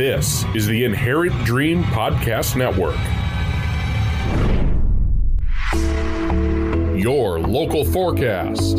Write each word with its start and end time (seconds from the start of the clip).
This 0.00 0.46
is 0.54 0.66
the 0.66 0.84
Inherent 0.84 1.44
Dream 1.44 1.84
Podcast 1.84 2.56
Network. 2.56 2.96
Your 6.98 7.38
local 7.38 7.84
forecast. 7.84 8.78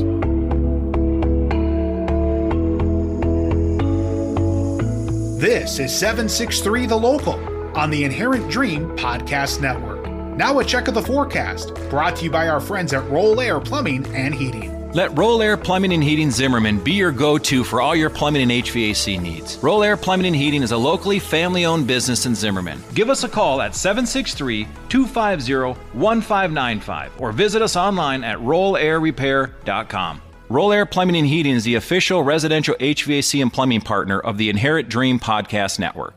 This 5.39 5.78
is 5.78 5.96
763 5.96 6.88
The 6.88 6.96
Local 6.96 7.78
on 7.78 7.92
the 7.92 8.04
Inherent 8.04 8.50
Dream 8.50 8.90
Podcast 8.98 9.62
Network. 9.62 10.04
Now, 10.36 10.58
a 10.58 10.66
check 10.66 10.88
of 10.88 10.96
the 10.96 11.04
forecast 11.04 11.76
brought 11.92 12.16
to 12.16 12.24
you 12.24 12.32
by 12.32 12.48
our 12.48 12.60
friends 12.60 12.94
at 12.94 13.08
Roll 13.12 13.40
Air 13.40 13.60
Plumbing 13.60 14.08
and 14.16 14.34
Heating. 14.34 14.80
Let 14.94 15.18
Roll 15.18 15.42
Air 15.42 15.55
Plumbing 15.55 15.94
and 15.94 16.04
Heating 16.04 16.30
Zimmerman 16.30 16.84
be 16.84 16.92
your 16.92 17.14
go 17.14 17.38
to 17.38 17.64
for 17.64 17.80
all 17.80 17.96
your 17.96 18.10
plumbing 18.10 18.42
and 18.42 18.52
HVAC 18.52 19.21
needs. 19.21 19.57
Roll 19.60 19.84
Air 19.84 19.96
Plumbing 19.96 20.28
and 20.28 20.36
Heating 20.36 20.64
is 20.64 20.74
a 20.74 20.78
locally 20.78 21.18
family 21.18 21.64
owned 21.64 21.88
business 21.88 22.25
in 22.25 22.36
Zimmerman. 22.36 22.84
Give 22.93 23.10
us 23.10 23.24
a 23.24 23.29
call 23.29 23.62
at 23.62 23.74
763 23.74 24.68
250 24.89 25.79
1595 25.98 27.21
or 27.21 27.32
visit 27.32 27.62
us 27.62 27.78
online 27.78 28.25
at 28.25 28.38
rollairrepair.com. 28.39 30.21
Roll 30.50 30.74
Air 30.74 30.86
Plumbing 30.86 31.15
and 31.15 31.28
Heating 31.28 31.56
is 31.56 31.64
the 31.64 31.76
official 31.76 32.23
residential 32.23 32.76
HVAC 32.76 33.42
and 33.42 33.53
plumbing 33.53 33.80
partner 33.81 34.20
of 34.20 34.38
the 34.38 34.50
Inherent 34.50 34.89
Dream 34.89 35.22
Podcast 35.22 35.80
Network. 35.80 36.16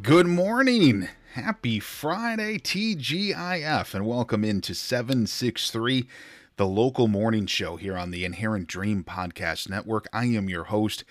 Good 0.00 0.28
morning. 0.28 1.08
Happy 1.34 1.80
Friday, 1.80 2.58
TGIF, 2.58 3.94
and 3.94 4.06
welcome 4.06 4.44
into 4.44 4.74
763 4.74 6.06
the 6.62 6.68
local 6.68 7.08
morning 7.08 7.44
show 7.44 7.74
here 7.74 7.98
on 7.98 8.12
the 8.12 8.24
Inherent 8.24 8.68
Dream 8.68 9.02
Podcast 9.02 9.68
Network. 9.68 10.06
I 10.12 10.26
am 10.26 10.48
your 10.48 10.62
host, 10.62 11.02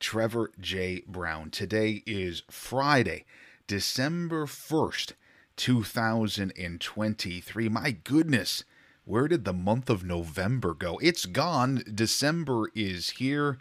Trevor 0.00 0.50
J. 0.58 1.04
Brown. 1.06 1.50
Today 1.50 2.02
is 2.06 2.42
Friday, 2.50 3.24
December 3.68 4.46
1st, 4.46 5.12
2023. 5.54 7.68
My 7.68 7.92
goodness, 8.02 8.64
where 9.04 9.28
did 9.28 9.44
the 9.44 9.52
month 9.52 9.88
of 9.88 10.02
November 10.02 10.74
go? 10.74 10.98
It's 11.00 11.24
gone. 11.24 11.84
December 11.94 12.68
is 12.74 13.10
here, 13.10 13.58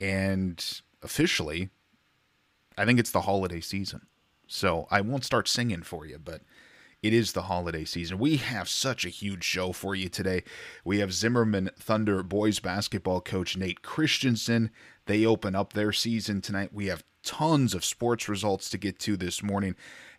and 0.00 0.64
officially, 1.02 1.70
I 2.78 2.84
think 2.84 3.00
it's 3.00 3.10
the 3.10 3.22
holiday 3.22 3.60
season. 3.60 4.06
So 4.46 4.86
I 4.88 5.00
won't 5.00 5.24
start 5.24 5.48
singing 5.48 5.82
for 5.82 6.06
you, 6.06 6.20
but 6.24 6.42
it 7.06 7.12
is 7.12 7.32
the 7.32 7.42
holiday 7.42 7.84
season. 7.84 8.18
We 8.18 8.38
have 8.38 8.68
such 8.68 9.04
a 9.04 9.10
huge 9.10 9.44
show 9.44 9.70
for 9.70 9.94
you 9.94 10.08
today. 10.08 10.42
We 10.84 10.98
have 10.98 11.12
Zimmerman 11.12 11.70
Thunder 11.78 12.24
boys 12.24 12.58
basketball 12.58 13.20
coach 13.20 13.56
Nate 13.56 13.80
Christensen. 13.80 14.70
They 15.06 15.24
open 15.24 15.54
up 15.54 15.72
their 15.72 15.92
season 15.92 16.40
tonight. 16.40 16.70
We 16.72 16.86
have 16.86 17.04
tons 17.22 17.74
of 17.74 17.84
sports 17.84 18.28
results 18.28 18.68
to 18.70 18.78
get 18.78 18.98
to 19.00 19.16
this 19.16 19.40
morning 19.40 19.76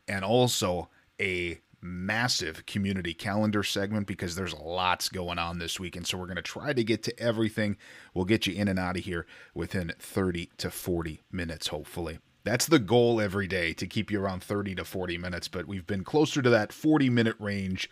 and 0.07 0.23
also 0.23 0.87
a 1.19 1.59
massive 1.81 2.65
community 2.65 3.13
calendar 3.13 3.63
segment 3.63 4.07
because 4.07 4.35
there's 4.35 4.53
lots 4.53 5.09
going 5.09 5.39
on 5.39 5.59
this 5.59 5.81
weekend. 5.81 6.07
So 6.07 6.17
we're 6.17 6.25
going 6.25 6.37
to 6.37 6.41
try 6.41 6.71
to 6.71 6.83
get 6.85 7.03
to 7.03 7.19
everything. 7.19 7.75
We'll 8.13 8.23
get 8.23 8.47
you 8.47 8.53
in 8.53 8.69
and 8.69 8.79
out 8.79 8.95
of 8.95 9.03
here 9.03 9.25
within 9.53 9.91
30 9.99 10.51
to 10.59 10.71
40 10.71 11.21
minutes, 11.33 11.67
hopefully. 11.67 12.19
That's 12.47 12.65
the 12.65 12.79
goal 12.79 13.19
every 13.19 13.45
day 13.45 13.73
to 13.73 13.85
keep 13.85 14.09
you 14.09 14.21
around 14.21 14.41
30 14.41 14.75
to 14.75 14.85
40 14.85 15.17
minutes, 15.17 15.49
but 15.49 15.67
we've 15.67 15.85
been 15.85 16.05
closer 16.05 16.41
to 16.41 16.49
that 16.49 16.71
40 16.71 17.09
minute 17.09 17.35
range 17.39 17.89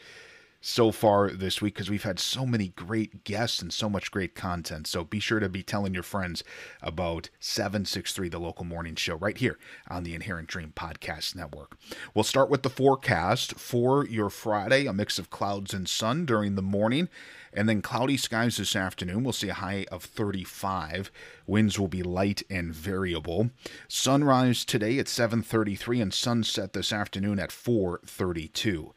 so 0.61 0.93
far 0.93 1.29
this 1.29 1.61
week 1.61 1.73
because 1.73 1.89
we've 1.89 2.03
had 2.03 2.19
so 2.19 2.45
many 2.45 2.69
great 2.69 3.25
guests 3.25 3.61
and 3.61 3.73
so 3.73 3.89
much 3.89 4.11
great 4.11 4.33
content. 4.33 4.87
So 4.87 5.03
be 5.03 5.19
sure 5.19 5.41
to 5.41 5.49
be 5.49 5.61
telling 5.61 5.93
your 5.93 6.03
friends 6.03 6.41
about 6.81 7.29
763, 7.41 8.29
the 8.29 8.39
local 8.39 8.63
morning 8.63 8.95
show, 8.95 9.15
right 9.15 9.37
here 9.37 9.59
on 9.89 10.03
the 10.03 10.15
Inherent 10.15 10.47
Dream 10.47 10.71
Podcast 10.73 11.35
Network. 11.35 11.77
We'll 12.13 12.23
start 12.23 12.49
with 12.49 12.63
the 12.63 12.69
forecast 12.69 13.55
for 13.55 14.07
your 14.07 14.29
Friday 14.29 14.85
a 14.85 14.93
mix 14.93 15.19
of 15.19 15.29
clouds 15.29 15.73
and 15.73 15.87
sun 15.87 16.25
during 16.25 16.55
the 16.55 16.61
morning. 16.61 17.09
And 17.55 17.69
then 17.69 17.81
cloudy 17.81 18.17
skies 18.17 18.57
this 18.57 18.75
afternoon. 18.75 19.23
We'll 19.23 19.33
see 19.33 19.49
a 19.49 19.53
high 19.53 19.85
of 19.91 20.03
35. 20.03 21.09
Winds 21.47 21.79
will 21.79 21.87
be 21.87 22.03
light 22.03 22.43
and 22.49 22.73
variable. 22.73 23.49
Sunrise 23.87 24.65
today 24.65 24.99
at 24.99 25.07
7:33 25.07 26.01
and 26.01 26.13
sunset 26.13 26.73
this 26.73 26.91
afternoon 26.91 27.39
at 27.39 27.51
4:32. 27.51 28.93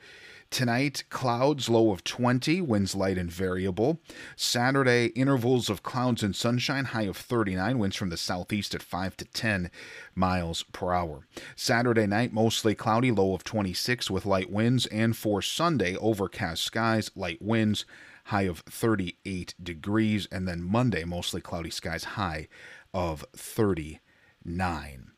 Tonight, 0.51 1.05
clouds 1.11 1.69
low 1.69 1.91
of 1.91 2.03
20, 2.05 2.63
winds 2.63 2.95
light 2.95 3.19
and 3.19 3.31
variable. 3.31 4.01
Saturday, 4.35 5.09
intervals 5.09 5.69
of 5.69 5.83
clouds 5.83 6.23
and 6.23 6.35
sunshine, 6.35 6.87
high 6.87 7.03
of 7.03 7.19
39, 7.19 7.79
winds 7.79 7.97
from 7.97 8.09
the 8.09 8.17
southeast 8.17 8.75
at 8.75 8.83
5 8.83 9.15
to 9.19 9.27
10 9.27 9.71
miles 10.15 10.63
per 10.73 10.95
hour. 10.95 11.27
Saturday 11.55 12.07
night, 12.07 12.33
mostly 12.33 12.75
cloudy, 12.75 13.11
low 13.11 13.35
of 13.35 13.45
26 13.45 14.11
with 14.11 14.25
light 14.25 14.51
winds. 14.51 14.87
And 14.87 15.15
for 15.15 15.43
Sunday, 15.43 15.97
overcast 15.97 16.65
skies, 16.65 17.11
light 17.15 17.43
winds, 17.43 17.85
high 18.29 18.43
of 18.43 18.61
38 18.61 19.55
degrees. 19.63 20.27
And 20.33 20.49
then 20.49 20.63
Monday, 20.63 21.05
mostly 21.05 21.41
cloudy 21.41 21.71
skies, 21.71 22.05
high 22.05 22.49
of 22.95 23.25
39 23.35 25.13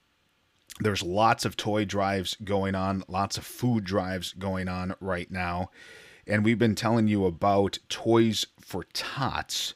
there's 0.80 1.02
lots 1.02 1.44
of 1.44 1.56
toy 1.56 1.84
drives 1.84 2.36
going 2.42 2.74
on, 2.74 3.04
lots 3.06 3.36
of 3.36 3.44
food 3.44 3.84
drives 3.84 4.32
going 4.32 4.66
on 4.66 4.94
right 4.98 5.30
now. 5.30 5.70
And 6.26 6.44
we've 6.44 6.58
been 6.58 6.74
telling 6.74 7.06
you 7.06 7.26
about 7.26 7.78
Toys 7.88 8.46
for 8.60 8.84
Tots. 8.92 9.74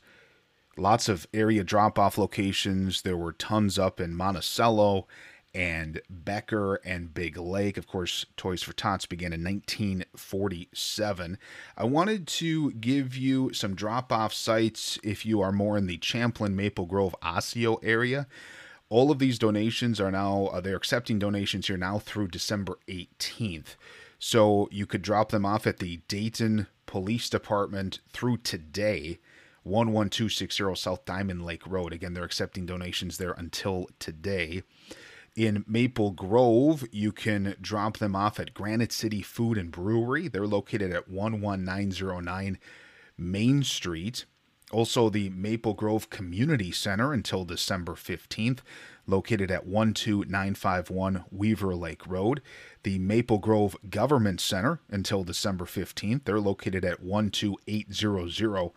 Lots 0.76 1.08
of 1.08 1.26
area 1.34 1.62
drop 1.62 1.98
off 1.98 2.16
locations. 2.16 3.02
There 3.02 3.16
were 3.16 3.32
tons 3.32 3.78
up 3.78 4.00
in 4.00 4.14
Monticello 4.14 5.06
and 5.54 6.00
Becker 6.10 6.76
and 6.84 7.14
Big 7.14 7.36
Lake. 7.36 7.76
Of 7.76 7.86
course, 7.86 8.26
Toys 8.36 8.62
for 8.62 8.72
Tots 8.72 9.06
began 9.06 9.32
in 9.32 9.44
1947. 9.44 11.38
I 11.76 11.84
wanted 11.84 12.26
to 12.26 12.72
give 12.72 13.16
you 13.16 13.52
some 13.52 13.74
drop 13.74 14.12
off 14.12 14.32
sites 14.32 14.98
if 15.04 15.24
you 15.24 15.40
are 15.40 15.52
more 15.52 15.76
in 15.76 15.86
the 15.86 15.98
Champlin, 15.98 16.56
Maple 16.56 16.86
Grove, 16.86 17.14
Osseo 17.22 17.76
area. 17.82 18.26
All 18.88 19.10
of 19.10 19.18
these 19.18 19.38
donations 19.38 20.00
are 20.00 20.10
now, 20.10 20.46
uh, 20.46 20.60
they're 20.60 20.76
accepting 20.76 21.18
donations 21.18 21.68
here 21.68 21.76
now 21.76 21.98
through 21.98 22.28
December 22.28 22.78
18th. 22.88 23.76
So 24.18 24.68
you 24.70 24.86
could 24.86 25.02
drop 25.02 25.30
them 25.30 25.46
off 25.46 25.66
at 25.66 25.78
the 25.78 26.00
Dayton 26.08 26.66
Police 26.86 27.28
Department 27.28 28.00
through 28.12 28.38
today, 28.38 29.18
11260 29.64 30.74
South 30.76 31.04
Diamond 31.04 31.44
Lake 31.44 31.66
Road. 31.66 31.92
Again, 31.92 32.14
they're 32.14 32.24
accepting 32.24 32.66
donations 32.66 33.18
there 33.18 33.32
until 33.32 33.88
today. 33.98 34.62
In 35.36 35.64
Maple 35.66 36.12
Grove, 36.12 36.86
you 36.92 37.10
can 37.10 37.56
drop 37.60 37.98
them 37.98 38.14
off 38.14 38.38
at 38.38 38.54
Granite 38.54 38.92
City 38.92 39.20
Food 39.20 39.58
and 39.58 39.72
Brewery. 39.72 40.28
They're 40.28 40.46
located 40.46 40.92
at 40.92 41.08
11909 41.08 42.58
Main 43.18 43.62
Street. 43.64 44.26
Also, 44.70 45.08
the 45.08 45.30
Maple 45.30 45.74
Grove 45.74 46.08
Community 46.08 46.70
Center 46.70 47.12
until 47.12 47.44
December 47.44 47.94
15th, 47.94 48.60
located 49.08 49.50
at 49.50 49.66
12951 49.66 51.24
Weaver 51.32 51.74
Lake 51.74 52.06
Road. 52.06 52.40
The 52.84 53.00
Maple 53.00 53.38
Grove 53.38 53.76
Government 53.90 54.40
Center 54.40 54.80
until 54.88 55.24
December 55.24 55.64
15th. 55.64 56.24
They're 56.24 56.38
located 56.38 56.84
at 56.84 57.02
12800 57.02 58.70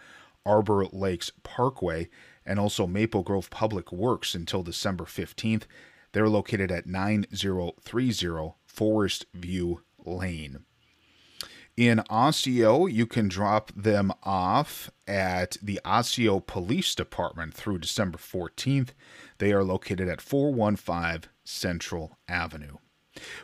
Arbor 0.43 0.85
Lakes 0.91 1.31
Parkway. 1.43 2.09
And 2.45 2.59
also 2.59 2.87
Maple 2.87 3.21
Grove 3.21 3.51
Public 3.51 3.91
Works 3.91 4.33
until 4.33 4.63
December 4.63 5.03
15th. 5.03 5.63
They're 6.11 6.29
located 6.29 6.71
at 6.71 6.87
9030 6.87 8.53
Forest 8.65 9.25
View 9.33 9.81
Lane. 10.05 10.65
In 11.75 12.01
Osseo, 12.09 12.85
you 12.87 13.05
can 13.05 13.27
drop 13.27 13.71
them 13.75 14.11
off 14.23 14.89
at 15.05 15.57
the 15.61 15.79
Osseo 15.85 16.39
Police 16.39 16.95
Department 16.95 17.53
through 17.53 17.77
December 17.77 18.17
14th. 18.17 18.89
They 19.37 19.53
are 19.53 19.63
located 19.63 20.09
at 20.09 20.19
415 20.19 21.29
Central 21.43 22.17
Avenue. 22.27 22.77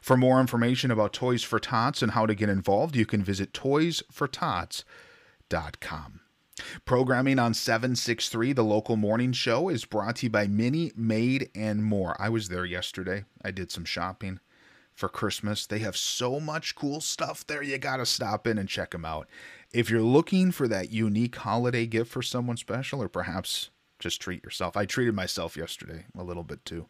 For 0.02 0.18
more 0.18 0.42
information 0.42 0.90
about 0.90 1.14
Toys 1.14 1.44
for 1.44 1.60
Tots 1.60 2.02
and 2.02 2.14
how 2.14 2.26
to 2.26 2.34
get 2.34 2.50
involved, 2.50 2.96
you 2.96 3.06
can 3.06 3.24
visit 3.24 3.54
toysfortots.com. 3.54 6.23
Programming 6.86 7.40
on 7.40 7.56
763, 7.56 8.54
the 8.54 8.64
local 8.64 8.96
morning 8.96 9.32
show, 9.32 9.70
is 9.70 9.86
brought 9.86 10.18
to 10.18 10.28
you 10.28 10.30
by 10.30 10.46
Mini 10.46 10.92
Made 10.96 11.50
and 11.56 11.84
More. 11.84 12.16
I 12.20 12.30
was 12.30 12.50
there 12.50 12.66
yesterday. 12.66 13.26
I 13.44 13.50
did 13.50 13.72
some 13.72 13.86
shopping 13.86 14.40
for 14.94 15.10
Christmas. 15.10 15.66
They 15.66 15.80
have 15.80 15.98
so 15.98 16.40
much 16.40 16.76
cool 16.76 17.02
stuff 17.02 17.46
there. 17.48 17.64
You 17.64 17.80
got 17.80 17.98
to 17.98 18.06
stop 18.06 18.46
in 18.46 18.60
and 18.60 18.70
check 18.70 18.92
them 18.92 19.04
out. 19.04 19.28
If 19.72 19.90
you're 19.90 20.04
looking 20.04 20.52
for 20.52 20.68
that 20.68 20.92
unique 20.92 21.38
holiday 21.38 21.88
gift 21.88 22.12
for 22.12 22.22
someone 22.22 22.58
special, 22.58 23.02
or 23.02 23.10
perhaps 23.10 23.72
just 23.98 24.22
treat 24.22 24.44
yourself, 24.44 24.78
I 24.78 24.86
treated 24.86 25.16
myself 25.16 25.58
yesterday 25.58 26.06
a 26.16 26.24
little 26.24 26.44
bit 26.44 26.64
too. 26.66 26.88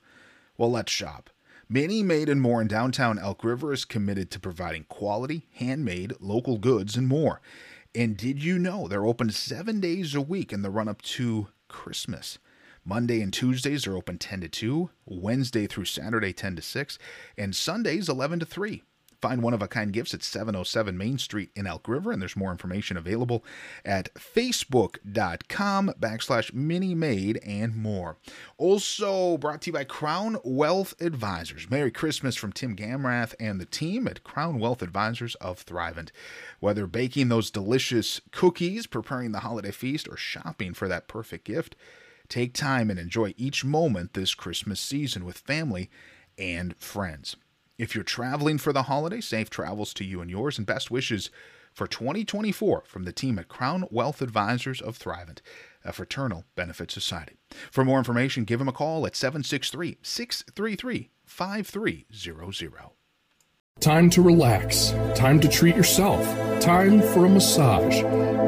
Well, 0.57 0.71
let's 0.71 0.91
shop. 0.91 1.29
Mini 1.69 2.03
Made 2.03 2.27
and 2.27 2.41
More 2.41 2.61
in 2.61 2.67
downtown 2.67 3.17
Elk 3.17 3.45
River 3.45 3.71
is 3.71 3.85
committed 3.85 4.29
to 4.31 4.39
providing 4.39 4.83
quality, 4.89 5.47
handmade, 5.53 6.13
local 6.19 6.57
goods 6.57 6.97
and 6.97 7.07
more. 7.07 7.39
And 7.95 8.17
did 8.17 8.43
you 8.43 8.57
know 8.57 8.87
they're 8.87 9.05
open 9.05 9.29
seven 9.29 9.79
days 9.79 10.15
a 10.15 10.21
week 10.21 10.51
in 10.51 10.63
the 10.63 10.71
run 10.71 10.87
up 10.87 11.03
to 11.03 11.49
Christmas? 11.67 12.39
Monday 12.83 13.21
and 13.21 13.31
Tuesdays 13.31 13.85
are 13.85 13.95
open 13.95 14.17
10 14.17 14.41
to 14.41 14.49
2, 14.49 14.89
Wednesday 15.05 15.67
through 15.67 15.85
Saturday 15.85 16.33
10 16.33 16.55
to 16.55 16.61
6, 16.63 16.97
and 17.37 17.55
Sundays 17.55 18.09
11 18.09 18.39
to 18.39 18.45
3. 18.47 18.81
Find 19.23 19.41
one 19.41 19.53
of 19.53 19.61
a 19.61 19.69
kind 19.69 19.93
gifts 19.93 20.13
at 20.13 20.21
707 20.21 20.97
Main 20.97 21.17
Street 21.17 21.49
in 21.55 21.65
Elk 21.65 21.87
River, 21.87 22.11
and 22.11 22.21
there's 22.21 22.35
more 22.35 22.51
information 22.51 22.97
available 22.97 23.41
at 23.85 24.13
facebook.com 24.15 25.93
backslash 25.97 26.53
mini 26.53 26.93
made 26.93 27.39
and 27.41 27.73
more. 27.73 28.17
Also 28.57 29.37
brought 29.37 29.61
to 29.61 29.69
you 29.69 29.73
by 29.75 29.85
Crown 29.85 30.39
Wealth 30.43 30.93
Advisors. 30.99 31.69
Merry 31.69 31.89
Christmas 31.89 32.35
from 32.35 32.51
Tim 32.51 32.75
Gamrath 32.75 33.33
and 33.39 33.61
the 33.61 33.65
team 33.65 34.09
at 34.09 34.25
Crown 34.25 34.59
Wealth 34.59 34.81
Advisors 34.81 35.35
of 35.35 35.65
Thrivent. 35.65 36.09
Whether 36.59 36.85
baking 36.85 37.29
those 37.29 37.49
delicious 37.49 38.19
cookies, 38.31 38.87
preparing 38.87 39.31
the 39.31 39.39
holiday 39.39 39.71
feast, 39.71 40.09
or 40.09 40.17
shopping 40.17 40.73
for 40.73 40.89
that 40.89 41.07
perfect 41.07 41.45
gift, 41.45 41.77
take 42.27 42.53
time 42.53 42.89
and 42.89 42.99
enjoy 42.99 43.33
each 43.37 43.63
moment 43.63 44.15
this 44.15 44.35
Christmas 44.35 44.81
season 44.81 45.23
with 45.23 45.37
family 45.37 45.89
and 46.37 46.75
friends. 46.75 47.37
If 47.77 47.95
you're 47.95 48.03
traveling 48.03 48.59
for 48.59 48.71
the 48.71 48.83
holiday, 48.83 49.19
safe 49.19 49.49
travels 49.49 49.95
to 49.95 50.03
you 50.03 50.21
and 50.21 50.29
yours, 50.29 50.59
and 50.59 50.67
best 50.67 50.91
wishes 50.91 51.31
for 51.73 51.87
2024 51.87 52.83
from 52.85 53.03
the 53.03 53.11
team 53.11 53.39
at 53.39 53.47
Crown 53.47 53.85
Wealth 53.89 54.21
Advisors 54.21 54.79
of 54.79 54.99
Thrivent, 54.99 55.39
a 55.83 55.91
fraternal 55.91 56.45
benefit 56.55 56.91
society. 56.91 57.37
For 57.71 57.83
more 57.83 57.97
information, 57.97 58.43
give 58.43 58.59
them 58.59 58.67
a 58.67 58.73
call 58.73 59.07
at 59.07 59.15
763 59.15 59.97
633 60.03 61.09
5300. 61.25 63.02
Time 63.83 64.09
to 64.11 64.21
relax. 64.21 64.93
Time 65.13 65.41
to 65.41 65.49
treat 65.49 65.75
yourself. 65.75 66.23
Time 66.61 67.01
for 67.01 67.25
a 67.25 67.29
massage. 67.29 67.99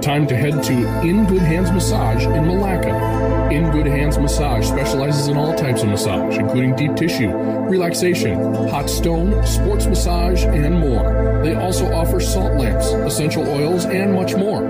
Time 0.02 0.26
to 0.28 0.34
head 0.34 0.64
to 0.64 1.02
In 1.02 1.26
Good 1.26 1.42
Hands 1.42 1.70
Massage 1.72 2.24
in 2.24 2.46
Milaca. 2.46 3.52
In 3.52 3.70
Good 3.72 3.86
Hands 3.86 4.18
Massage 4.18 4.66
specializes 4.66 5.28
in 5.28 5.36
all 5.36 5.54
types 5.54 5.84
of 5.84 5.90
massage, 5.90 6.38
including 6.38 6.74
deep 6.78 6.96
tissue, 6.96 7.36
relaxation, 7.36 8.54
hot 8.70 8.90
stone, 8.90 9.46
sports 9.46 9.88
massage, 9.88 10.46
and 10.46 10.80
more. 10.80 11.42
They 11.44 11.56
also 11.56 11.92
offer 11.92 12.22
salt 12.22 12.54
lamps, 12.54 12.88
essential 12.94 13.46
oils, 13.46 13.84
and 13.84 14.14
much 14.14 14.38
more. 14.38 14.62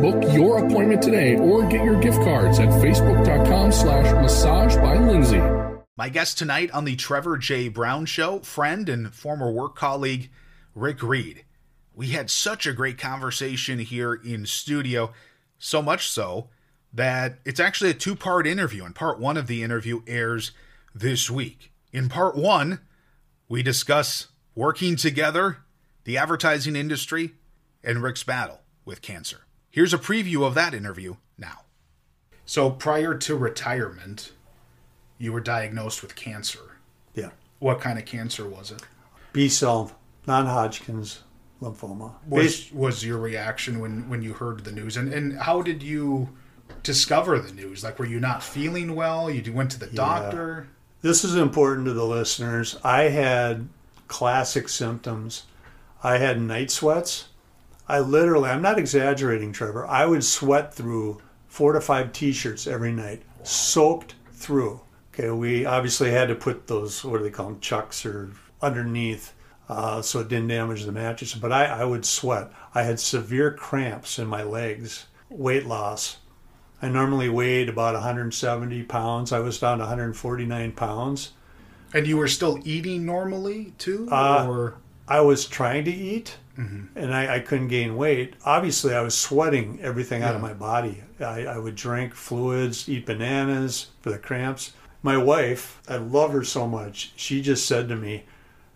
Book 0.00 0.34
your 0.34 0.58
appointment 0.66 1.02
today 1.02 1.36
or 1.36 1.62
get 1.68 1.84
your 1.84 2.00
gift 2.00 2.18
cards 2.22 2.58
at 2.58 2.68
facebook.com 2.68 3.70
slash 3.70 4.12
massage 4.14 4.74
by 4.74 4.98
Lindsay. 4.98 5.59
My 6.00 6.08
guest 6.08 6.38
tonight 6.38 6.70
on 6.70 6.86
the 6.86 6.96
Trevor 6.96 7.36
J. 7.36 7.68
Brown 7.68 8.06
Show, 8.06 8.38
friend 8.38 8.88
and 8.88 9.12
former 9.12 9.52
work 9.52 9.76
colleague 9.76 10.30
Rick 10.74 11.02
Reed. 11.02 11.44
We 11.94 12.12
had 12.12 12.30
such 12.30 12.66
a 12.66 12.72
great 12.72 12.96
conversation 12.96 13.80
here 13.80 14.14
in 14.14 14.46
studio, 14.46 15.12
so 15.58 15.82
much 15.82 16.08
so 16.08 16.48
that 16.90 17.40
it's 17.44 17.60
actually 17.60 17.90
a 17.90 17.92
two 17.92 18.16
part 18.16 18.46
interview, 18.46 18.82
and 18.86 18.94
part 18.94 19.20
one 19.20 19.36
of 19.36 19.46
the 19.46 19.62
interview 19.62 20.00
airs 20.06 20.52
this 20.94 21.30
week. 21.30 21.70
In 21.92 22.08
part 22.08 22.34
one, 22.34 22.80
we 23.46 23.62
discuss 23.62 24.28
working 24.54 24.96
together, 24.96 25.58
the 26.04 26.16
advertising 26.16 26.76
industry, 26.76 27.34
and 27.84 28.02
Rick's 28.02 28.24
battle 28.24 28.62
with 28.86 29.02
cancer. 29.02 29.42
Here's 29.68 29.92
a 29.92 29.98
preview 29.98 30.46
of 30.46 30.54
that 30.54 30.72
interview 30.72 31.16
now. 31.36 31.64
So, 32.46 32.70
prior 32.70 33.14
to 33.16 33.36
retirement, 33.36 34.32
you 35.20 35.32
were 35.32 35.40
diagnosed 35.40 36.02
with 36.02 36.16
cancer. 36.16 36.78
Yeah. 37.14 37.30
What 37.60 37.80
kind 37.80 37.98
of 37.98 38.06
cancer 38.06 38.48
was 38.48 38.72
it? 38.72 38.82
B 39.32 39.48
cell, 39.48 39.92
non 40.26 40.46
Hodgkin's 40.46 41.22
lymphoma. 41.62 42.14
Was 42.26 42.72
was 42.72 43.04
your 43.04 43.18
reaction 43.18 43.78
when 43.78 44.08
when 44.08 44.22
you 44.22 44.32
heard 44.32 44.64
the 44.64 44.72
news, 44.72 44.96
and 44.96 45.12
and 45.12 45.38
how 45.38 45.62
did 45.62 45.82
you 45.82 46.30
discover 46.82 47.38
the 47.38 47.52
news? 47.52 47.84
Like, 47.84 47.98
were 47.98 48.06
you 48.06 48.18
not 48.18 48.42
feeling 48.42 48.96
well? 48.96 49.30
You 49.30 49.52
went 49.52 49.70
to 49.72 49.78
the 49.78 49.86
doctor. 49.86 50.68
This 51.02 51.22
is 51.22 51.36
important 51.36 51.86
to 51.86 51.92
the 51.92 52.04
listeners. 52.04 52.78
I 52.82 53.04
had 53.04 53.68
classic 54.08 54.68
symptoms. 54.68 55.44
I 56.02 56.18
had 56.18 56.40
night 56.40 56.70
sweats. 56.70 57.28
I 57.88 58.00
literally, 58.00 58.50
I'm 58.50 58.62
not 58.62 58.78
exaggerating, 58.78 59.52
Trevor. 59.52 59.86
I 59.86 60.06
would 60.06 60.24
sweat 60.24 60.74
through 60.74 61.20
four 61.48 61.72
to 61.72 61.80
five 61.80 62.12
t-shirts 62.12 62.66
every 62.66 62.92
night, 62.92 63.22
soaked 63.42 64.14
through. 64.32 64.80
Okay, 65.20 65.30
we 65.30 65.66
obviously 65.66 66.10
had 66.10 66.28
to 66.28 66.34
put 66.34 66.66
those, 66.66 67.04
what 67.04 67.18
do 67.18 67.24
they 67.24 67.30
call 67.30 67.48
them, 67.48 67.60
chucks 67.60 68.06
or 68.06 68.30
underneath 68.62 69.34
uh, 69.68 70.00
so 70.00 70.20
it 70.20 70.28
didn't 70.28 70.48
damage 70.48 70.84
the 70.84 70.92
mattress. 70.92 71.34
But 71.34 71.52
I, 71.52 71.66
I 71.66 71.84
would 71.84 72.06
sweat. 72.06 72.50
I 72.74 72.82
had 72.84 72.98
severe 72.98 73.52
cramps 73.52 74.18
in 74.18 74.26
my 74.26 74.42
legs, 74.42 75.06
weight 75.28 75.66
loss. 75.66 76.16
I 76.80 76.88
normally 76.88 77.28
weighed 77.28 77.68
about 77.68 77.92
170 77.94 78.82
pounds. 78.84 79.30
I 79.30 79.40
was 79.40 79.58
down 79.60 79.78
to 79.78 79.84
149 79.84 80.72
pounds. 80.72 81.32
And 81.92 82.06
you 82.06 82.16
were 82.16 82.28
still 82.28 82.58
eating 82.64 83.04
normally 83.04 83.74
too, 83.76 84.08
Uh, 84.10 84.46
or 84.48 84.78
I 85.06 85.20
was 85.20 85.46
trying 85.46 85.84
to 85.84 85.90
eat 85.90 86.38
and 86.94 87.14
I, 87.14 87.36
I 87.36 87.40
couldn't 87.40 87.68
gain 87.68 87.96
weight. 87.96 88.34
Obviously, 88.44 88.94
I 88.94 89.00
was 89.00 89.16
sweating 89.16 89.78
everything 89.80 90.22
out 90.22 90.34
of 90.34 90.42
my 90.42 90.52
body. 90.52 91.02
I, 91.18 91.44
I 91.46 91.58
would 91.58 91.74
drink 91.74 92.14
fluids, 92.14 92.88
eat 92.88 93.06
bananas 93.06 93.88
for 94.02 94.10
the 94.10 94.18
cramps. 94.18 94.72
My 95.02 95.16
wife, 95.16 95.80
I 95.88 95.96
love 95.96 96.32
her 96.32 96.44
so 96.44 96.68
much, 96.68 97.12
she 97.16 97.40
just 97.40 97.66
said 97.66 97.88
to 97.88 97.96
me, 97.96 98.24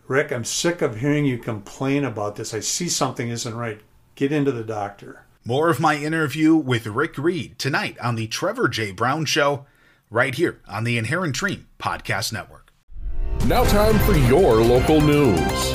Rick, 0.08 0.32
I'm 0.32 0.44
sick 0.44 0.80
of 0.80 0.96
hearing 1.00 1.26
you 1.26 1.36
complain 1.38 2.04
about 2.04 2.36
this. 2.36 2.54
I 2.54 2.60
see 2.60 2.88
something 2.88 3.28
isn't 3.28 3.54
right. 3.54 3.80
Get 4.14 4.32
into 4.32 4.52
the 4.52 4.64
doctor. 4.64 5.26
more 5.44 5.68
of 5.68 5.78
my 5.78 5.96
interview 5.96 6.54
with 6.54 6.86
Rick 6.86 7.18
Reed 7.18 7.58
tonight 7.58 7.98
on 8.00 8.14
the 8.16 8.26
Trevor 8.26 8.68
J. 8.68 8.92
Brown 8.92 9.26
Show, 9.26 9.66
right 10.10 10.34
here 10.34 10.60
on 10.66 10.84
the 10.84 10.96
Inherent 10.96 11.34
Dream 11.34 11.66
Podcast 11.78 12.32
Network. 12.32 12.72
Now, 13.46 13.64
time 13.64 13.98
for 14.00 14.16
your 14.16 14.56
local 14.62 15.02
news. 15.02 15.72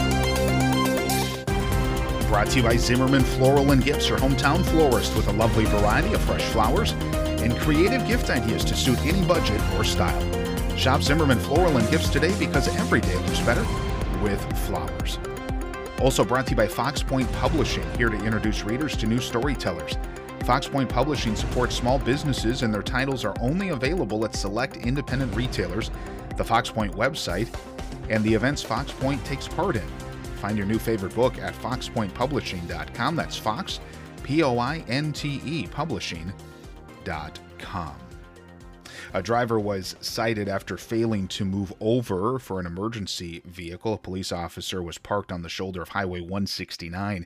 Brought 2.27 2.47
to 2.51 2.57
you 2.57 2.63
by 2.63 2.77
Zimmerman 2.77 3.23
Floral 3.23 3.71
and 3.71 3.83
Gifts, 3.83 4.09
your 4.09 4.17
hometown 4.17 4.63
florist 4.65 5.15
with 5.15 5.27
a 5.27 5.33
lovely 5.33 5.65
variety 5.65 6.13
of 6.13 6.21
fresh 6.21 6.43
flowers 6.45 6.93
and 7.41 7.55
creative 7.57 8.05
gift 8.07 8.29
ideas 8.29 8.63
to 8.65 8.75
suit 8.75 8.99
any 9.05 9.25
budget 9.25 9.61
or 9.75 9.83
style. 9.83 10.77
Shop 10.77 11.01
Zimmerman 11.01 11.39
Floral 11.39 11.77
and 11.77 11.89
Gifts 11.89 12.09
today 12.09 12.37
because 12.39 12.67
every 12.77 13.01
day 13.01 13.15
looks 13.15 13.39
better 13.41 13.65
with 14.21 14.41
flowers. 14.65 15.19
Also 16.01 16.23
brought 16.23 16.45
to 16.45 16.51
you 16.51 16.57
by 16.57 16.67
Fox 16.67 17.03
Point 17.03 17.29
Publishing, 17.33 17.83
here 17.97 18.09
to 18.09 18.17
introduce 18.23 18.63
readers 18.63 18.95
to 18.97 19.05
new 19.05 19.19
storytellers. 19.19 19.97
Fox 20.45 20.67
Point 20.67 20.89
Publishing 20.89 21.35
supports 21.35 21.75
small 21.75 21.99
businesses 21.99 22.63
and 22.63 22.73
their 22.73 22.81
titles 22.81 23.25
are 23.25 23.35
only 23.41 23.69
available 23.69 24.23
at 24.23 24.33
select 24.33 24.77
independent 24.77 25.35
retailers, 25.35 25.91
the 26.37 26.43
Fox 26.43 26.71
Point 26.71 26.93
website, 26.95 27.53
and 28.09 28.23
the 28.23 28.33
events 28.33 28.61
Fox 28.61 28.91
Point 28.91 29.23
takes 29.25 29.47
part 29.47 29.75
in. 29.75 29.87
Find 30.37 30.57
your 30.57 30.65
new 30.65 30.79
favorite 30.79 31.13
book 31.13 31.37
at 31.37 31.53
foxpointpublishing.com. 31.55 33.15
That's 33.17 33.35
Fox, 33.35 33.81
P 34.23 34.41
O 34.41 34.57
I 34.57 34.83
N 34.87 35.11
T 35.11 35.41
E, 35.45 35.67
publishing.com. 35.67 36.48
A 39.13 39.23
driver 39.23 39.59
was 39.59 39.95
cited 39.99 40.47
after 40.47 40.77
failing 40.77 41.27
to 41.29 41.45
move 41.45 41.73
over 41.79 42.37
for 42.37 42.59
an 42.59 42.67
emergency 42.67 43.41
vehicle. 43.45 43.93
A 43.95 43.97
police 43.97 44.31
officer 44.31 44.83
was 44.83 44.99
parked 44.99 45.31
on 45.31 45.41
the 45.41 45.49
shoulder 45.49 45.81
of 45.81 45.89
Highway 45.89 46.21
169 46.21 47.25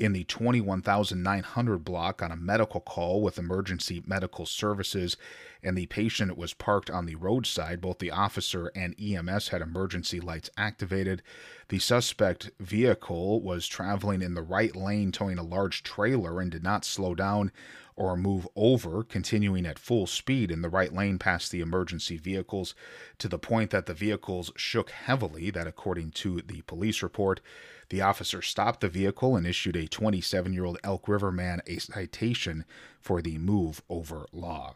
in 0.00 0.12
the 0.12 0.24
21900 0.24 1.84
block 1.84 2.22
on 2.22 2.32
a 2.32 2.36
medical 2.36 2.80
call 2.80 3.22
with 3.22 3.38
emergency 3.38 4.02
medical 4.04 4.44
services, 4.44 5.16
and 5.62 5.78
the 5.78 5.86
patient 5.86 6.36
was 6.36 6.54
parked 6.54 6.90
on 6.90 7.06
the 7.06 7.14
roadside. 7.14 7.80
Both 7.80 8.00
the 8.00 8.10
officer 8.10 8.72
and 8.74 8.96
EMS 9.00 9.48
had 9.48 9.62
emergency 9.62 10.18
lights 10.18 10.50
activated. 10.56 11.22
The 11.68 11.78
suspect 11.78 12.50
vehicle 12.58 13.40
was 13.40 13.68
traveling 13.68 14.22
in 14.22 14.34
the 14.34 14.42
right 14.42 14.74
lane, 14.74 15.12
towing 15.12 15.38
a 15.38 15.44
large 15.44 15.84
trailer, 15.84 16.40
and 16.40 16.50
did 16.50 16.64
not 16.64 16.84
slow 16.84 17.14
down 17.14 17.52
or 17.96 18.16
move 18.16 18.46
over, 18.56 19.02
continuing 19.02 19.66
at 19.66 19.78
full 19.78 20.06
speed 20.06 20.50
in 20.50 20.62
the 20.62 20.68
right 20.68 20.92
lane 20.92 21.18
past 21.18 21.50
the 21.50 21.60
emergency 21.60 22.16
vehicles 22.16 22.74
to 23.18 23.28
the 23.28 23.38
point 23.38 23.70
that 23.70 23.86
the 23.86 23.94
vehicles 23.94 24.50
shook 24.56 24.90
heavily. 24.90 25.50
That, 25.50 25.66
according 25.66 26.12
to 26.12 26.40
the 26.40 26.62
police 26.62 27.02
report, 27.02 27.40
the 27.88 28.00
officer 28.00 28.42
stopped 28.42 28.80
the 28.80 28.88
vehicle 28.88 29.36
and 29.36 29.46
issued 29.46 29.76
a 29.76 29.86
27 29.86 30.52
year 30.52 30.64
old 30.64 30.78
Elk 30.82 31.08
River 31.08 31.30
man 31.30 31.60
a 31.66 31.78
citation 31.78 32.64
for 33.00 33.20
the 33.20 33.38
move 33.38 33.82
over 33.88 34.26
law. 34.32 34.74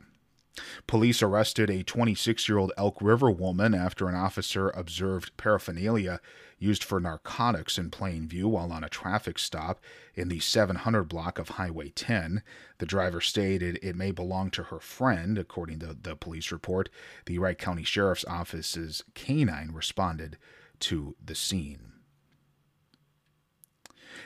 Police 0.86 1.22
arrested 1.22 1.68
a 1.68 1.82
26 1.82 2.48
year 2.48 2.58
old 2.58 2.72
Elk 2.76 3.00
River 3.00 3.30
woman 3.30 3.74
after 3.74 4.08
an 4.08 4.14
officer 4.14 4.70
observed 4.70 5.36
paraphernalia 5.36 6.20
used 6.58 6.82
for 6.82 7.00
narcotics 7.00 7.76
in 7.78 7.90
plain 7.90 8.26
view 8.26 8.48
while 8.48 8.72
on 8.72 8.82
a 8.82 8.88
traffic 8.88 9.38
stop 9.38 9.80
in 10.14 10.28
the 10.28 10.40
700 10.40 11.04
block 11.04 11.38
of 11.38 11.50
Highway 11.50 11.90
10. 11.90 12.42
The 12.78 12.86
driver 12.86 13.20
stated 13.20 13.78
it 13.82 13.96
may 13.96 14.10
belong 14.10 14.50
to 14.52 14.64
her 14.64 14.80
friend, 14.80 15.36
according 15.36 15.80
to 15.80 15.96
the 16.00 16.16
police 16.16 16.50
report. 16.50 16.88
The 17.26 17.38
Wright 17.38 17.58
County 17.58 17.84
Sheriff's 17.84 18.24
Office's 18.24 19.04
canine 19.14 19.72
responded 19.72 20.38
to 20.80 21.16
the 21.22 21.34
scene. 21.34 21.92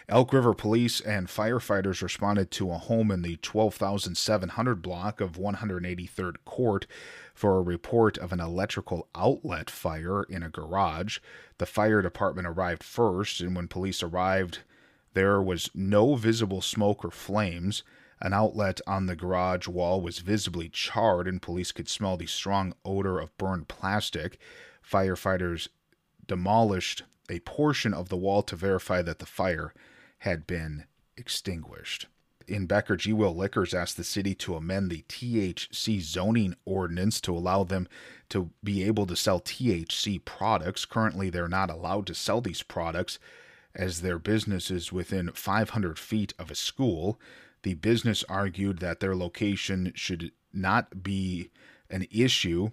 Elk 0.09 0.33
River 0.33 0.55
Police 0.55 1.01
and 1.01 1.29
firefighters 1.29 2.03
responded 2.03 2.51
to 2.53 2.71
a 2.71 2.79
home 2.79 3.11
in 3.11 3.23
the 3.23 3.37
12,700 3.37 4.83
block 4.83 5.21
of 5.21 5.33
183rd 5.33 6.37
Court 6.45 6.87
for 7.35 7.57
a 7.57 7.63
report 7.63 8.19
of 8.19 8.33
an 8.33 8.41
electrical 8.41 9.09
outlet 9.15 9.71
fire 9.71 10.23
in 10.25 10.43
a 10.43 10.51
garage. 10.51 11.19
The 11.59 11.67
fire 11.67 12.03
department 12.03 12.47
arrived 12.47 12.83
first, 12.83 13.41
and 13.41 13.57
when 13.57 13.69
police 13.69 14.03
arrived, 14.03 14.61
there 15.15 15.43
was 15.43 15.71
no 15.75 16.15
visible 16.15 16.61
smoke 16.61 17.05
or 17.05 17.11
flames. 17.11 17.83
An 18.21 18.33
outlet 18.33 18.81
on 18.87 19.07
the 19.07 19.17
garage 19.17 19.67
wall 19.67 20.01
was 20.01 20.19
visibly 20.19 20.69
charred, 20.69 21.27
and 21.27 21.41
police 21.41 21.73
could 21.73 21.89
smell 21.89 22.17
the 22.17 22.27
strong 22.27 22.75
odor 22.85 23.19
of 23.19 23.37
burned 23.39 23.69
plastic. 23.69 24.39
Firefighters 24.83 25.69
demolished 26.27 27.05
a 27.31 27.41
portion 27.41 27.95
of 27.95 28.09
the 28.09 28.17
wall 28.17 28.43
to 28.43 28.57
verify 28.57 29.01
that 29.03 29.21
the 29.21 29.27
fire 29.27 29.73
had 30.19 30.47
been 30.47 30.85
extinguished. 31.17 32.07
In 32.49 32.67
Becker, 32.67 32.97
G. 32.97 33.13
Will 33.13 33.35
Liquors 33.35 33.73
asked 33.73 33.97
the 33.97 34.05
city 34.05 34.35
to 34.35 34.57
amend 34.57 34.91
the 34.91 35.05
THC 35.09 36.01
zoning 36.01 36.57
ordinance 36.65 37.21
to 37.21 37.37
allow 37.37 37.63
them 37.63 37.89
to 38.31 38.51
be 38.65 38.83
able 38.83 39.07
to 39.07 39.15
sell 39.15 39.41
THC 39.41 40.25
products. 40.25 40.85
Currently, 40.85 41.31
they're 41.31 41.49
not 41.49 41.71
allowed 41.71 42.09
to 42.09 42.15
sell 42.15 42.41
these 42.41 42.63
products 42.63 43.21
as 43.75 44.01
their 44.01 44.19
business 44.19 44.69
is 44.71 44.93
within 44.93 45.31
500 45.31 45.97
feet 45.97 46.35
of 46.41 46.51
a 46.51 46.57
school. 46.57 47.21
The 47.63 47.75
business 47.75 48.25
argued 48.29 48.81
that 48.81 48.99
their 48.99 49.15
location 49.15 49.93
should 49.95 50.33
not 50.53 51.05
be 51.05 51.51
an 51.89 52.07
issue 52.11 52.71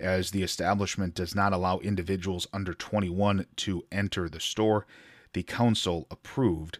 as 0.00 0.30
the 0.30 0.42
establishment 0.42 1.14
does 1.14 1.34
not 1.34 1.52
allow 1.52 1.78
individuals 1.78 2.46
under 2.52 2.74
21 2.74 3.46
to 3.56 3.84
enter 3.92 4.28
the 4.28 4.40
store. 4.40 4.86
The 5.32 5.42
council 5.42 6.06
approved 6.10 6.78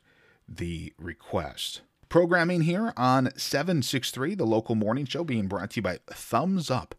the 0.49 0.93
request. 0.99 1.83
Programming 2.09 2.63
here 2.63 2.93
on 2.97 3.31
763, 3.37 4.35
the 4.35 4.45
local 4.45 4.75
morning 4.75 5.07
show, 5.07 5.23
being 5.23 5.47
brought 5.47 5.71
to 5.71 5.77
you 5.77 5.83
by 5.83 6.01
Thumbs 6.09 6.71
Up. 6.71 6.97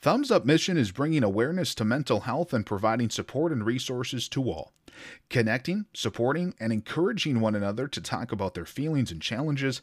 Thumbs 0.00 0.30
Up 0.30 0.44
mission 0.44 0.76
is 0.76 0.92
bringing 0.92 1.24
awareness 1.24 1.74
to 1.74 1.84
mental 1.84 2.20
health 2.20 2.52
and 2.52 2.64
providing 2.64 3.10
support 3.10 3.50
and 3.50 3.66
resources 3.66 4.28
to 4.28 4.44
all. 4.44 4.72
Connecting, 5.28 5.86
supporting, 5.92 6.54
and 6.60 6.72
encouraging 6.72 7.40
one 7.40 7.56
another 7.56 7.88
to 7.88 8.00
talk 8.00 8.30
about 8.30 8.54
their 8.54 8.66
feelings 8.66 9.10
and 9.10 9.20
challenges 9.20 9.82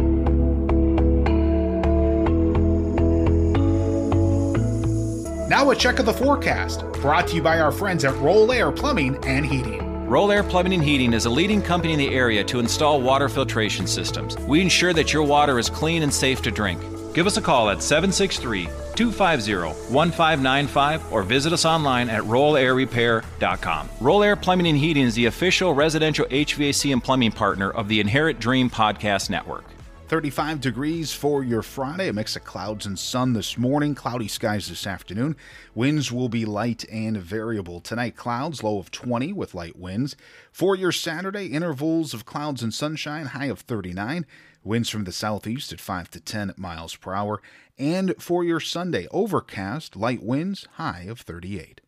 Now, 5.52 5.68
a 5.68 5.76
check 5.76 5.98
of 5.98 6.06
the 6.06 6.14
forecast, 6.14 6.80
brought 7.02 7.28
to 7.28 7.34
you 7.34 7.42
by 7.42 7.60
our 7.60 7.70
friends 7.70 8.06
at 8.06 8.16
Roll 8.20 8.50
Air 8.52 8.72
Plumbing 8.72 9.22
and 9.26 9.44
Heating. 9.44 10.06
Roll 10.06 10.32
Air 10.32 10.42
Plumbing 10.42 10.72
and 10.72 10.82
Heating 10.82 11.12
is 11.12 11.26
a 11.26 11.30
leading 11.30 11.60
company 11.60 11.92
in 11.92 11.98
the 11.98 12.08
area 12.08 12.42
to 12.44 12.58
install 12.58 13.02
water 13.02 13.28
filtration 13.28 13.86
systems. 13.86 14.34
We 14.48 14.62
ensure 14.62 14.94
that 14.94 15.12
your 15.12 15.24
water 15.24 15.58
is 15.58 15.68
clean 15.68 16.04
and 16.04 16.14
safe 16.14 16.40
to 16.44 16.50
drink. 16.50 16.80
Give 17.12 17.26
us 17.26 17.36
a 17.36 17.42
call 17.42 17.68
at 17.68 17.82
763 17.82 18.64
250 18.94 19.92
1595 19.92 21.12
or 21.12 21.22
visit 21.22 21.52
us 21.52 21.66
online 21.66 22.08
at 22.08 22.22
rollairrepair.com. 22.22 23.90
Roll 24.00 24.22
Air 24.22 24.36
Plumbing 24.36 24.68
and 24.68 24.78
Heating 24.78 25.04
is 25.04 25.14
the 25.14 25.26
official 25.26 25.74
residential 25.74 26.24
HVAC 26.24 26.94
and 26.94 27.04
plumbing 27.04 27.32
partner 27.32 27.70
of 27.70 27.88
the 27.88 28.00
Inherent 28.00 28.40
Dream 28.40 28.70
Podcast 28.70 29.28
Network. 29.28 29.64
35 30.12 30.60
degrees 30.60 31.14
for 31.14 31.42
your 31.42 31.62
Friday. 31.62 32.06
A 32.06 32.12
mix 32.12 32.36
of 32.36 32.44
clouds 32.44 32.84
and 32.84 32.98
sun 32.98 33.32
this 33.32 33.56
morning. 33.56 33.94
Cloudy 33.94 34.28
skies 34.28 34.68
this 34.68 34.86
afternoon. 34.86 35.34
Winds 35.74 36.12
will 36.12 36.28
be 36.28 36.44
light 36.44 36.84
and 36.92 37.16
variable. 37.16 37.80
Tonight, 37.80 38.14
clouds, 38.14 38.62
low 38.62 38.78
of 38.78 38.90
20 38.90 39.32
with 39.32 39.54
light 39.54 39.74
winds. 39.74 40.14
For 40.52 40.76
your 40.76 40.92
Saturday, 40.92 41.46
intervals 41.46 42.12
of 42.12 42.26
clouds 42.26 42.62
and 42.62 42.74
sunshine, 42.74 43.24
high 43.24 43.46
of 43.46 43.60
39. 43.60 44.26
Winds 44.62 44.90
from 44.90 45.04
the 45.04 45.12
southeast 45.12 45.72
at 45.72 45.80
5 45.80 46.10
to 46.10 46.20
10 46.20 46.52
miles 46.58 46.94
per 46.94 47.14
hour. 47.14 47.40
And 47.78 48.14
for 48.18 48.44
your 48.44 48.60
Sunday, 48.60 49.08
overcast, 49.12 49.96
light 49.96 50.22
winds, 50.22 50.68
high 50.74 51.06
of 51.08 51.20
38. 51.20 51.80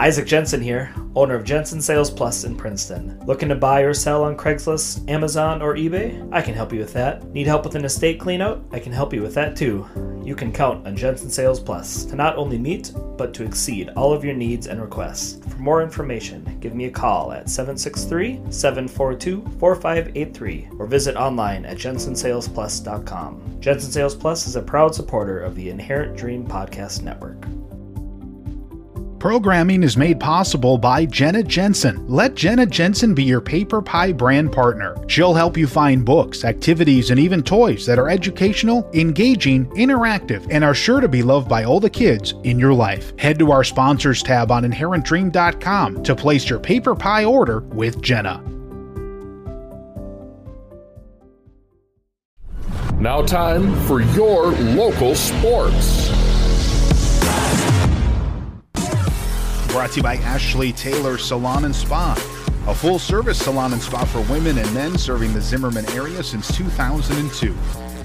Isaac 0.00 0.26
Jensen 0.26 0.60
here, 0.60 0.92
owner 1.14 1.36
of 1.36 1.44
Jensen 1.44 1.80
Sales 1.80 2.10
Plus 2.10 2.42
in 2.42 2.56
Princeton. 2.56 3.16
Looking 3.26 3.48
to 3.50 3.54
buy 3.54 3.82
or 3.82 3.94
sell 3.94 4.24
on 4.24 4.36
Craigslist, 4.36 5.08
Amazon, 5.08 5.62
or 5.62 5.76
eBay? 5.76 6.28
I 6.32 6.42
can 6.42 6.52
help 6.52 6.72
you 6.72 6.80
with 6.80 6.92
that. 6.94 7.24
Need 7.28 7.46
help 7.46 7.64
with 7.64 7.76
an 7.76 7.84
estate 7.84 8.18
cleanout? 8.18 8.64
I 8.72 8.80
can 8.80 8.92
help 8.92 9.12
you 9.12 9.22
with 9.22 9.34
that 9.34 9.54
too. 9.54 9.86
You 10.24 10.34
can 10.34 10.52
count 10.52 10.84
on 10.84 10.96
Jensen 10.96 11.30
Sales 11.30 11.60
Plus 11.60 12.04
to 12.06 12.16
not 12.16 12.36
only 12.36 12.58
meet, 12.58 12.92
but 13.16 13.32
to 13.34 13.44
exceed 13.44 13.90
all 13.90 14.12
of 14.12 14.24
your 14.24 14.34
needs 14.34 14.66
and 14.66 14.82
requests. 14.82 15.38
For 15.48 15.58
more 15.58 15.80
information, 15.80 16.58
give 16.58 16.74
me 16.74 16.86
a 16.86 16.90
call 16.90 17.30
at 17.30 17.48
763 17.48 18.50
742 18.50 19.42
4583 19.60 20.70
or 20.76 20.86
visit 20.86 21.14
online 21.14 21.64
at 21.64 21.76
jensensalesplus.com. 21.76 23.60
Jensen 23.60 23.92
Sales 23.92 24.16
Plus 24.16 24.48
is 24.48 24.56
a 24.56 24.62
proud 24.62 24.92
supporter 24.92 25.38
of 25.38 25.54
the 25.54 25.70
Inherent 25.70 26.16
Dream 26.16 26.44
Podcast 26.44 27.02
Network. 27.02 27.46
Programming 29.24 29.82
is 29.82 29.96
made 29.96 30.20
possible 30.20 30.76
by 30.76 31.06
Jenna 31.06 31.42
Jensen. 31.42 32.06
Let 32.06 32.34
Jenna 32.34 32.66
Jensen 32.66 33.14
be 33.14 33.24
your 33.24 33.40
Paper 33.40 33.80
Pie 33.80 34.12
brand 34.12 34.52
partner. 34.52 34.98
She'll 35.06 35.32
help 35.32 35.56
you 35.56 35.66
find 35.66 36.04
books, 36.04 36.44
activities, 36.44 37.08
and 37.08 37.18
even 37.18 37.42
toys 37.42 37.86
that 37.86 37.98
are 37.98 38.10
educational, 38.10 38.86
engaging, 38.92 39.64
interactive, 39.76 40.46
and 40.50 40.62
are 40.62 40.74
sure 40.74 41.00
to 41.00 41.08
be 41.08 41.22
loved 41.22 41.48
by 41.48 41.64
all 41.64 41.80
the 41.80 41.88
kids 41.88 42.34
in 42.42 42.58
your 42.58 42.74
life. 42.74 43.18
Head 43.18 43.38
to 43.38 43.50
our 43.50 43.64
sponsors 43.64 44.22
tab 44.22 44.50
on 44.50 44.62
inherentdream.com 44.62 46.02
to 46.02 46.14
place 46.14 46.50
your 46.50 46.58
Paper 46.60 46.94
Pie 46.94 47.24
order 47.24 47.60
with 47.60 48.02
Jenna. 48.02 48.44
Now, 53.00 53.22
time 53.22 53.74
for 53.86 54.02
your 54.02 54.48
local 54.52 55.14
sports. 55.14 56.13
Brought 59.74 59.90
to 59.90 59.96
you 59.96 60.02
by 60.04 60.16
Ashley 60.18 60.72
Taylor 60.72 61.18
Salon 61.18 61.64
and 61.64 61.74
Spa, 61.74 62.12
a 62.68 62.74
full 62.74 63.00
service 63.00 63.42
salon 63.42 63.72
and 63.72 63.82
spa 63.82 64.04
for 64.04 64.20
women 64.32 64.56
and 64.56 64.72
men 64.72 64.96
serving 64.96 65.34
the 65.34 65.40
Zimmerman 65.40 65.84
area 65.90 66.22
since 66.22 66.56
2002. 66.56 67.52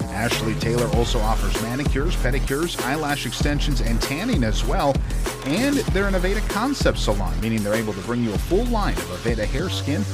Ashley 0.06 0.56
Taylor 0.56 0.88
also 0.96 1.20
offers 1.20 1.54
manicures, 1.62 2.16
pedicures, 2.16 2.84
eyelash 2.84 3.24
extensions, 3.24 3.82
and 3.82 4.02
tanning 4.02 4.42
as 4.42 4.64
well. 4.64 4.96
And 5.44 5.76
they're 5.76 6.08
an 6.08 6.14
Aveda 6.14 6.40
concept 6.50 6.98
salon, 6.98 7.40
meaning 7.40 7.62
they're 7.62 7.74
able 7.74 7.92
to 7.92 8.00
bring 8.00 8.24
you 8.24 8.34
a 8.34 8.38
full 8.38 8.64
line 8.64 8.94
of 8.94 9.22
Aveda 9.22 9.44
hair, 9.44 9.70
skin, 9.70 10.04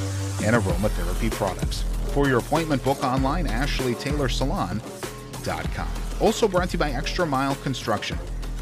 and 0.45 0.55
aromatherapy 0.55 1.31
products. 1.31 1.81
For 2.13 2.27
your 2.27 2.37
appointment, 2.37 2.83
book 2.83 3.03
online, 3.03 3.47
ashleytaylorsalon.com. 3.47 5.87
Also 6.21 6.47
brought 6.47 6.69
to 6.69 6.73
you 6.73 6.79
by 6.79 6.91
Extra 6.91 7.25
Mile 7.25 7.55
Construction. 7.55 8.19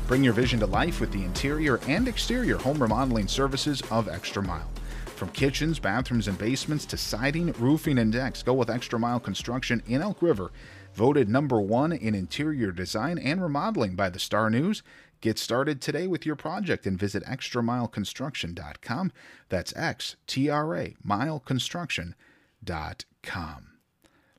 Bring 0.08 0.24
your 0.24 0.34
vision 0.34 0.60
to 0.60 0.68
life 0.68 1.02
with 1.02 1.12
the 1.12 1.24
interior 1.24 1.80
and 1.88 2.08
exterior 2.08 2.58
home 2.58 2.80
remodeling 2.80 3.28
services 3.28 3.82
of 3.90 4.08
Extra 4.08 4.44
Mile. 4.44 4.70
From 5.16 5.30
kitchens, 5.30 5.80
bathrooms, 5.80 6.28
and 6.28 6.38
basements 6.38 6.86
to 6.86 6.98
siding, 6.98 7.54
roofing, 7.54 7.98
and 7.98 8.12
decks, 8.12 8.44
go 8.44 8.54
with 8.54 8.70
Extra 8.70 9.00
Mile 9.00 9.20
Construction 9.20 9.82
in 9.88 10.04
Elk 10.04 10.22
River. 10.22 10.52
Voted 10.94 11.28
number 11.28 11.60
one 11.60 11.92
in 11.92 12.14
interior 12.14 12.72
design 12.72 13.18
and 13.18 13.42
remodeling 13.42 13.96
by 13.96 14.10
the 14.10 14.20
Star 14.20 14.52
News. 14.52 14.84
Get 15.22 15.40
started 15.40 15.82
today 15.82 16.06
with 16.06 16.26
your 16.26 16.36
project 16.36 16.86
and 16.86 17.00
visit 17.00 17.24
extramileconstruction.com. 17.24 19.14
That's 19.50 19.76
X 19.76 20.18
T 20.28 20.50
R 20.50 20.76
A 20.76 20.96
mileconstruction.com. 21.06 23.75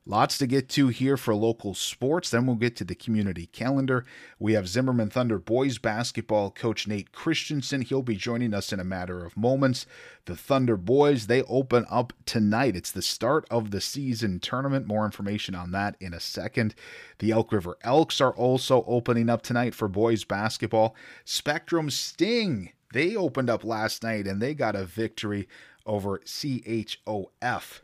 Lots 0.09 0.37
to 0.37 0.47
get 0.47 0.69
to 0.69 0.87
here 0.87 1.17
for 1.17 1.35
local 1.35 1.73
sports. 1.73 2.29
Then 2.29 2.45
we'll 2.45 2.55
get 2.55 2.77
to 2.77 2.85
the 2.85 2.95
community 2.95 3.47
calendar. 3.47 4.05
We 4.39 4.53
have 4.53 4.69
Zimmerman 4.69 5.09
Thunder 5.09 5.37
boys 5.37 5.79
basketball 5.79 6.49
coach 6.49 6.87
Nate 6.87 7.11
Christensen. 7.11 7.81
He'll 7.81 8.01
be 8.01 8.15
joining 8.15 8.53
us 8.53 8.71
in 8.71 8.79
a 8.79 8.85
matter 8.85 9.25
of 9.25 9.35
moments. 9.35 9.85
The 10.23 10.37
Thunder 10.37 10.77
boys, 10.77 11.27
they 11.27 11.41
open 11.43 11.85
up 11.89 12.13
tonight. 12.25 12.77
It's 12.77 12.91
the 12.91 13.01
start 13.01 13.45
of 13.51 13.71
the 13.71 13.81
season 13.81 14.39
tournament. 14.39 14.87
More 14.87 15.03
information 15.03 15.55
on 15.55 15.71
that 15.71 15.97
in 15.99 16.13
a 16.13 16.21
second. 16.21 16.73
The 17.19 17.31
Elk 17.31 17.51
River 17.51 17.77
Elks 17.81 18.21
are 18.21 18.33
also 18.33 18.85
opening 18.87 19.29
up 19.29 19.41
tonight 19.41 19.75
for 19.75 19.89
boys 19.89 20.23
basketball. 20.23 20.95
Spectrum 21.25 21.89
Sting, 21.89 22.71
they 22.93 23.17
opened 23.17 23.49
up 23.49 23.65
last 23.65 24.03
night 24.03 24.25
and 24.25 24.41
they 24.41 24.53
got 24.53 24.77
a 24.77 24.85
victory 24.85 25.49
over 25.85 26.19
CHOF 26.19 27.83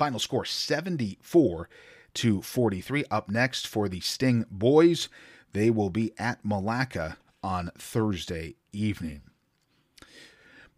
Final 0.00 0.18
score 0.18 0.46
74 0.46 1.68
to 2.14 2.40
43. 2.40 3.04
Up 3.10 3.28
next 3.28 3.66
for 3.66 3.86
the 3.86 4.00
Sting 4.00 4.46
boys, 4.50 5.10
they 5.52 5.68
will 5.68 5.90
be 5.90 6.14
at 6.18 6.42
Milaca 6.42 7.16
on 7.42 7.70
Thursday 7.76 8.54
evening. 8.72 9.20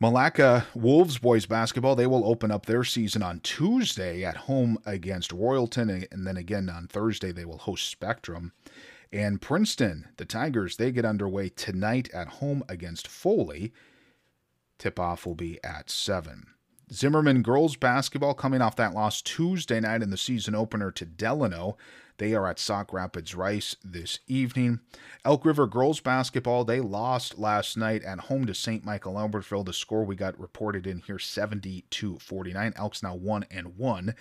Milaca 0.03 0.65
Wolves 0.75 1.19
boys 1.19 1.47
basketball, 1.47 1.95
they 1.95 2.09
will 2.09 2.27
open 2.27 2.51
up 2.51 2.67
their 2.67 2.83
season 2.83 3.23
on 3.23 3.39
Tuesday 3.39 4.25
at 4.25 4.37
home 4.37 4.77
against 4.85 5.31
Royalton, 5.31 6.05
and 6.11 6.27
then 6.27 6.37
again 6.37 6.69
on 6.69 6.89
Thursday 6.89 7.31
they 7.31 7.45
will 7.45 7.59
host 7.59 7.89
Spectrum. 7.89 8.51
And 9.13 9.41
Princeton, 9.41 10.09
the 10.17 10.25
Tigers, 10.25 10.79
they 10.79 10.91
get 10.91 11.05
underway 11.05 11.49
tonight 11.49 12.11
at 12.13 12.27
home 12.27 12.65
against 12.69 13.07
Foley. 13.07 13.73
Tip 14.79 14.99
off 14.99 15.25
will 15.25 15.37
be 15.37 15.63
at 15.63 15.91
7. 15.91 16.49
Zimmerman 16.93 17.41
girls 17.43 17.77
basketball 17.77 18.35
coming 18.35 18.61
off 18.61 18.77
that 18.77 18.93
loss 18.93 19.23
Tuesday 19.23 19.81
night 19.81 20.03
in 20.03 20.11
the 20.11 20.19
season 20.19 20.55
opener 20.55 20.91
to 20.93 21.07
Delano. 21.07 21.79
They 22.19 22.35
are 22.35 22.47
at 22.47 22.59
Sauk 22.59 22.93
Rapids 22.93 23.35
Rice 23.35 23.77
this 23.83 24.19
evening. 24.27 24.81
Elk 25.25 25.47
River 25.47 25.67
girls 25.67 26.01
basketball, 26.01 26.65
they 26.65 26.81
lost 26.81 27.39
last 27.39 27.79
night 27.79 28.03
at 28.05 28.21
home 28.21 28.45
to 28.45 28.55
St. 28.55 28.85
Michael 28.85 29.15
Albertville. 29.15 29.65
The 29.65 29.73
score 29.73 30.05
we 30.05 30.17
got 30.17 30.39
reported 30.39 30.87
in 30.87 30.99
here 30.99 31.19
70 31.19 31.87
to 31.89 32.19
49. 32.19 32.75
Elks 32.77 33.03
now 33.03 33.15
1 33.15 33.47
and 33.51 33.79
1 33.79 34.15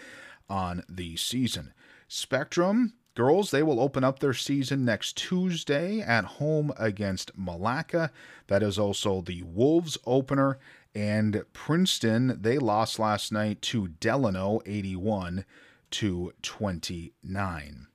on 0.50 0.84
the 0.88 1.18
season. 1.18 1.74
Spectrum 2.08 2.94
Girls, 3.14 3.52
they 3.52 3.62
will 3.62 3.82
open 3.82 4.06
up 4.06 4.20
their 4.20 4.34
season 4.34 4.86
next 4.86 5.18
Tuesday 5.18 6.00
at 6.00 6.24
home 6.24 6.72
against 6.78 7.38
Milaca. 7.38 8.10
That 8.48 8.64
is 8.64 8.80
also 8.80 9.20
the 9.20 9.44
Wolves 9.44 9.98
opener. 10.06 10.60
And 10.94 11.44
Princeton, 11.54 12.38
they 12.42 12.58
lost 12.58 13.00
last 13.00 13.32
night 13.32 13.62
to 13.64 13.88
Delano 13.88 14.62
81 14.66 15.46
to 15.92 16.34
29. 16.42 17.88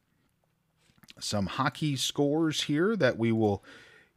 Some 1.19 1.47
hockey 1.47 1.97
scores 1.97 2.65
here 2.65 2.97
that 2.97 3.19
we 3.19 3.33
will 3.33 3.65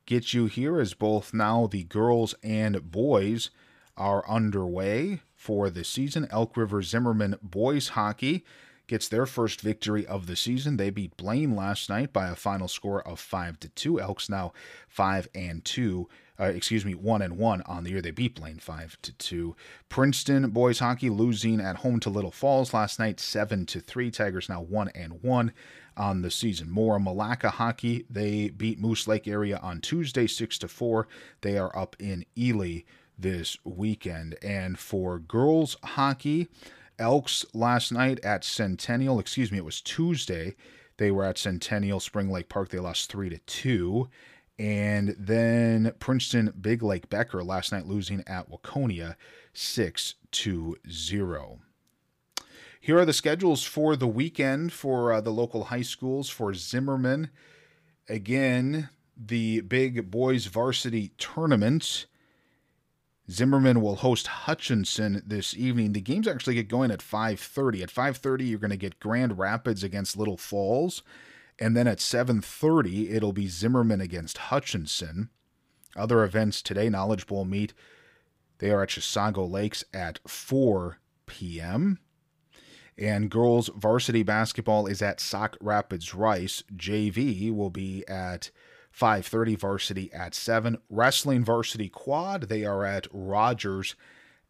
get 0.06 0.34
you 0.34 0.48
here 0.48 0.80
as 0.80 0.94
both 0.94 1.34
now 1.34 1.68
the 1.68 1.84
girls 1.84 2.36
and 2.42 2.92
boys 2.92 3.50
are 3.96 4.28
underway 4.30 5.22
for 5.36 5.70
the 5.70 5.84
season. 5.84 6.28
Elk 6.32 6.58
River 6.58 6.82
Zimmerman 6.82 7.36
boys 7.42 7.90
hockey 7.90 8.44
gets 8.88 9.08
their 9.08 9.26
first 9.26 9.62
victory 9.62 10.06
of 10.06 10.26
the 10.26 10.36
season. 10.36 10.78
They 10.78 10.90
beat 10.90 11.16
Blaine 11.16 11.56
last 11.56 11.90
night 11.90 12.12
by 12.12 12.28
a 12.28 12.36
final 12.36 12.68
score 12.68 13.08
of 13.08 13.20
5 13.20 13.60
to 13.60 13.70
2. 13.70 14.02
Elks 14.02 14.30
now 14.30 14.52
5 14.88 15.30
and 15.36 15.64
2 15.64 16.10
uh, 16.40 16.46
excuse 16.46 16.86
me, 16.86 16.96
one 16.96 17.22
and 17.22 17.38
one 17.38 17.62
on 17.66 17.84
the 17.84 17.92
year. 17.92 18.02
They 18.02 18.12
beat 18.12 18.36
Blaine 18.36 18.60
five 18.60 18.98
to 19.02 19.12
two. 19.14 19.56
Princeton 19.90 20.50
boys 20.52 20.80
hockey 20.80 21.10
losing 21.10 21.60
at 21.60 21.78
home 21.78 22.00
to 22.02 22.10
Little 22.10 22.32
Falls 22.32 22.74
last 22.74 23.00
night, 23.00 23.20
seven 23.20 23.66
to 23.68 23.80
three. 23.80 24.12
Tigers 24.12 24.50
now 24.50 24.62
one 24.62 24.90
and 24.90 25.22
one 25.22 25.52
on 25.98 26.22
the 26.22 26.32
season. 26.32 26.70
More 26.70 26.98
Milaca 27.00 27.50
hockey. 27.50 28.06
They 28.10 28.50
beat 28.50 28.80
Moose 28.80 29.08
Lake 29.08 29.28
area 29.28 29.60
on 29.62 29.82
Tuesday, 29.82 30.28
six 30.28 30.58
to 30.60 30.68
four. 30.68 31.08
They 31.42 31.58
are 31.58 31.78
up 31.78 31.96
in 32.00 32.26
Ely 32.38 32.82
this 33.18 33.58
weekend. 33.64 34.36
And 34.42 34.80
for 34.80 35.20
girls 35.20 35.76
hockey, 35.84 36.48
Elks 36.98 37.46
last 37.54 37.92
night 37.92 38.20
at 38.24 38.44
Centennial. 38.44 39.20
Excuse 39.20 39.52
me, 39.52 39.58
it 39.58 39.66
was 39.66 39.82
Tuesday. 39.82 40.56
They 40.98 41.12
were 41.12 41.24
at 41.24 41.38
Centennial 41.38 42.02
Spring 42.02 42.30
Lake 42.30 42.50
Park. 42.50 42.70
They 42.70 42.80
lost 42.80 43.10
three 43.10 43.30
to 43.30 43.38
two. 43.40 44.10
And 44.60 45.16
then 45.18 45.94
Princeton 46.00 46.54
Big 46.60 46.84
Lake 46.84 47.10
Becker 47.10 47.42
last 47.44 47.72
night 47.72 47.86
losing 47.86 48.22
at 48.28 48.52
Waconia 48.52 49.16
6 49.54 50.16
to 50.32 50.76
0. 50.92 51.60
Here 52.82 53.00
are 53.00 53.06
the 53.06 53.14
schedules 53.14 53.64
for 53.64 53.96
the 53.96 54.08
weekend 54.08 54.74
for 54.74 55.14
uh, 55.14 55.22
the 55.22 55.32
local 55.32 55.66
high 55.66 55.82
schools 55.82 56.30
for 56.30 56.54
Zimmerman. 56.54 57.30
Again, 58.10 58.90
the 59.16 59.62
big 59.62 60.12
boys 60.12 60.48
varsity 60.48 61.12
tournament. 61.18 62.06
Zimmerman 63.32 63.80
will 63.80 63.98
host 63.98 64.28
Hutchinson 64.28 65.22
this 65.26 65.56
evening. 65.56 65.94
The 65.94 66.02
games 66.02 66.28
actually 66.28 66.56
get 66.56 66.68
going 66.68 66.92
at 66.92 67.00
5:30. 67.00 67.84
At 67.84 67.92
5:30 67.92 68.50
you're 68.50 68.60
going 68.60 68.72
to 68.72 68.78
get 68.78 69.00
Grand 69.00 69.38
Rapids 69.38 69.84
against 69.84 70.18
Little 70.18 70.38
Falls. 70.38 71.02
And 71.60 71.76
then 71.76 71.88
at 71.88 72.00
7:30, 72.00 73.12
it'll 73.12 73.34
be 73.34 73.48
Zimmerman 73.48 74.02
against 74.02 74.38
Hutchinson. 74.38 75.30
Other 75.96 76.24
events 76.24 76.62
today, 76.62 76.90
Knowledge 76.90 77.28
Bowl 77.28 77.46
meet. 77.46 77.74
They 78.60 78.72
are 78.72 78.84
at 78.84 78.90
Chisago 78.90 79.50
Lakes 79.50 79.84
at 79.94 80.20
4 80.28 81.00
p.m. 81.26 82.00
And 82.98 83.32
girls 83.32 83.70
varsity 83.76 84.24
basketball 84.24 84.86
is 84.88 85.02
at 85.02 85.20
Sauk 85.20 85.58
Rapids 85.62 86.14
Rice. 86.14 86.64
JV 86.76 87.54
will 87.54 87.70
be 87.70 88.06
at 88.08 88.52
5:30. 88.92 89.58
Varsity 89.58 90.14
at 90.14 90.34
7. 90.34 90.78
Wrestling 90.90 91.44
varsity 91.44 91.90
quad. 91.90 92.44
They 92.44 92.66
are 92.66 92.86
at 92.86 93.08
Rogers 93.12 93.96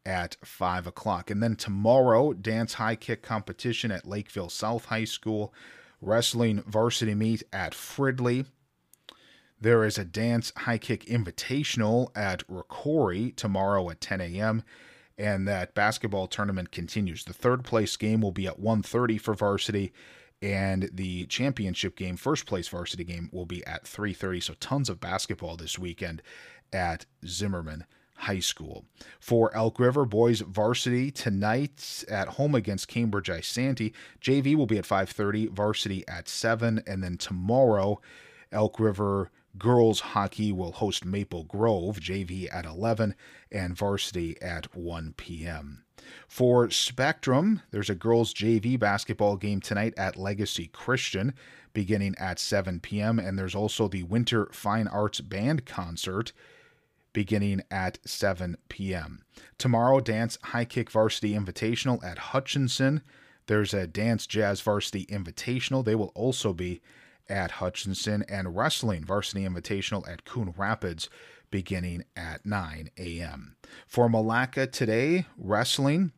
at 0.06 0.38
5 0.44 0.88
o'clock. 0.88 1.30
And 1.30 1.42
then 1.42 1.56
tomorrow, 1.56 2.34
dance 2.34 2.76
high 2.76 2.96
kick 2.96 3.22
competition 3.22 3.92
at 3.92 4.08
Lakeville 4.08 4.50
South 4.50 4.86
High 4.86 5.06
School 5.06 5.54
wrestling 6.02 6.64
varsity 6.68 7.16
meet 7.16 7.44
at 7.52 7.74
Fridley. 7.74 8.46
There 9.62 9.84
is 9.84 9.98
a 9.98 10.06
dance 10.06 10.54
high 10.56 10.78
kick 10.78 11.06
invitational 11.06 12.16
at 12.16 12.48
Rocori 12.48 13.36
tomorrow 13.36 13.90
at 13.90 14.00
10 14.00 14.22
a.m. 14.22 14.64
And 15.18 15.48
that 15.50 15.76
basketball 15.76 16.28
tournament 16.28 16.72
continues. 16.72 17.26
The 17.26 17.34
third 17.34 17.66
place 17.66 17.98
game 17.98 18.22
will 18.22 18.32
be 18.32 18.48
at 18.48 18.60
1:30 18.60 19.20
for 19.20 19.34
varsity, 19.34 19.92
and 20.42 20.90
the 20.94 21.26
championship 21.26 21.98
game, 21.98 22.16
first 22.16 22.46
place 22.46 22.70
varsity 22.70 23.04
game, 23.04 23.30
will 23.34 23.46
be 23.46 23.66
at 23.68 23.84
3:30. 23.84 24.42
So 24.42 24.54
tons 24.62 24.90
of 24.90 25.02
basketball 25.02 25.58
this 25.58 25.78
weekend 25.78 26.22
at 26.72 27.06
Zimmerman. 27.26 27.84
High 28.20 28.40
School. 28.40 28.86
For 29.20 29.56
Elk 29.56 29.80
River 29.80 30.06
boys 30.06 30.42
varsity 30.42 31.10
tonight 31.10 32.04
at 32.10 32.28
home 32.28 32.54
against 32.54 32.90
Cambridge 32.90 33.30
Isanti. 33.30 33.94
JV 34.22 34.56
will 34.56 34.68
be 34.68 34.78
at 34.78 34.86
5:30, 34.86 35.48
varsity 35.48 36.06
at 36.08 36.28
7, 36.28 36.84
and 36.86 37.02
then 37.04 37.18
tomorrow 37.18 38.02
Elk 38.52 38.80
River 38.80 39.32
girls 39.58 40.00
hockey 40.00 40.52
will 40.52 40.74
host 40.74 41.06
Maple 41.06 41.44
Grove, 41.44 42.00
JV 42.00 42.48
at 42.54 42.66
11 42.66 43.16
and 43.52 43.76
varsity 43.76 44.40
at 44.42 44.76
1 44.76 45.14
p.m. 45.18 45.86
For 46.28 46.70
Spectrum, 46.70 47.62
there's 47.72 47.90
a 47.90 47.96
girls 47.96 48.34
JV 48.34 48.78
basketball 48.80 49.38
game 49.38 49.60
tonight 49.60 49.94
at 49.98 50.18
Legacy 50.18 50.68
Christian 50.68 51.34
beginning 51.74 52.16
at 52.18 52.40
7 52.40 52.80
p.m. 52.80 53.20
and 53.20 53.38
there's 53.38 53.56
also 53.56 53.88
the 53.88 54.04
Winter 54.04 54.50
Fine 54.52 54.88
Arts 54.88 55.22
Band 55.22 55.66
concert 55.66 56.32
beginning 57.14 57.62
at 57.72 58.00
7 58.06 58.58
p.m. 58.70 59.24
Tomorrow, 59.58 60.00
Dance 60.00 60.38
High 60.44 60.66
Kick 60.66 60.92
Varsity 60.92 61.34
Invitational 61.34 62.04
at 62.04 62.18
Hutchinson. 62.18 63.02
There's 63.48 63.74
a 63.74 63.88
Dance 63.88 64.28
Jazz 64.28 64.62
Varsity 64.62 65.06
Invitational. 65.08 65.84
They 65.84 65.96
will 65.96 66.12
also 66.16 66.54
be 66.54 66.82
at 67.28 67.52
Hutchinson 67.52 68.24
and 68.28 68.56
Wrestling 68.56 69.04
Varsity 69.06 69.48
Invitational 69.48 70.08
at 70.08 70.26
Coon 70.26 70.54
Rapids 70.58 71.10
beginning 71.52 72.04
at 72.16 72.46
9 72.46 72.90
a.m. 72.98 73.56
For 73.88 74.10
Milaca 74.10 74.72
today, 74.72 75.26
wrestling, 75.38 76.12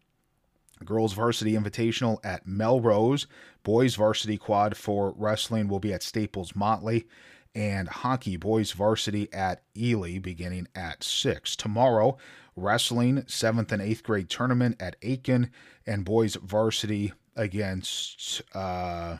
girls 0.84 1.14
varsity 1.14 1.54
invitational 1.54 2.18
at 2.24 2.48
Melrose, 2.48 3.28
boys 3.64 3.96
varsity 3.96 4.38
quad 4.38 4.76
for 4.76 5.14
wrestling 5.16 5.68
will 5.68 5.80
be 5.80 5.94
at 5.94 6.04
Staples 6.04 6.56
Motley, 6.56 7.08
and 7.54 7.88
hockey 7.88 8.38
boys 8.38 8.72
varsity 8.72 9.32
at 9.34 9.62
Ely 9.78 10.18
beginning 10.20 10.68
at 10.76 11.04
6. 11.04 11.56
Tomorrow, 11.56 12.18
wrestling 12.56 13.24
7th 13.24 13.72
and 13.72 13.82
8th 13.82 14.04
grade 14.04 14.30
tournament 14.30 14.82
at 14.82 15.00
Aitkin 15.02 15.50
and 15.86 16.06
boys 16.06 16.36
varsity 16.36 17.14
against 17.36 18.42
uh 18.54 19.18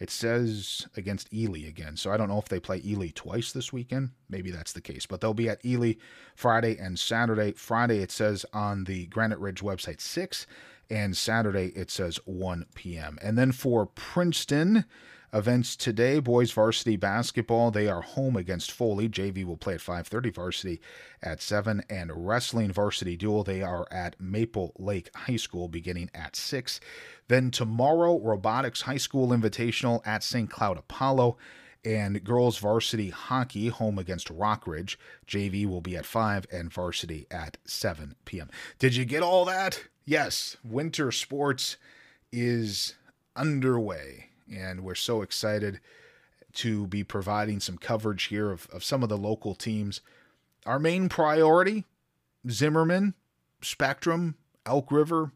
it 0.00 0.10
says 0.10 0.88
against 0.96 1.32
Ely 1.32 1.60
again. 1.60 1.96
So 1.96 2.10
I 2.10 2.16
don't 2.16 2.28
know 2.28 2.40
if 2.40 2.48
they 2.48 2.58
play 2.58 2.82
Ely 2.84 3.10
twice 3.14 3.52
this 3.52 3.72
weekend. 3.72 4.10
Maybe 4.28 4.50
that's 4.50 4.72
the 4.72 4.80
case. 4.80 5.06
But 5.06 5.20
they'll 5.20 5.32
be 5.32 5.48
at 5.48 5.64
Ely 5.64 5.92
Friday 6.34 6.76
and 6.76 6.98
Saturday. 6.98 7.52
Friday, 7.52 8.00
it 8.00 8.10
says 8.10 8.44
on 8.52 8.82
the 8.82 9.06
Granite 9.06 9.38
Ridge 9.38 9.60
website 9.60 10.00
6 10.00 10.44
and 10.90 11.16
Saturday 11.16 11.68
it 11.76 11.88
says 11.88 12.18
1 12.24 12.66
p.m. 12.74 13.16
And 13.22 13.38
then 13.38 13.52
for 13.52 13.86
Princeton, 13.86 14.86
events 15.32 15.76
today. 15.76 16.20
Boys 16.20 16.52
varsity 16.52 16.96
basketball 16.96 17.70
they 17.70 17.88
are 17.88 18.02
home 18.02 18.36
against 18.36 18.70
foley. 18.70 19.08
Jv 19.08 19.44
will 19.44 19.56
play 19.56 19.74
at 19.74 19.80
5.30 19.80 20.34
varsity 20.34 20.80
at 21.22 21.40
7 21.40 21.82
and 21.88 22.26
wrestling 22.26 22.72
varsity 22.72 23.16
dual 23.16 23.44
they 23.44 23.62
are 23.62 23.86
at 23.90 24.20
maple 24.20 24.72
lake 24.78 25.10
high 25.14 25.36
school 25.36 25.68
beginning 25.68 26.10
at 26.14 26.36
6 26.36 26.80
then 27.28 27.50
tomorrow 27.50 28.18
robotics 28.18 28.82
high 28.82 28.96
school 28.96 29.28
invitational 29.28 30.00
at 30.06 30.22
st 30.22 30.50
cloud 30.50 30.78
apollo 30.78 31.36
and 31.84 32.22
girls 32.24 32.58
varsity 32.58 33.10
hockey 33.10 33.68
home 33.68 33.98
against 33.98 34.28
rockridge 34.28 34.96
jv 35.26 35.66
will 35.66 35.80
be 35.80 35.96
at 35.96 36.06
5 36.06 36.46
and 36.52 36.72
varsity 36.72 37.26
at 37.30 37.56
7 37.64 38.14
p.m 38.24 38.50
did 38.78 38.94
you 38.96 39.04
get 39.04 39.22
all 39.22 39.44
that? 39.44 39.84
Yes 40.04 40.56
winter 40.64 41.12
sports 41.12 41.76
is 42.32 42.94
underway 43.36 44.31
and 44.50 44.82
we're 44.82 44.94
so 44.94 45.22
excited 45.22 45.80
to 46.54 46.86
be 46.86 47.02
providing 47.02 47.60
some 47.60 47.78
coverage 47.78 48.24
here 48.24 48.50
of, 48.50 48.68
of 48.72 48.84
some 48.84 49.02
of 49.02 49.08
the 49.08 49.16
local 49.16 49.54
teams. 49.54 50.00
Our 50.66 50.78
main 50.78 51.08
priority 51.08 51.84
Zimmerman, 52.48 53.14
Spectrum, 53.62 54.36
Elk 54.66 54.90
River, 54.90 55.32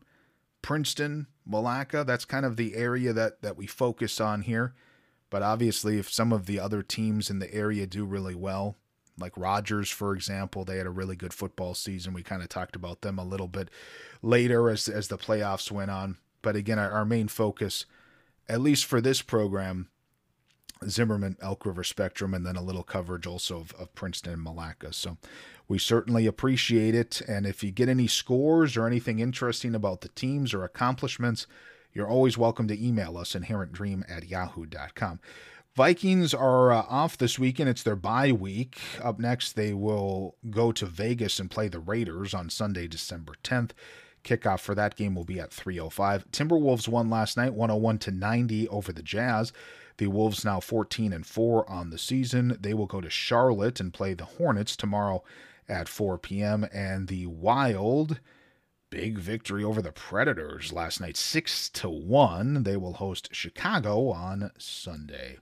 Princeton, 0.62 1.26
Milaca. 1.48 2.04
That's 2.04 2.24
kind 2.24 2.44
of 2.44 2.56
the 2.56 2.74
area 2.74 3.12
that, 3.12 3.42
that 3.42 3.56
we 3.56 3.66
focus 3.66 4.20
on 4.20 4.42
here. 4.42 4.74
But 5.30 5.42
obviously, 5.42 5.98
if 5.98 6.10
some 6.10 6.32
of 6.32 6.46
the 6.46 6.58
other 6.60 6.82
teams 6.82 7.30
in 7.30 7.38
the 7.38 7.52
area 7.52 7.86
do 7.86 8.04
really 8.04 8.34
well, 8.34 8.76
like 9.18 9.32
Rogers, 9.36 9.90
for 9.90 10.14
example, 10.14 10.64
they 10.64 10.76
had 10.76 10.86
a 10.86 10.90
really 10.90 11.16
good 11.16 11.32
football 11.32 11.74
season. 11.74 12.12
We 12.12 12.22
kind 12.22 12.42
of 12.42 12.48
talked 12.48 12.76
about 12.76 13.00
them 13.00 13.18
a 13.18 13.24
little 13.24 13.48
bit 13.48 13.70
later 14.22 14.68
as, 14.68 14.88
as 14.88 15.08
the 15.08 15.18
playoffs 15.18 15.70
went 15.70 15.90
on. 15.90 16.18
But 16.42 16.54
again, 16.54 16.78
our, 16.78 16.90
our 16.90 17.04
main 17.04 17.28
focus 17.28 17.86
at 18.48 18.60
least 18.60 18.84
for 18.84 19.00
this 19.00 19.22
program, 19.22 19.88
Zimmerman, 20.88 21.36
Elk 21.40 21.64
River 21.66 21.84
Spectrum, 21.84 22.34
and 22.34 22.46
then 22.46 22.56
a 22.56 22.62
little 22.62 22.82
coverage 22.82 23.26
also 23.26 23.58
of, 23.58 23.72
of 23.72 23.94
Princeton 23.94 24.34
and 24.34 24.46
Milaca. 24.46 24.92
So 24.92 25.16
we 25.68 25.78
certainly 25.78 26.26
appreciate 26.26 26.94
it. 26.94 27.22
And 27.26 27.46
if 27.46 27.64
you 27.64 27.70
get 27.70 27.88
any 27.88 28.06
scores 28.06 28.76
or 28.76 28.86
anything 28.86 29.18
interesting 29.18 29.74
about 29.74 30.02
the 30.02 30.08
teams 30.08 30.54
or 30.54 30.64
accomplishments, 30.64 31.46
you're 31.92 32.08
always 32.08 32.36
welcome 32.36 32.68
to 32.68 32.86
email 32.86 33.16
us 33.16 33.34
inherentdream 33.34 34.04
at 34.08 34.28
yahoo.com. 34.28 35.18
Vikings 35.74 36.32
are 36.32 36.72
uh, 36.72 36.82
off 36.88 37.18
this 37.18 37.38
weekend. 37.38 37.68
It's 37.68 37.82
their 37.82 37.96
bye 37.96 38.32
week. 38.32 38.80
Up 39.02 39.18
next, 39.18 39.52
they 39.52 39.74
will 39.74 40.36
go 40.50 40.72
to 40.72 40.86
Vegas 40.86 41.38
and 41.38 41.50
play 41.50 41.68
the 41.68 41.78
Raiders 41.78 42.32
on 42.32 42.48
Sunday, 42.48 42.86
December 42.86 43.34
10th. 43.44 43.72
Kickoff 44.26 44.58
for 44.58 44.74
that 44.74 44.96
game 44.96 45.14
will 45.14 45.24
be 45.24 45.38
at 45.38 45.50
3:05. 45.50 46.30
Timberwolves 46.32 46.88
won 46.88 47.08
last 47.08 47.36
night 47.36 47.54
101 47.54 47.98
to 48.00 48.10
90 48.10 48.68
over 48.68 48.92
the 48.92 49.02
Jazz. 49.02 49.52
The 49.98 50.08
Wolves 50.08 50.44
now 50.44 50.60
14 50.60 51.12
and 51.12 51.24
4 51.24 51.70
on 51.70 51.90
the 51.90 51.98
season. 51.98 52.58
They 52.60 52.74
will 52.74 52.86
go 52.86 53.00
to 53.00 53.08
Charlotte 53.08 53.80
and 53.80 53.94
play 53.94 54.14
the 54.14 54.24
Hornets 54.24 54.76
tomorrow 54.76 55.22
at 55.68 55.88
4 55.88 56.18
p.m. 56.18 56.66
and 56.72 57.08
the 57.08 57.26
Wild 57.26 58.20
big 58.90 59.18
victory 59.18 59.64
over 59.64 59.80
the 59.80 59.92
Predators 59.92 60.72
last 60.72 61.00
night 61.00 61.16
6 61.16 61.68
to 61.70 61.88
1. 61.88 62.64
They 62.64 62.76
will 62.76 62.94
host 62.94 63.28
Chicago 63.32 64.10
on 64.10 64.50
Sunday. 64.58 65.38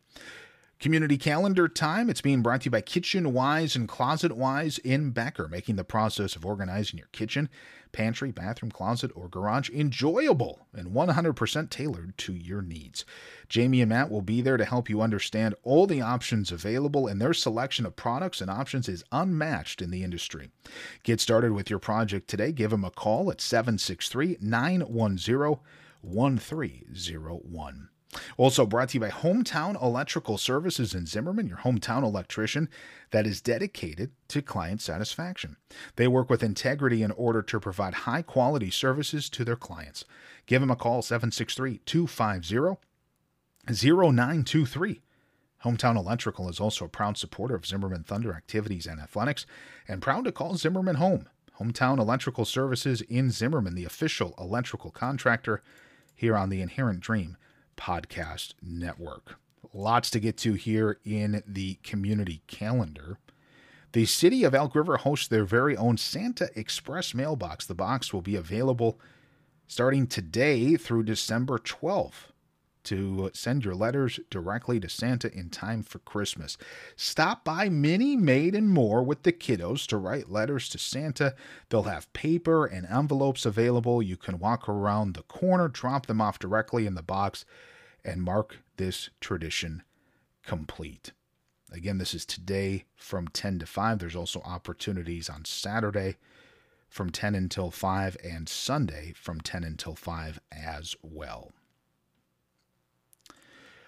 Community 0.79 1.17
calendar 1.17 1.69
time. 1.69 2.11
It's 2.11 2.21
being 2.21 2.43
brought 2.43 2.63
to 2.63 2.65
you 2.67 2.71
by 2.71 2.81
Kitchen 2.81 3.33
Wise 3.33 3.75
and 3.75 3.89
Closet 3.89 4.37
Wise 4.37 4.79
in 4.79 5.11
Becker, 5.11 5.49
making 5.49 5.77
the 5.77 5.85
process 5.85 6.37
of 6.37 6.45
organizing 6.45 6.99
your 6.99 7.09
kitchen, 7.13 7.49
pantry, 7.95 8.31
bathroom, 8.31 8.71
closet, 8.71 9.11
or 9.15 9.29
garage 9.29 9.71
enjoyable 9.71 10.67
and 10.75 10.89
100% 10.89 11.71
tailored 11.71 12.19
to 12.19 12.35
your 12.35 12.61
needs. 12.61 13.07
Jamie 13.49 13.81
and 13.81 13.89
Matt 13.89 14.11
will 14.11 14.21
be 14.21 14.43
there 14.43 14.57
to 14.59 14.65
help 14.65 14.91
you 14.91 15.01
understand 15.01 15.55
all 15.63 15.87
the 15.87 16.03
options 16.03 16.53
available, 16.53 17.07
and 17.07 17.21
their 17.21 17.33
selection 17.33 17.87
of 17.87 17.97
products 17.97 18.41
and 18.41 18.51
options 18.51 18.89
is 18.89 19.05
unmatched 19.13 19.81
in 19.81 19.91
the 19.91 20.03
industry. 20.03 20.51
Get 21.05 21.21
started 21.21 21.53
with 21.53 21.71
your 21.71 21.79
project 21.79 22.29
today. 22.29 22.53
Give 22.53 22.71
them 22.71 22.85
a 22.85 22.91
call 22.91 23.31
at 23.31 23.41
763 23.41 24.39
910 24.41 25.61
1301. 26.03 27.89
Also 28.37 28.67
brought 28.67 28.91
to 28.91 28.95
you 28.95 29.01
by 29.01 29.11
Hometown 29.11 29.81
Electrical 29.83 30.39
Services 30.39 30.95
in 30.95 31.07
Zimmerman, 31.07 31.47
your 31.47 31.59
hometown 31.59 32.03
electrician 32.03 32.69
that 33.11 33.27
is 33.27 33.41
dedicated 33.41 34.11
to 34.29 34.43
client 34.43 34.81
satisfaction. 34.81 35.57
They 35.97 36.09
work 36.09 36.31
with 36.31 36.43
integrity 36.43 37.03
in 37.03 37.11
order 37.13 37.43
to 37.43 37.61
provide 37.61 37.95
high 37.95 38.23
quality 38.23 38.71
services 38.71 39.29
to 39.31 39.45
their 39.45 39.57
clients. 39.57 40.05
Give 40.47 40.61
them 40.61 40.71
a 40.71 40.77
call 40.77 41.03
763 41.03 41.81
250 41.85 42.81
0923. 43.67 45.03
Hometown 45.65 45.97
Electrical 45.97 46.51
is 46.51 46.61
also 46.61 46.85
a 46.85 46.91
proud 46.91 47.17
supporter 47.17 47.55
of 47.55 47.65
Zimmerman 47.65 48.05
Thunder 48.05 48.35
activities 48.35 48.87
and 48.87 49.01
athletics 49.01 49.47
and 49.89 50.03
proud 50.03 50.25
to 50.25 50.33
call 50.33 50.57
Zimmerman 50.57 50.97
home. 50.97 51.29
Hometown 51.59 51.99
Electrical 51.99 52.45
Services 52.45 53.01
in 53.03 53.31
Zimmerman, 53.31 53.75
the 53.75 53.85
official 53.85 54.35
electrical 54.39 54.91
contractor 54.91 55.63
here 56.15 56.37
on 56.37 56.51
the 56.51 56.61
Inherent 56.61 57.01
Dream 57.01 57.37
Podcast 57.77 58.55
Network. 58.63 59.37
Lots 59.73 60.11
to 60.11 60.21
get 60.21 60.37
to 60.39 60.55
here 60.55 60.99
in 61.05 61.43
the 61.47 61.75
community 61.83 62.43
calendar. 62.47 63.19
The 63.93 64.07
city 64.07 64.45
of 64.45 64.55
Elk 64.55 64.75
River 64.75 64.99
hosts 64.99 65.29
their 65.29 65.45
very 65.45 65.77
own 65.77 65.97
Santa 65.97 66.51
Express 66.55 67.15
mailbox. 67.15 67.67
The 67.67 67.75
box 67.75 68.13
will 68.13 68.23
be 68.23 68.37
available 68.37 68.99
starting 69.67 70.07
today 70.07 70.77
through 70.77 71.05
December 71.05 71.59
12th 71.59 72.33
to 72.85 73.31
send 73.35 73.65
your 73.65 73.75
letters 73.75 74.21
directly 74.31 74.79
to 74.81 74.89
Santa 74.89 75.33
in 75.33 75.51
time 75.51 75.83
for 75.83 75.99
Christmas. 76.01 76.57
Stop 76.97 77.45
by 77.45 77.69
Mini 77.69 78.17
Made 78.17 78.55
and 78.55 78.71
More 78.71 79.03
with 79.03 79.23
the 79.23 79.33
kiddos 79.33 79.87
to 79.89 79.97
write 79.97 80.31
letters 80.31 80.69
to 80.71 80.79
Santa. 80.79 81.35
They'll 81.69 81.85
have 81.85 82.13
paper 82.13 82.67
and 82.67 82.87
envelopes 82.87 83.45
available. 83.47 84.03
You 84.03 84.17
can 84.17 84.39
walk 84.39 84.69
around 84.69 85.15
the 85.15 85.23
corner, 85.23 85.69
drop 85.69 86.07
them 86.07 86.21
off 86.21 86.39
directly 86.39 86.87
in 86.87 86.95
the 86.95 87.03
box, 87.03 87.45
and 88.05 88.23
mark 88.23 88.59
this 88.77 89.11
tradition 89.21 89.83
complete. 90.45 91.13
Again, 91.73 91.99
this 91.99 92.15
is 92.15 92.25
today 92.25 92.85
from 92.95 93.29
10 93.29 93.59
to 93.61 93.67
5. 93.67 93.99
There's 93.99 94.15
also 94.15 94.41
opportunities 94.43 95.29
on 95.29 95.45
Saturday 95.45 96.17
from 96.89 97.11
10 97.11 97.35
until 97.35 97.73
5 97.73 98.17
and 98.23 98.49
Sunday 98.49 99.13
from 99.17 99.41
10 99.41 99.65
until 99.65 99.97
5 99.97 100.41
as 100.53 100.95
well. 101.03 101.53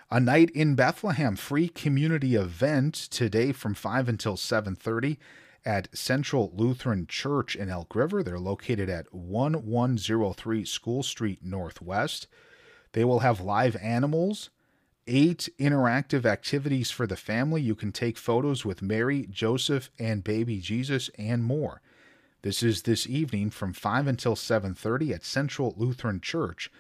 A 0.08 0.20
night 0.20 0.50
in 0.50 0.76
Bethlehem 0.76 1.34
free 1.34 1.68
community 1.68 2.36
event 2.36 2.94
today 2.94 3.50
from 3.50 3.74
5 3.74 4.08
until 4.08 4.36
7:30 4.36 5.18
at 5.64 5.88
Central 5.98 6.52
Lutheran 6.54 7.08
Church 7.08 7.56
in 7.56 7.68
Elk 7.68 7.92
River. 7.96 8.22
They're 8.22 8.38
located 8.38 8.88
at 8.88 9.12
1103 9.12 10.64
School 10.64 11.02
Street 11.02 11.42
Northwest. 11.42 12.28
They 12.92 13.04
will 13.04 13.18
have 13.18 13.40
live 13.40 13.74
animals, 13.82 14.50
eight 15.08 15.48
interactive 15.58 16.24
activities 16.24 16.92
for 16.92 17.08
the 17.08 17.16
family. 17.16 17.60
You 17.60 17.74
can 17.74 17.90
take 17.90 18.16
photos 18.16 18.64
with 18.64 18.82
Mary, 18.82 19.26
Joseph, 19.28 19.90
and 19.98 20.22
baby 20.22 20.60
Jesus 20.60 21.10
and 21.18 21.42
more. 21.42 21.82
This 22.42 22.62
is 22.62 22.82
this 22.82 23.08
evening 23.08 23.50
from 23.50 23.72
5 23.72 24.06
until 24.06 24.36
7:30 24.36 25.12
at 25.12 25.24
Central 25.24 25.74
Lutheran 25.76 26.20
Church 26.20 26.70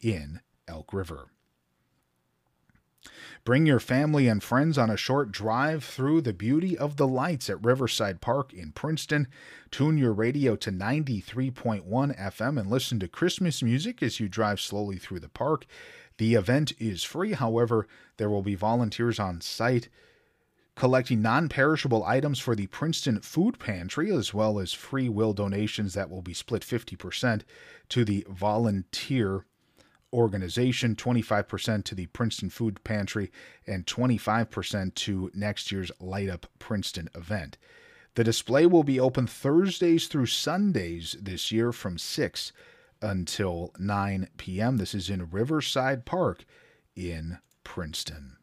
in 0.00 0.40
Elk 0.66 0.92
River. 0.92 1.28
Bring 3.44 3.66
your 3.66 3.80
family 3.80 4.28
and 4.28 4.40
friends 4.40 4.78
on 4.78 4.88
a 4.88 4.96
short 4.96 5.32
drive 5.32 5.82
through 5.82 6.20
the 6.20 6.32
beauty 6.32 6.78
of 6.78 6.96
the 6.96 7.08
lights 7.08 7.50
at 7.50 7.64
Riverside 7.64 8.20
Park 8.20 8.52
in 8.52 8.70
Princeton. 8.70 9.26
Tune 9.72 9.98
your 9.98 10.12
radio 10.12 10.54
to 10.54 10.70
93.1 10.70 11.82
FM 11.84 12.60
and 12.60 12.70
listen 12.70 13.00
to 13.00 13.08
Christmas 13.08 13.60
music 13.60 14.00
as 14.00 14.20
you 14.20 14.28
drive 14.28 14.60
slowly 14.60 14.96
through 14.96 15.18
the 15.18 15.28
park. 15.28 15.66
The 16.18 16.34
event 16.34 16.72
is 16.78 17.02
free, 17.02 17.32
however, 17.32 17.88
there 18.16 18.30
will 18.30 18.42
be 18.42 18.54
volunteers 18.54 19.18
on 19.18 19.40
site 19.40 19.88
collecting 20.76 21.20
non 21.20 21.48
perishable 21.48 22.04
items 22.04 22.38
for 22.38 22.54
the 22.54 22.68
Princeton 22.68 23.20
Food 23.20 23.58
Pantry, 23.58 24.12
as 24.12 24.32
well 24.32 24.60
as 24.60 24.72
free 24.72 25.08
will 25.08 25.32
donations 25.32 25.94
that 25.94 26.10
will 26.10 26.22
be 26.22 26.32
split 26.32 26.62
50% 26.62 27.42
to 27.88 28.04
the 28.04 28.24
volunteer 28.28 29.46
organization, 30.12 30.94
25% 30.94 31.84
to 31.84 31.94
the 31.94 32.06
Princeton 32.06 32.50
Food 32.50 32.82
Pantry, 32.84 33.30
and 33.66 33.86
25% 33.86 34.94
to 34.94 35.30
next 35.34 35.72
year's 35.72 35.90
Light 36.00 36.28
Up 36.28 36.46
Princeton 36.58 37.08
event. 37.14 37.56
The 38.14 38.24
display 38.24 38.66
will 38.66 38.84
be 38.84 39.00
open 39.00 39.26
Thursdays 39.26 40.06
through 40.06 40.26
Sundays 40.26 41.16
this 41.20 41.50
year 41.50 41.72
from 41.72 41.96
6 41.96 42.52
until 43.00 43.72
9 43.78 44.28
p.m. 44.36 44.76
This 44.76 44.94
is 44.94 45.08
in 45.08 45.30
Riverside 45.30 46.04
Park 46.04 46.44
in 46.94 47.38
Princeton. 47.64 48.36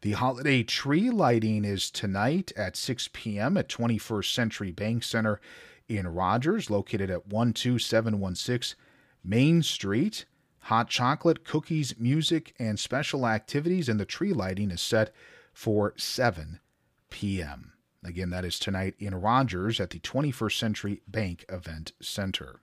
The 0.00 0.12
holiday 0.12 0.62
tree 0.62 1.10
lighting 1.10 1.64
is 1.64 1.90
tonight 1.90 2.52
at 2.56 2.76
6 2.76 3.10
p.m. 3.12 3.56
at 3.56 3.68
21st 3.68 4.32
Century 4.32 4.70
Bank 4.70 5.02
Center 5.02 5.40
in 5.88 6.06
Rogers, 6.06 6.70
located 6.70 7.10
at 7.10 7.28
12716 7.28 8.76
Main 9.24 9.62
Street. 9.62 10.24
Hot 10.62 10.88
chocolate, 10.88 11.44
cookies, 11.44 11.94
music, 11.98 12.54
and 12.58 12.78
special 12.78 13.26
activities, 13.26 13.88
and 13.88 13.98
the 13.98 14.04
tree 14.04 14.34
lighting 14.34 14.70
is 14.70 14.82
set 14.82 15.14
for 15.52 15.94
7 15.96 16.60
p.m. 17.08 17.72
Again, 18.04 18.30
that 18.30 18.44
is 18.44 18.58
tonight 18.58 18.94
in 18.98 19.14
Rogers 19.14 19.80
at 19.80 19.90
the 19.90 19.98
21st 19.98 20.58
Century 20.58 21.02
Bank 21.08 21.44
Event 21.48 21.92
Center. 22.00 22.60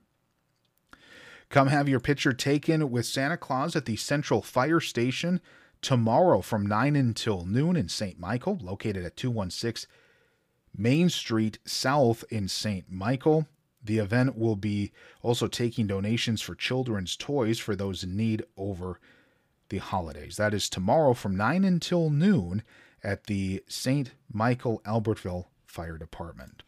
Come 1.48 1.68
have 1.68 1.88
your 1.88 2.00
picture 2.00 2.32
taken 2.32 2.90
with 2.90 3.06
Santa 3.06 3.36
Claus 3.36 3.76
at 3.76 3.84
the 3.84 3.96
Central 3.96 4.42
Fire 4.42 4.80
Station 4.80 5.40
tomorrow 5.82 6.40
from 6.40 6.66
9 6.66 6.96
until 6.96 7.44
noon 7.44 7.76
in 7.76 7.88
St. 7.88 8.18
Michael, 8.18 8.58
located 8.62 9.04
at 9.04 9.16
216 9.16 9.88
Main 10.76 11.08
Street 11.08 11.58
South 11.64 12.24
in 12.30 12.48
St. 12.48 12.90
Michael. 12.90 13.46
The 13.86 13.98
event 13.98 14.36
will 14.36 14.56
be 14.56 14.92
also 15.22 15.46
taking 15.46 15.86
donations 15.86 16.42
for 16.42 16.54
children's 16.54 17.16
toys 17.16 17.58
for 17.60 17.76
those 17.76 18.02
in 18.02 18.16
need 18.16 18.44
over 18.56 19.00
the 19.68 19.78
holidays. 19.78 20.36
That 20.36 20.54
is 20.54 20.68
tomorrow 20.68 21.14
from 21.14 21.36
9 21.36 21.64
until 21.64 22.10
noon 22.10 22.62
at 23.02 23.24
the 23.24 23.62
St. 23.68 24.12
Michael 24.32 24.82
Albertville 24.84 25.46
Fire 25.64 25.98
Department. 25.98 26.64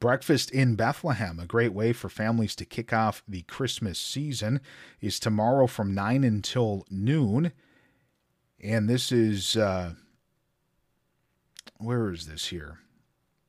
Breakfast 0.00 0.50
in 0.50 0.74
Bethlehem, 0.74 1.38
a 1.38 1.46
great 1.46 1.72
way 1.72 1.92
for 1.92 2.08
families 2.08 2.56
to 2.56 2.64
kick 2.64 2.92
off 2.92 3.22
the 3.28 3.42
Christmas 3.42 3.98
season, 3.98 4.60
is 5.00 5.20
tomorrow 5.20 5.66
from 5.66 5.94
9 5.94 6.24
until 6.24 6.86
noon. 6.90 7.52
And 8.60 8.88
this 8.88 9.12
is, 9.12 9.56
uh, 9.56 9.92
where 11.76 12.10
is 12.10 12.26
this 12.26 12.46
here? 12.46 12.81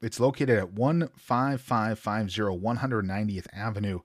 It's 0.04 0.20
located 0.20 0.60
at 0.60 0.76
15550 0.76 2.42
190th 2.42 3.48
Avenue 3.54 4.02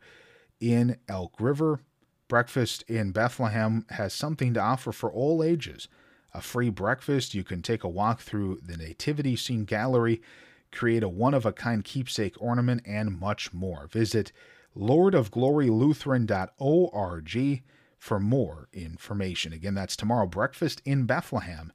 in 0.61 0.97
Elk 1.09 1.35
River. 1.41 1.81
Breakfast 2.29 2.85
in 2.87 3.11
Bethlehem 3.11 3.85
has 3.91 4.13
something 4.13 4.55
to 4.55 4.61
offer 4.61 4.93
for 4.93 5.11
all 5.11 5.43
ages. 5.43 5.89
A 6.33 6.41
free 6.41 6.71
breakfast, 6.71 7.35
you 7.35 7.43
can 7.43 7.63
take 7.63 7.83
a 7.83 7.89
walk 7.89 8.21
through 8.21 8.61
the 8.65 8.77
Nativity 8.77 9.35
Scene 9.35 9.65
Gallery, 9.65 10.23
create 10.71 11.03
a 11.03 11.09
one 11.09 11.35
of 11.35 11.45
a 11.45 11.53
kind 11.53 11.85
keepsake 11.85 12.41
ornament, 12.41 12.83
and 12.87 13.19
much 13.19 13.53
more. 13.53 13.89
Visit 13.89 14.31
lordofglorylutheran.org 14.77 17.63
for 17.99 18.21
more 18.21 18.69
information. 18.73 19.53
Again, 19.53 19.75
that's 19.75 19.97
tomorrow, 19.97 20.27
breakfast 20.27 20.81
in 20.85 21.07
Bethlehem 21.07 21.73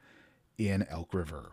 in 0.58 0.88
Elk 0.90 1.14
River. 1.14 1.52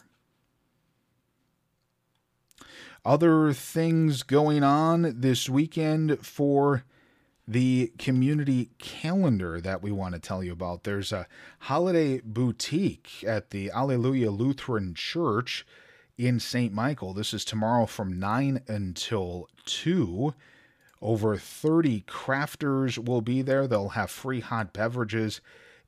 Other 3.05 3.53
things 3.53 4.23
going 4.23 4.63
on 4.63 5.21
this 5.21 5.49
weekend 5.49 6.25
for 6.25 6.85
the 7.49 7.93
community 7.99 8.71
calendar 8.79 9.61
that 9.61 9.83
we 9.83 9.91
want 9.91 10.15
to 10.15 10.21
tell 10.21 10.45
you 10.45 10.53
about. 10.53 10.85
There's 10.85 11.13
a 11.13 11.27
holiday 11.61 12.21
boutique 12.21 13.25
at 13.27 13.51
the 13.51 13.71
Alleluia 13.71 14.31
Lutheran 14.31 14.95
Church 14.95 15.67
in 16.17 16.39
St. 16.39 16.73
Michael. 16.73 17.13
This 17.13 17.35
is 17.35 17.45
tomorrow 17.45 17.87
from 17.87 18.21
9 18.21 18.61
until 18.69 19.49
2. 19.65 20.35
Over 21.03 21.37
30 21.37 22.03
crafters 22.03 22.99
will 23.03 23.23
be 23.23 23.43
there. 23.43 23.67
They'll 23.67 23.91
have 23.91 24.11
free 24.11 24.41
hot 24.41 24.73
beverages 24.73 25.41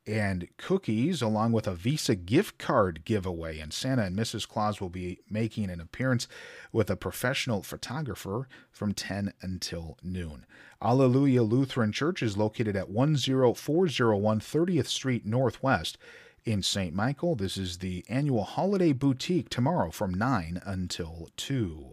and 0.07 0.49
cookies, 0.57 1.23
along 1.23 1.53
with 1.53 1.67
a 1.67 1.75
Visa 1.75 2.15
gift 2.15 2.59
card 2.59 3.05
giveaway. 3.05 3.59
And 3.59 3.73
Santa 3.73 4.03
and 4.03 4.17
Mrs. 4.17 4.49
Claus 4.49 4.81
will 4.81 4.91
be 4.91 5.21
making 5.31 5.71
an 5.71 5.81
appearance 5.81 6.27
with 6.73 6.91
a 6.91 6.97
professional 6.97 7.63
photographer 7.63 8.49
from 8.71 8.95
10 8.95 9.33
until 9.43 9.99
noon. 10.03 10.45
Alleluia 10.83 11.43
Lutheran 11.43 11.93
Church 11.93 12.23
is 12.23 12.37
located 12.37 12.75
at 12.75 12.89
10401 12.89 14.41
30th 14.41 14.87
Street 14.87 15.25
Northwest 15.25 15.99
in 16.45 16.63
St. 16.63 16.95
Michael. 16.95 17.37
This 17.37 17.57
is 17.57 17.79
the 17.79 18.05
annual 18.09 18.45
holiday 18.45 18.93
boutique 18.93 19.49
tomorrow 19.49 19.91
from 19.91 20.13
9 20.13 20.61
until 20.65 21.29
2. 21.37 21.93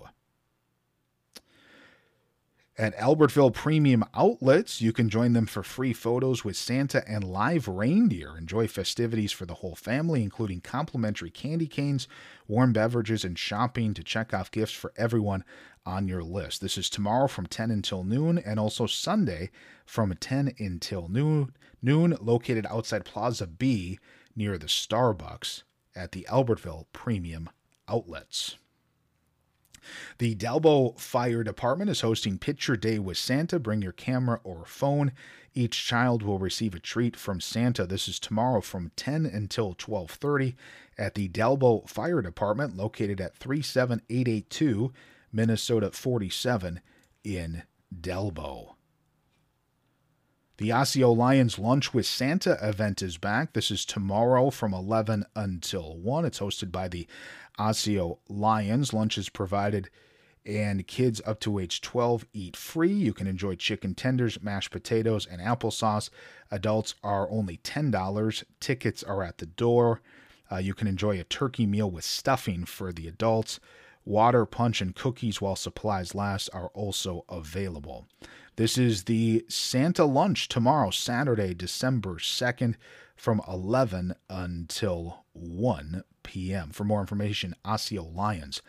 At 2.79 2.95
Albertville 2.95 3.53
Premium 3.53 4.05
Outlets, 4.13 4.79
you 4.79 4.93
can 4.93 5.09
join 5.09 5.33
them 5.33 5.47
for 5.47 5.63
free 5.63 5.91
photos 5.91 6.45
with 6.45 6.55
Santa 6.55 7.03
and 7.05 7.25
live 7.25 7.67
reindeer. 7.67 8.37
Enjoy 8.37 8.69
festivities 8.69 9.33
for 9.33 9.45
the 9.45 9.55
whole 9.55 9.75
family, 9.75 10.23
including 10.23 10.61
complimentary 10.61 11.29
candy 11.29 11.67
canes, 11.67 12.07
warm 12.47 12.71
beverages, 12.71 13.25
and 13.25 13.37
shopping 13.37 13.93
to 13.95 14.01
check 14.01 14.33
off 14.33 14.49
gifts 14.49 14.71
for 14.71 14.93
everyone 14.95 15.43
on 15.85 16.07
your 16.07 16.23
list. 16.23 16.61
This 16.61 16.77
is 16.77 16.89
tomorrow 16.89 17.27
from 17.27 17.47
10 17.47 17.69
until 17.69 18.05
noon, 18.05 18.37
and 18.37 18.57
also 18.57 18.85
Sunday 18.85 19.49
from 19.85 20.15
10 20.15 20.53
until 20.57 21.09
noon, 21.09 21.53
noon 21.81 22.15
located 22.21 22.65
outside 22.67 23.03
Plaza 23.03 23.45
B 23.45 23.99
near 24.37 24.57
the 24.57 24.67
Starbucks 24.67 25.63
at 25.97 26.13
the 26.13 26.25
Albertville 26.29 26.85
Premium 26.93 27.49
Outlets. 27.89 28.55
The 30.17 30.35
Dalbo 30.35 30.99
Fire 30.99 31.43
Department 31.43 31.89
is 31.89 32.01
hosting 32.01 32.37
Picture 32.37 32.75
Day 32.75 32.99
with 32.99 33.17
Santa. 33.17 33.59
Bring 33.59 33.81
your 33.81 33.91
camera 33.91 34.39
or 34.43 34.65
phone. 34.65 35.11
Each 35.53 35.85
child 35.85 36.23
will 36.23 36.39
receive 36.39 36.75
a 36.75 36.79
treat 36.79 37.15
from 37.15 37.41
Santa. 37.41 37.85
This 37.85 38.07
is 38.07 38.19
tomorrow 38.19 38.61
from 38.61 38.91
10 38.95 39.25
until 39.25 39.73
12:30 39.73 40.55
at 40.97 41.15
the 41.15 41.27
Dalbo 41.29 41.87
Fire 41.87 42.21
Department 42.21 42.77
located 42.77 43.19
at 43.19 43.35
37882 43.37 44.91
Minnesota 45.31 45.91
47 45.91 46.81
in 47.23 47.63
Dalbo. 47.93 48.75
The 50.57 50.73
Osseo 50.73 51.11
Lions 51.13 51.57
Lunch 51.57 51.93
with 51.93 52.05
Santa 52.05 52.57
event 52.61 53.01
is 53.01 53.17
back. 53.17 53.53
This 53.53 53.71
is 53.71 53.85
tomorrow 53.85 54.49
from 54.49 54.73
11 54.73 55.23
until 55.33 55.97
1. 55.97 56.25
It's 56.25 56.39
hosted 56.39 56.69
by 56.69 56.89
the 56.89 57.07
Osseo 57.59 58.19
Lions. 58.29 58.93
Lunch 58.93 59.17
is 59.17 59.29
provided, 59.29 59.89
and 60.45 60.87
kids 60.87 61.21
up 61.25 61.39
to 61.41 61.59
age 61.59 61.81
12 61.81 62.25
eat 62.33 62.55
free. 62.55 62.91
You 62.91 63.13
can 63.13 63.27
enjoy 63.27 63.55
chicken 63.55 63.93
tenders, 63.93 64.41
mashed 64.41 64.71
potatoes, 64.71 65.27
and 65.27 65.41
applesauce. 65.41 66.09
Adults 66.49 66.95
are 67.03 67.29
only 67.29 67.57
$10. 67.57 68.43
Tickets 68.59 69.03
are 69.03 69.23
at 69.23 69.37
the 69.37 69.45
door. 69.45 70.01
Uh, 70.51 70.57
you 70.57 70.73
can 70.73 70.87
enjoy 70.87 71.19
a 71.19 71.25
turkey 71.25 71.65
meal 71.65 71.91
with 71.91 72.05
stuffing 72.05 72.65
for 72.65 72.91
the 72.91 73.07
adults. 73.07 73.59
Water, 74.05 74.45
punch, 74.45 74.81
and 74.81 74.95
cookies 74.95 75.41
while 75.41 75.55
supplies 75.55 76.15
last 76.15 76.49
are 76.53 76.69
also 76.69 77.25
available. 77.29 78.07
This 78.55 78.77
is 78.77 79.03
the 79.03 79.45
Santa 79.47 80.05
Lunch 80.05 80.47
tomorrow, 80.47 80.89
Saturday, 80.89 81.53
December 81.53 82.15
2nd, 82.15 82.75
from 83.15 83.41
11 83.47 84.15
until 84.29 85.25
1 85.33 86.03
p.m. 86.29 86.69
For 86.69 86.83
more 86.83 87.01
information, 87.01 87.55
osseolions.org. 87.65 88.61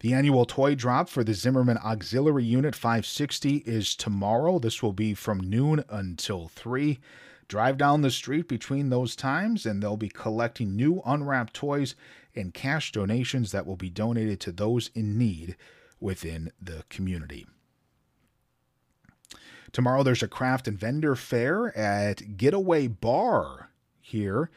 The 0.00 0.12
annual 0.12 0.44
toy 0.44 0.74
drop 0.74 1.08
for 1.08 1.22
the 1.22 1.34
Zimmerman 1.34 1.78
Auxiliary 1.78 2.42
Unit 2.42 2.74
560 2.74 3.58
is 3.58 3.94
tomorrow. 3.94 4.58
This 4.58 4.82
will 4.82 4.92
be 4.92 5.14
from 5.14 5.38
noon 5.38 5.84
until 5.88 6.48
3. 6.48 6.98
Drive 7.46 7.78
down 7.78 8.02
the 8.02 8.10
street 8.10 8.48
between 8.48 8.90
those 8.90 9.14
times, 9.14 9.64
and 9.64 9.80
they'll 9.80 9.96
be 9.96 10.08
collecting 10.08 10.74
new 10.74 11.00
unwrapped 11.06 11.54
toys 11.54 11.94
and 12.34 12.52
cash 12.52 12.90
donations 12.90 13.52
that 13.52 13.66
will 13.66 13.76
be 13.76 13.88
donated 13.88 14.40
to 14.40 14.50
those 14.50 14.90
in 14.96 15.16
need 15.16 15.56
within 16.00 16.50
the 16.60 16.82
community. 16.88 17.46
Tomorrow 19.70 20.02
there's 20.02 20.24
a 20.24 20.28
craft 20.28 20.66
and 20.66 20.78
vendor 20.78 21.14
fair 21.14 21.76
at 21.76 22.36
Getaway 22.36 22.88
Bar 22.88 23.70
here. 24.06 24.50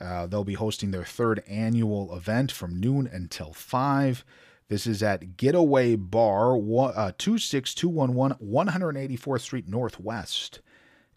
Uh, 0.00 0.26
they'll 0.26 0.44
be 0.44 0.54
hosting 0.54 0.90
their 0.90 1.04
third 1.04 1.42
annual 1.48 2.14
event 2.16 2.50
from 2.50 2.80
noon 2.80 3.06
until 3.06 3.52
5. 3.52 4.24
This 4.68 4.86
is 4.86 5.02
at 5.02 5.36
Getaway 5.36 5.96
Bar, 5.96 6.56
uh, 6.56 7.12
26211 7.18 8.38
184th 8.40 9.40
Street 9.40 9.68
Northwest 9.68 10.60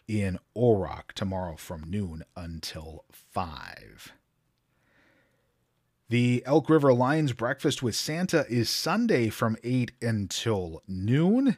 in 0.06 0.38
Orrock 0.56 1.12
tomorrow 1.14 1.56
from 1.56 1.84
noon 1.88 2.24
until 2.36 3.04
5. 3.10 4.12
The 6.08 6.44
Elk 6.46 6.70
River 6.70 6.92
Lions 6.92 7.32
Breakfast 7.32 7.82
with 7.82 7.96
Santa 7.96 8.46
is 8.48 8.70
Sunday 8.70 9.28
from 9.28 9.56
8 9.64 9.90
until 10.00 10.82
noon. 10.86 11.56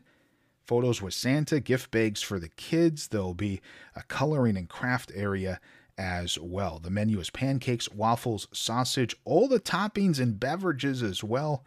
Photos 0.64 1.02
with 1.02 1.12
Santa, 1.14 1.60
gift 1.60 1.90
bags 1.90 2.22
for 2.22 2.38
the 2.38 2.48
kids. 2.48 3.08
There'll 3.08 3.34
be 3.34 3.60
a 3.94 4.02
coloring 4.02 4.56
and 4.56 4.68
craft 4.68 5.12
area 5.14 5.60
as 5.98 6.38
well. 6.38 6.78
The 6.78 6.90
menu 6.90 7.18
is 7.18 7.28
pancakes, 7.28 7.90
waffles, 7.90 8.46
sausage, 8.52 9.16
all 9.24 9.48
the 9.48 9.60
toppings 9.60 10.20
and 10.20 10.38
beverages 10.38 11.02
as 11.02 11.22
well. 11.24 11.64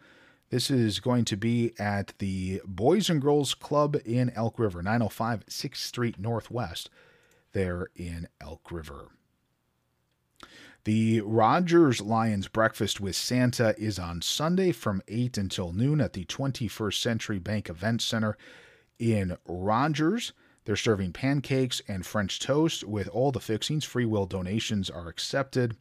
This 0.50 0.70
is 0.70 1.00
going 1.00 1.24
to 1.26 1.36
be 1.36 1.72
at 1.78 2.14
the 2.18 2.60
Boys 2.64 3.08
and 3.08 3.22
Girls 3.22 3.54
Club 3.54 3.96
in 4.04 4.30
Elk 4.30 4.58
River, 4.58 4.82
905 4.82 5.46
6th 5.46 5.76
Street 5.76 6.18
Northwest, 6.18 6.90
there 7.52 7.88
in 7.94 8.28
Elk 8.40 8.72
River. 8.72 9.08
The 10.84 11.20
Rogers 11.20 12.00
Lions 12.00 12.48
Breakfast 12.48 13.00
with 13.00 13.14
Santa 13.14 13.74
is 13.78 14.00
on 14.00 14.20
Sunday 14.20 14.72
from 14.72 15.00
8 15.06 15.38
until 15.38 15.72
noon 15.72 16.00
at 16.00 16.12
the 16.12 16.24
21st 16.24 17.00
Century 17.00 17.38
Bank 17.38 17.70
Event 17.70 18.02
Center 18.02 18.36
in 18.98 19.36
Rogers. 19.46 20.32
They're 20.64 20.76
serving 20.76 21.12
pancakes 21.12 21.82
and 21.88 22.06
French 22.06 22.38
toast 22.38 22.84
with 22.84 23.08
all 23.08 23.32
the 23.32 23.40
fixings. 23.40 23.84
Free 23.84 24.04
will 24.04 24.26
donations 24.26 24.88
are 24.88 25.08
accepted. 25.08 25.76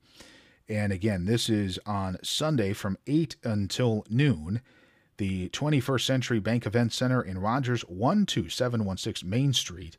And 0.68 0.92
again, 0.92 1.26
this 1.26 1.50
is 1.50 1.80
on 1.86 2.18
Sunday 2.24 2.74
from 2.74 2.98
8 3.06 3.36
until 3.44 4.06
noon. 4.10 4.62
The 5.18 5.50
21st 5.50 6.06
Century 6.06 6.40
Bank 6.40 6.66
Event 6.66 6.94
Center 6.94 7.22
in 7.22 7.38
Rogers, 7.38 7.84
12716 7.90 9.30
Main 9.30 9.54
Street 9.54 9.98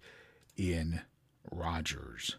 in 0.57 1.03
Rogers. 1.51 2.37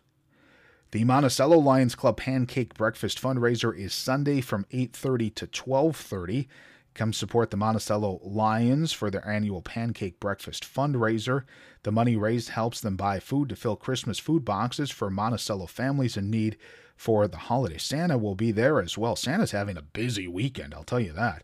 The 0.92 1.06
Monticello 1.06 1.58
Lions 1.58 1.96
Club 1.96 2.18
Pancake 2.18 2.74
Breakfast 2.76 3.22
fundraiser 3.22 3.76
is 3.76 3.94
Sunday 3.94 4.42
from 4.42 4.66
8:30 4.70 5.34
to 5.36 5.48
12:30. 5.48 6.48
Come 6.94 7.12
support 7.12 7.50
the 7.50 7.58
Monticello 7.58 8.20
Lions 8.24 8.92
for 8.92 9.10
their 9.10 9.28
annual 9.28 9.62
pancake 9.64 10.20
breakfast 10.20 10.64
fundraiser. 10.64 11.44
The 11.82 11.92
money 11.92 12.16
raised 12.16 12.50
helps 12.50 12.82
them 12.82 12.96
buy 12.96 13.20
food 13.20 13.50
to 13.50 13.56
fill 13.56 13.76
Christmas 13.76 14.20
food 14.20 14.46
boxes 14.46 14.92
for 14.92 15.10
Monticello 15.10 15.66
families 15.66 16.18
in 16.18 16.30
need 16.30 16.56
for 16.96 17.28
the 17.28 17.38
holiday. 17.38 17.80
Santa 17.80 18.18
will 18.18 18.36
be 18.36 18.52
there 18.52 18.80
as 18.80 18.98
well. 18.98 19.16
Santa's 19.16 19.52
having 19.52 19.76
a 19.76 19.82
busy 19.82 20.28
weekend, 20.28 20.74
I'll 20.74 20.84
tell 20.84 21.00
you 21.00 21.14
that. 21.14 21.44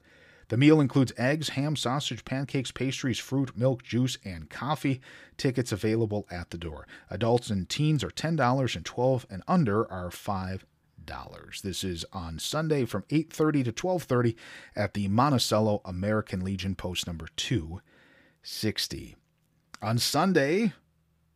The 0.49 0.57
meal 0.57 0.81
includes 0.81 1.13
eggs, 1.17 1.49
ham, 1.49 1.75
sausage, 1.75 2.25
pancakes, 2.25 2.71
pastries, 2.71 3.19
fruit, 3.19 3.55
milk, 3.57 3.83
juice, 3.83 4.17
and 4.23 4.49
coffee. 4.49 5.01
Tickets 5.37 5.71
available 5.71 6.27
at 6.29 6.49
the 6.49 6.57
door. 6.57 6.87
Adults 7.09 7.49
and 7.49 7.69
teens 7.69 8.03
are 8.03 8.09
$10 8.09 8.75
and 8.75 8.85
12 8.85 9.25
and 9.29 9.43
under 9.47 9.91
are 9.91 10.11
5 10.11 10.65
dollars. 11.09 11.61
This 11.61 11.83
is 11.83 12.05
on 12.13 12.39
Sunday 12.39 12.85
from 12.85 13.03
8:30 13.09 13.63
to 13.65 13.71
12:30 13.73 14.35
at 14.75 14.93
the 14.93 15.07
Monticello 15.09 15.81
American 15.83 16.41
Legion 16.41 16.75
post 16.75 17.07
number 17.07 17.27
260. 17.35 19.15
On 19.81 19.97
Sunday, 19.97 20.73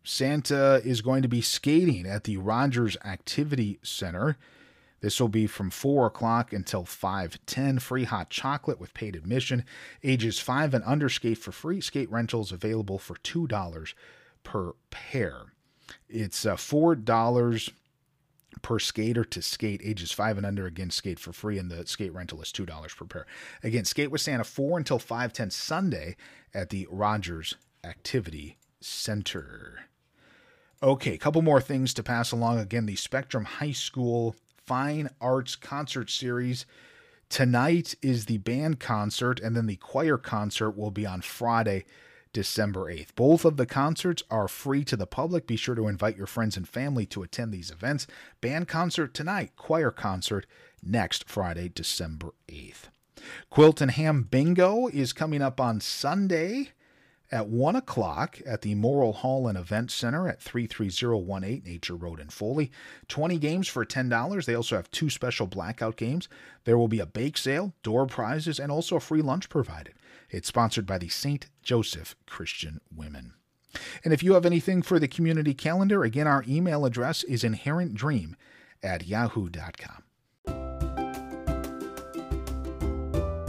Santa 0.03 0.81
is 0.85 1.01
going 1.01 1.23
to 1.23 1.27
be 1.27 1.41
skating 1.41 2.05
at 2.05 2.25
the 2.25 2.37
Rogers 2.37 2.95
Activity 3.03 3.79
Center. 3.81 4.37
This 5.01 5.19
will 5.19 5.29
be 5.29 5.47
from 5.47 5.69
4 5.69 6.05
o'clock 6.07 6.53
until 6.53 6.85
5.10. 6.85 7.81
Free 7.81 8.05
hot 8.05 8.29
chocolate 8.29 8.79
with 8.79 8.93
paid 8.93 9.17
admission. 9.17 9.65
Ages 10.01 10.39
5 10.39 10.73
and 10.73 10.83
under 10.85 11.09
skate 11.09 11.39
for 11.39 11.51
free. 11.51 11.81
Skate 11.81 12.09
rentals 12.09 12.53
available 12.53 12.99
for 12.99 13.15
$2 13.15 13.93
per 14.43 14.73
pair. 14.91 15.53
It's 16.07 16.45
uh, 16.45 16.55
$4 16.55 17.73
per 18.61 18.79
skater 18.79 19.23
to 19.23 19.41
skate. 19.41 19.81
Ages 19.83 20.11
5 20.11 20.37
and 20.37 20.45
under, 20.45 20.65
again, 20.65 20.89
skate 20.89 21.19
for 21.19 21.33
free. 21.33 21.57
And 21.57 21.71
the 21.71 21.85
skate 21.87 22.13
rental 22.13 22.41
is 22.41 22.51
$2 22.51 22.95
per 22.95 23.05
pair. 23.05 23.25
Again, 23.63 23.85
skate 23.85 24.11
with 24.11 24.21
Santa 24.21 24.43
4 24.43 24.77
until 24.77 24.99
5.10 24.99 25.51
Sunday 25.51 26.15
at 26.53 26.69
the 26.69 26.87
Rogers 26.89 27.55
Activity 27.83 28.57
Center. 28.79 29.85
Okay, 30.81 31.13
a 31.13 31.17
couple 31.17 31.41
more 31.41 31.61
things 31.61 31.93
to 31.93 32.03
pass 32.03 32.31
along. 32.31 32.59
Again, 32.59 32.85
the 32.85 32.95
Spectrum 32.95 33.45
High 33.45 33.71
School 33.71 34.35
Fine 34.65 35.09
Arts 35.19 35.55
Concert 35.55 36.09
Series. 36.09 36.65
Tonight 37.29 37.95
is 38.01 38.25
the 38.25 38.37
band 38.37 38.79
concert, 38.79 39.39
and 39.39 39.55
then 39.55 39.65
the 39.65 39.75
choir 39.77 40.17
concert 40.17 40.71
will 40.71 40.91
be 40.91 41.05
on 41.05 41.21
Friday, 41.21 41.85
December 42.33 42.91
8th. 42.91 43.15
Both 43.15 43.45
of 43.45 43.57
the 43.57 43.65
concerts 43.65 44.23
are 44.29 44.47
free 44.47 44.83
to 44.85 44.97
the 44.97 45.07
public. 45.07 45.47
Be 45.47 45.55
sure 45.55 45.75
to 45.75 45.87
invite 45.87 46.17
your 46.17 46.27
friends 46.27 46.57
and 46.57 46.67
family 46.67 47.05
to 47.07 47.23
attend 47.23 47.53
these 47.53 47.71
events. 47.71 48.07
Band 48.41 48.67
concert 48.67 49.13
tonight, 49.13 49.51
choir 49.55 49.91
concert 49.91 50.45
next 50.81 51.29
Friday, 51.29 51.69
December 51.69 52.33
8th. 52.49 52.89
Quilt 53.49 53.79
and 53.79 53.91
Ham 53.91 54.27
Bingo 54.29 54.87
is 54.87 55.13
coming 55.13 55.41
up 55.41 55.61
on 55.61 55.79
Sunday 55.79 56.71
at 57.31 57.47
1 57.47 57.75
o'clock 57.75 58.39
at 58.45 58.61
the 58.61 58.75
Morrill 58.75 59.13
Hall 59.13 59.47
and 59.47 59.57
Event 59.57 59.89
Center 59.89 60.27
at 60.27 60.41
33018 60.41 61.63
Nature 61.65 61.95
Road 61.95 62.19
in 62.19 62.29
Foley. 62.29 62.71
20 63.07 63.39
games 63.39 63.67
for 63.67 63.85
$10. 63.85 64.45
They 64.45 64.53
also 64.53 64.75
have 64.75 64.91
two 64.91 65.09
special 65.09 65.47
blackout 65.47 65.95
games. 65.95 66.27
There 66.65 66.77
will 66.77 66.87
be 66.87 66.99
a 66.99 67.05
bake 67.05 67.37
sale, 67.37 67.73
door 67.81 68.05
prizes, 68.05 68.59
and 68.59 68.71
also 68.71 68.97
a 68.97 68.99
free 68.99 69.21
lunch 69.21 69.49
provided. 69.49 69.95
It's 70.33 70.47
sponsored 70.47 70.87
by 70.87 70.97
the 70.97 71.09
St. 71.09 71.47
Joseph 71.61 72.15
Christian 72.25 72.81
Women. 72.93 73.33
And 74.03 74.13
if 74.13 74.23
you 74.23 74.33
have 74.33 74.45
anything 74.45 74.81
for 74.81 74.97
the 74.97 75.07
community 75.07 75.53
calendar, 75.53 76.03
again, 76.03 76.27
our 76.27 76.43
email 76.47 76.85
address 76.85 77.23
is 77.23 77.43
inherentdream 77.43 78.33
at 78.81 79.07
yahoo.com. 79.07 80.03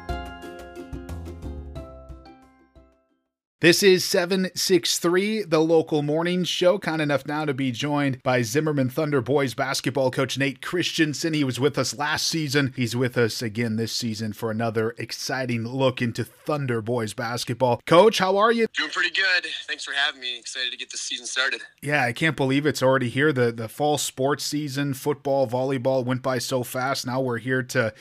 This 3.61 3.83
is 3.83 4.05
763, 4.05 5.43
the 5.43 5.59
local 5.59 6.03
morning 6.03 6.45
show. 6.45 6.79
Kind 6.79 7.03
enough 7.03 7.27
now 7.27 7.45
to 7.45 7.53
be 7.53 7.73
joined 7.73 8.23
by 8.23 8.43
Zimmerman 8.43 8.89
Thunder 8.89 9.21
boys 9.21 9.55
basketball 9.55 10.13
coach 10.13 10.39
Nate 10.39 10.63
Christensen. 10.63 11.35
He 11.35 11.43
was 11.43 11.59
with 11.59 11.77
us 11.77 11.99
last 11.99 12.29
season. 12.29 12.73
He's 12.77 12.95
with 12.95 13.19
us 13.19 13.43
again 13.43 13.75
this 13.75 13.91
season 13.91 14.33
for 14.33 14.53
another 14.53 14.95
exciting 14.97 15.67
look 15.67 16.01
into 16.01 16.23
Thunder 16.23 16.81
boys 16.81 17.15
basketball. 17.15 17.81
Coach, 17.85 18.21
how 18.21 18.37
are 18.37 18.53
you? 18.53 18.69
Doing 18.75 18.91
pretty 18.91 19.11
good. 19.11 19.47
Thanks 19.67 19.85
for 19.85 19.93
having 19.93 20.21
me. 20.21 20.39
Excited 20.39 20.71
to 20.71 20.79
get 20.79 20.93
this 20.93 21.01
season 21.01 21.27
started. 21.27 21.63
Yeah, 21.83 22.05
I 22.05 22.13
can't 22.13 22.37
believe 22.37 22.65
it's 22.65 22.81
already 22.81 23.09
here. 23.09 23.33
The 23.33 23.51
the 23.51 23.69
fall 23.69 23.99
sports 23.99 24.45
season, 24.45 24.95
football, 24.95 25.49
volleyball 25.49 26.05
went 26.05 26.23
by 26.23 26.39
so 26.39 26.63
fast. 26.63 27.09
Now 27.09 27.21
we're 27.21 27.39
here 27.39 27.65
to 27.65 27.93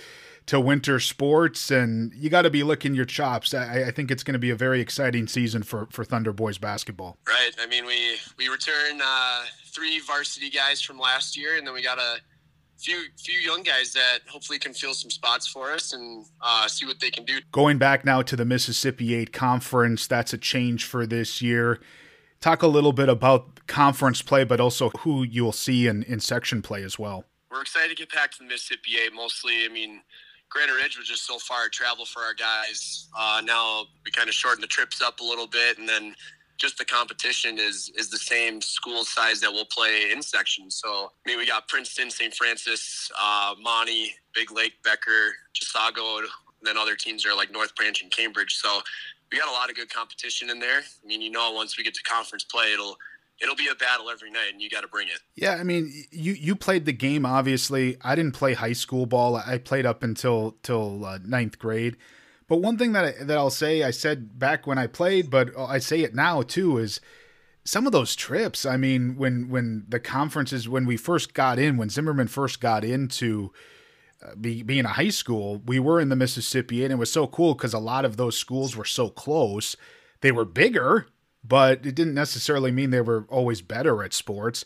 to 0.48 0.60
winter 0.60 1.00
sports, 1.00 1.70
and 1.70 2.14
you 2.16 2.30
got 2.30 2.44
to 2.44 2.50
be 2.50 2.64
licking 2.64 2.96
your 2.96 3.06
chops. 3.06 3.54
I, 3.54 3.86
I 3.88 3.92
think 3.92 4.10
it's 4.10 4.24
going 4.24 4.34
to 4.34 4.40
be 4.40 4.50
a 4.50 4.56
very 4.56 4.82
exciting 4.82 5.28
season 5.28 5.64
for 5.64 5.88
for 5.92 6.04
Thunder 6.04 6.34
Boys 6.34 6.58
basketball. 6.58 7.18
Right. 7.28 7.52
I 7.62 7.68
mean, 7.68 7.86
we 7.86 8.18
we 8.38 8.48
return 8.48 9.00
uh, 9.04 9.44
three 9.68 10.00
varsity 10.00 10.50
guys 10.50 10.82
from 10.82 10.98
last 10.98 11.38
year, 11.38 11.58
and 11.58 11.68
then 11.68 11.74
we 11.74 11.84
got 11.84 12.00
a 12.00 12.18
few 12.78 13.06
few 13.18 13.40
young 13.40 13.62
guys 13.64 13.94
that 13.94 14.20
hopefully 14.28 14.58
can 14.60 14.74
fill 14.74 14.94
some 14.94 15.12
spots 15.12 15.48
for 15.48 15.72
us 15.72 15.94
and 15.94 16.26
uh, 16.42 16.68
see 16.68 16.86
what 16.86 17.00
they 17.00 17.10
can 17.10 17.26
do. 17.26 17.40
Going 17.52 17.78
back 17.78 18.06
now 18.06 18.22
to 18.22 18.36
the 18.36 18.46
Mississippi 18.46 19.16
Eight 19.16 19.34
Conference, 19.34 20.08
that's 20.08 20.34
a 20.34 20.38
change 20.38 20.86
for 20.86 21.06
this 21.06 21.42
year. 21.42 21.80
Talk 22.40 22.62
a 22.62 22.68
little 22.68 22.94
bit 22.94 23.10
about 23.10 23.66
conference 23.68 24.22
play, 24.22 24.44
but 24.44 24.62
also 24.62 24.90
who 25.00 25.24
you'll 25.24 25.52
see 25.52 25.88
in, 25.88 26.04
in 26.04 26.20
section 26.20 26.62
play 26.62 26.84
as 26.84 26.98
well. 27.00 27.26
We're 27.52 27.62
excited 27.62 27.90
to 27.90 27.96
get 27.96 28.14
back 28.14 28.32
to 28.34 28.38
the 28.40 28.46
Mississippi 28.46 28.92
Eight. 29.04 29.14
Mostly, 29.14 29.66
I 29.66 29.70
mean, 29.70 30.02
Granite 30.58 30.74
Ridge 30.74 30.98
was 30.98 31.08
just 31.08 31.28
so 31.28 31.38
far 31.38 31.70
travel 31.70 32.04
for 32.04 32.24
our 32.24 32.34
guys. 32.34 33.10
Uh, 33.16 33.44
now 33.46 33.84
we 34.04 34.10
kind 34.10 34.28
of 34.28 34.34
shorten 34.34 34.60
the 34.60 34.66
trips 34.66 35.04
up 35.04 35.20
a 35.20 35.24
little 35.24 35.46
bit, 35.46 35.78
and 35.78 35.88
then 35.88 36.16
just 36.58 36.80
the 36.80 36.86
competition 36.86 37.60
is 37.60 37.92
is 37.96 38.10
the 38.10 38.18
same 38.18 38.60
school 38.60 39.04
size 39.04 39.40
that 39.42 39.52
we'll 39.52 39.66
play 39.66 40.10
in 40.12 40.20
section. 40.20 40.72
So 40.72 41.12
I 41.14 41.30
mean, 41.30 41.38
we 41.38 41.46
got 41.46 41.68
Princeton, 41.68 42.10
St. 42.10 42.34
Francis, 42.34 43.12
uh, 43.22 43.54
Monty, 43.62 44.16
Big 44.34 44.52
Lake, 44.52 44.74
Becker, 44.84 45.36
Chisago, 45.54 46.22
and 46.22 46.28
then 46.64 46.76
other 46.76 46.96
teams 46.96 47.24
are 47.24 47.36
like 47.36 47.52
North 47.52 47.76
Branch 47.76 48.02
and 48.02 48.12
Cambridge. 48.12 48.56
So 48.56 48.82
we 49.32 49.38
got 49.38 49.50
a 49.50 49.52
lot 49.52 49.70
of 49.70 49.76
good 49.76 49.94
competition 49.94 50.50
in 50.50 50.58
there. 50.58 50.80
I 50.80 51.06
mean, 51.06 51.22
you 51.22 51.30
know, 51.30 51.52
once 51.52 51.78
we 51.78 51.84
get 51.84 51.94
to 51.94 52.02
conference 52.02 52.46
play, 52.46 52.74
it'll 52.74 52.98
it'll 53.42 53.56
be 53.56 53.68
a 53.68 53.76
battle 53.76 54.10
every 54.10 54.32
night, 54.32 54.52
and 54.52 54.62
you 54.62 54.70
got 54.70 54.82
to 54.82 54.88
bring 54.88 55.08
it. 55.08 55.20
Yeah, 55.36 55.56
I 55.56 55.64
mean, 55.64 55.92
you 56.12 56.34
you 56.34 56.56
played 56.56 56.86
the 56.86 56.94
game. 56.94 57.26
Obviously, 57.26 57.98
I 58.02 58.16
didn't 58.16 58.34
play 58.34 58.54
high 58.54 58.74
school 58.74 59.06
ball. 59.06 59.36
I 59.36 59.58
played 59.58 59.86
up 59.86 60.04
until 60.04 60.58
till 60.64 61.06
uh, 61.06 61.20
ninth 61.24 61.60
grade. 61.60 61.98
But 62.48 62.58
one 62.58 62.78
thing 62.78 62.94
that 62.94 63.06
I, 63.06 63.24
that 63.24 63.38
I'll 63.38 63.50
say, 63.50 63.84
I 63.84 63.92
said 63.92 64.40
back 64.40 64.66
when 64.66 64.78
I 64.78 64.88
played, 64.88 65.30
but 65.30 65.50
I 65.58 65.80
say 65.80 66.02
it 66.02 66.16
now 66.16 66.42
too, 66.42 66.78
is 66.78 67.02
some 67.64 67.86
of 67.86 67.92
those 67.92 68.16
trips. 68.16 68.66
I 68.66 68.78
mean, 68.78 69.18
when 69.18 69.50
when 69.50 69.86
the 69.88 70.00
conferences 70.00 70.70
when 70.70 70.86
we 70.86 70.98
first 70.98 71.34
got 71.34 71.60
in, 71.60 71.78
when 71.78 71.90
Zimmerman 71.90 72.28
first 72.28 72.62
got 72.62 72.84
into 72.84 73.52
uh, 74.24 74.36
be, 74.36 74.64
being 74.64 74.86
a 74.86 74.90
high 74.90 75.10
school, 75.10 75.62
we 75.66 75.80
were 75.80 76.00
in 76.00 76.10
the 76.10 76.16
Mississippi, 76.16 76.84
and 76.84 76.92
it 76.92 76.98
was 76.98 77.12
so 77.12 77.28
cool 77.28 77.54
because 77.54 77.74
a 77.74 77.80
lot 77.80 78.06
of 78.06 78.18
those 78.18 78.38
schools 78.38 78.76
were 78.76 78.86
so 78.86 79.10
close. 79.10 79.76
They 80.22 80.32
were 80.32 80.46
bigger, 80.46 81.08
but 81.48 81.86
it 81.86 81.96
didn't 81.96 82.14
necessarily 82.14 82.72
mean 82.72 82.90
they 82.90 83.02
were 83.02 83.26
always 83.30 83.62
better 83.62 84.04
at 84.04 84.14
sports. 84.14 84.66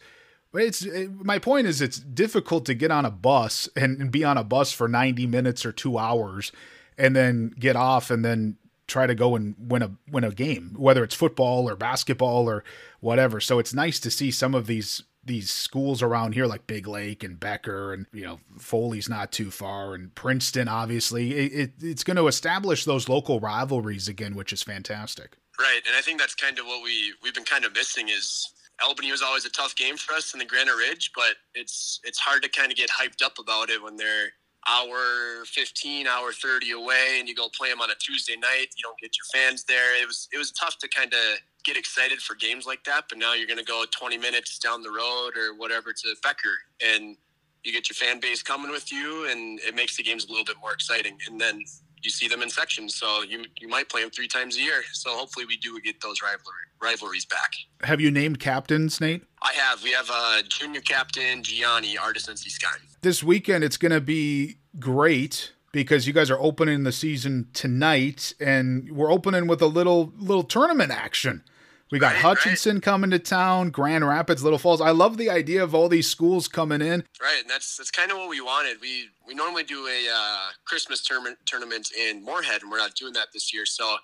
But 0.52 0.64
it's 0.64 0.82
it, 0.84 1.12
my 1.24 1.40
point 1.40 1.68
is 1.68 1.82
it's 1.82 2.00
difficult 2.00 2.66
to 2.66 2.74
get 2.74 2.92
on 2.92 3.06
a 3.06 3.12
bus 3.12 3.70
and, 3.76 4.00
and 4.02 4.12
be 4.12 4.24
on 4.24 4.38
a 4.38 4.44
bus 4.44 4.72
for 4.72 4.88
90 4.88 5.28
minutes 5.28 5.66
or 5.66 5.72
two 5.72 5.98
hours 5.98 6.52
and 6.98 7.16
then 7.16 7.54
get 7.58 7.76
off 7.76 8.12
and 8.12 8.26
then 8.26 8.58
try 8.88 9.08
to 9.08 9.16
go 9.16 9.36
and 9.36 9.56
win 9.58 9.82
a 9.82 9.92
win 10.12 10.24
a 10.24 10.32
game, 10.32 10.76
whether 10.78 11.04
it's 11.04 11.16
football 11.16 11.70
or 11.70 11.76
basketball 11.76 12.50
or 12.50 12.64
whatever. 13.00 13.40
So 13.40 13.60
it's 13.60 13.74
nice 13.74 14.00
to 14.02 14.12
see 14.12 14.32
some 14.32 14.54
of 14.54 14.68
these 14.68 15.04
these 15.24 15.52
schools 15.52 16.02
around 16.02 16.34
here 16.34 16.48
like 16.48 16.68
Big 16.68 16.88
Lake 16.88 17.24
and 17.24 17.40
Becker 17.40 17.94
and 17.94 18.08
you 18.12 18.24
know 18.24 18.40
Foley's 18.58 19.08
not 19.08 19.32
too 19.32 19.52
far 19.52 19.94
and 19.94 20.14
Princeton 20.16 20.68
obviously 20.68 21.34
it, 21.34 21.54
it, 21.54 21.72
it's 21.80 22.04
going 22.04 22.18
to 22.18 22.28
establish 22.28 22.86
those 22.86 23.08
local 23.08 23.40
rivalries 23.40 24.08
again 24.08 24.36
which 24.36 24.52
is 24.52 24.64
fantastic. 24.64 25.38
Right, 25.62 25.82
and 25.86 25.96
I 25.96 26.02
think 26.02 26.20
that's 26.20 26.34
kind 26.34 26.58
of 26.58 26.66
what 26.66 26.84
we 26.84 27.14
we've 27.22 27.36
been 27.36 27.44
kind 27.44 27.66
of 27.66 27.74
missing 27.74 28.10
is 28.10 28.52
Albany 28.84 29.12
was 29.12 29.22
always 29.22 29.46
a 29.46 29.50
tough 29.50 29.76
game 29.76 29.96
for 29.96 30.14
us 30.14 30.34
in 30.34 30.40
the 30.40 30.46
Granite 30.46 30.76
Ridge, 30.76 31.12
but 31.14 31.36
it's 31.54 32.00
it's 32.04 32.18
hard 32.18 32.42
to 32.44 32.50
kind 32.50 32.72
of 32.72 32.78
get 32.78 32.90
hyped 32.90 33.24
up 33.24 33.38
about 33.38 33.70
it 33.70 33.82
when 33.82 33.96
they're 33.96 34.34
hour 34.68 35.44
15 35.46 36.06
hour 36.08 36.32
30 36.32 36.72
away 36.72 37.18
and 37.18 37.28
you 37.28 37.34
go 37.34 37.50
play 37.50 37.70
them 37.70 37.82
on 37.82 37.90
a 37.90 37.96
tuesday 37.96 38.36
night 38.36 38.68
you 38.78 38.84
don't 38.84 39.00
get 39.00 39.12
your 39.18 39.26
fans 39.34 39.64
there. 39.64 40.02
It 40.02 40.08
was 40.08 40.28
it 40.34 40.38
was 40.38 40.52
tough 40.52 40.78
to 40.80 40.88
kind 40.88 41.14
of 41.14 41.40
get 41.64 41.78
excited 41.78 42.20
for 42.20 42.36
games 42.36 42.66
like 42.66 42.84
that 42.86 43.06
but 43.10 43.18
now 43.18 43.34
you're 43.34 43.48
going 43.48 43.60
to 43.60 43.66
go 43.66 43.86
20 43.92 44.18
minutes 44.18 44.58
down 44.58 44.82
the 44.82 44.90
road 44.90 45.32
or 45.38 45.56
whatever 45.56 45.94
to 45.94 46.16
becker 46.24 46.58
and 46.84 47.18
you 47.64 47.72
get 47.72 47.90
your 47.90 47.96
fan 47.96 48.20
base 48.20 48.42
coming 48.42 48.72
with 48.72 48.92
you 48.92 49.30
and 49.30 49.60
it 49.60 49.76
makes 49.76 49.98
the 49.98 50.04
games 50.04 50.26
a 50.26 50.30
little 50.30 50.46
bit 50.46 50.56
more 50.62 50.74
exciting. 50.74 51.18
And 51.30 51.40
then 51.40 51.62
you 52.04 52.10
see 52.10 52.28
them 52.28 52.42
in 52.42 52.50
sections 52.50 52.96
so 52.96 53.24
you 53.24 53.44
you 53.60 53.68
might 53.68 53.90
play 53.90 54.02
them 54.02 54.10
three 54.10 54.28
times 54.28 54.58
a 54.58 54.62
year 54.62 54.84
so 54.92 55.12
hopefully 55.12 55.46
we 55.46 55.58
do 55.58 55.80
get 55.82 56.00
those 56.02 56.22
rivalry, 56.22 56.66
rivalries 56.82 57.26
back 57.26 57.54
have 57.84 58.02
you 58.02 58.12
named 58.12 58.40
captains 58.40 59.00
nate 59.02 59.24
i 59.42 59.52
have 59.54 59.84
we 59.84 59.92
have 59.92 60.10
a 60.10 60.44
junior 60.48 60.82
captain 60.82 61.44
gianni 61.44 61.98
artist 61.98 62.28
sky 62.50 62.70
this 63.02 63.24
weekend 63.24 63.64
it's 63.64 63.78
going 63.78 63.92
to 63.92 64.02
be 64.02 64.58
great 64.80 65.52
because 65.72 66.06
you 66.08 66.14
guys 66.14 66.30
are 66.30 66.40
opening 66.40 66.84
the 66.84 66.92
season 66.92 67.48
tonight 67.54 68.34
and 68.40 68.92
we're 68.92 69.12
opening 69.12 69.48
with 69.48 69.62
a 69.62 69.68
little 69.68 70.14
little 70.18 70.44
tournament 70.44 70.92
action. 70.92 71.44
We 71.92 72.00
got 72.00 72.14
right, 72.14 72.22
Hutchinson 72.22 72.78
right. 72.78 72.84
coming 72.84 73.10
to 73.10 73.20
town, 73.20 73.70
Grand 73.70 74.08
Rapids, 74.08 74.44
Little 74.44 74.60
Falls. 74.60 74.80
I 74.80 74.92
love 74.92 75.18
the 75.18 75.30
idea 75.30 75.62
of 75.62 75.76
all 75.76 75.90
these 75.90 76.08
schools 76.08 76.48
coming 76.48 76.82
in. 76.82 77.04
Right, 77.22 77.42
and 77.42 77.50
that's 77.50 77.76
that's 77.76 77.92
kind 77.92 78.12
of 78.12 78.18
what 78.18 78.30
we 78.30 78.40
wanted. 78.40 78.80
We 78.80 79.10
we 79.32 79.36
normally 79.36 79.64
do 79.64 79.88
a 79.88 80.14
uh, 80.14 80.50
Christmas 80.66 81.02
tournament 81.02 81.38
tournament 81.46 81.88
in 81.98 82.22
Moorhead, 82.22 82.64
and 82.64 82.70
we're 82.70 82.80
not 82.80 82.96
doing 82.96 83.14
that 83.14 83.28
this 83.34 83.54
year. 83.54 83.66
So 83.66 83.96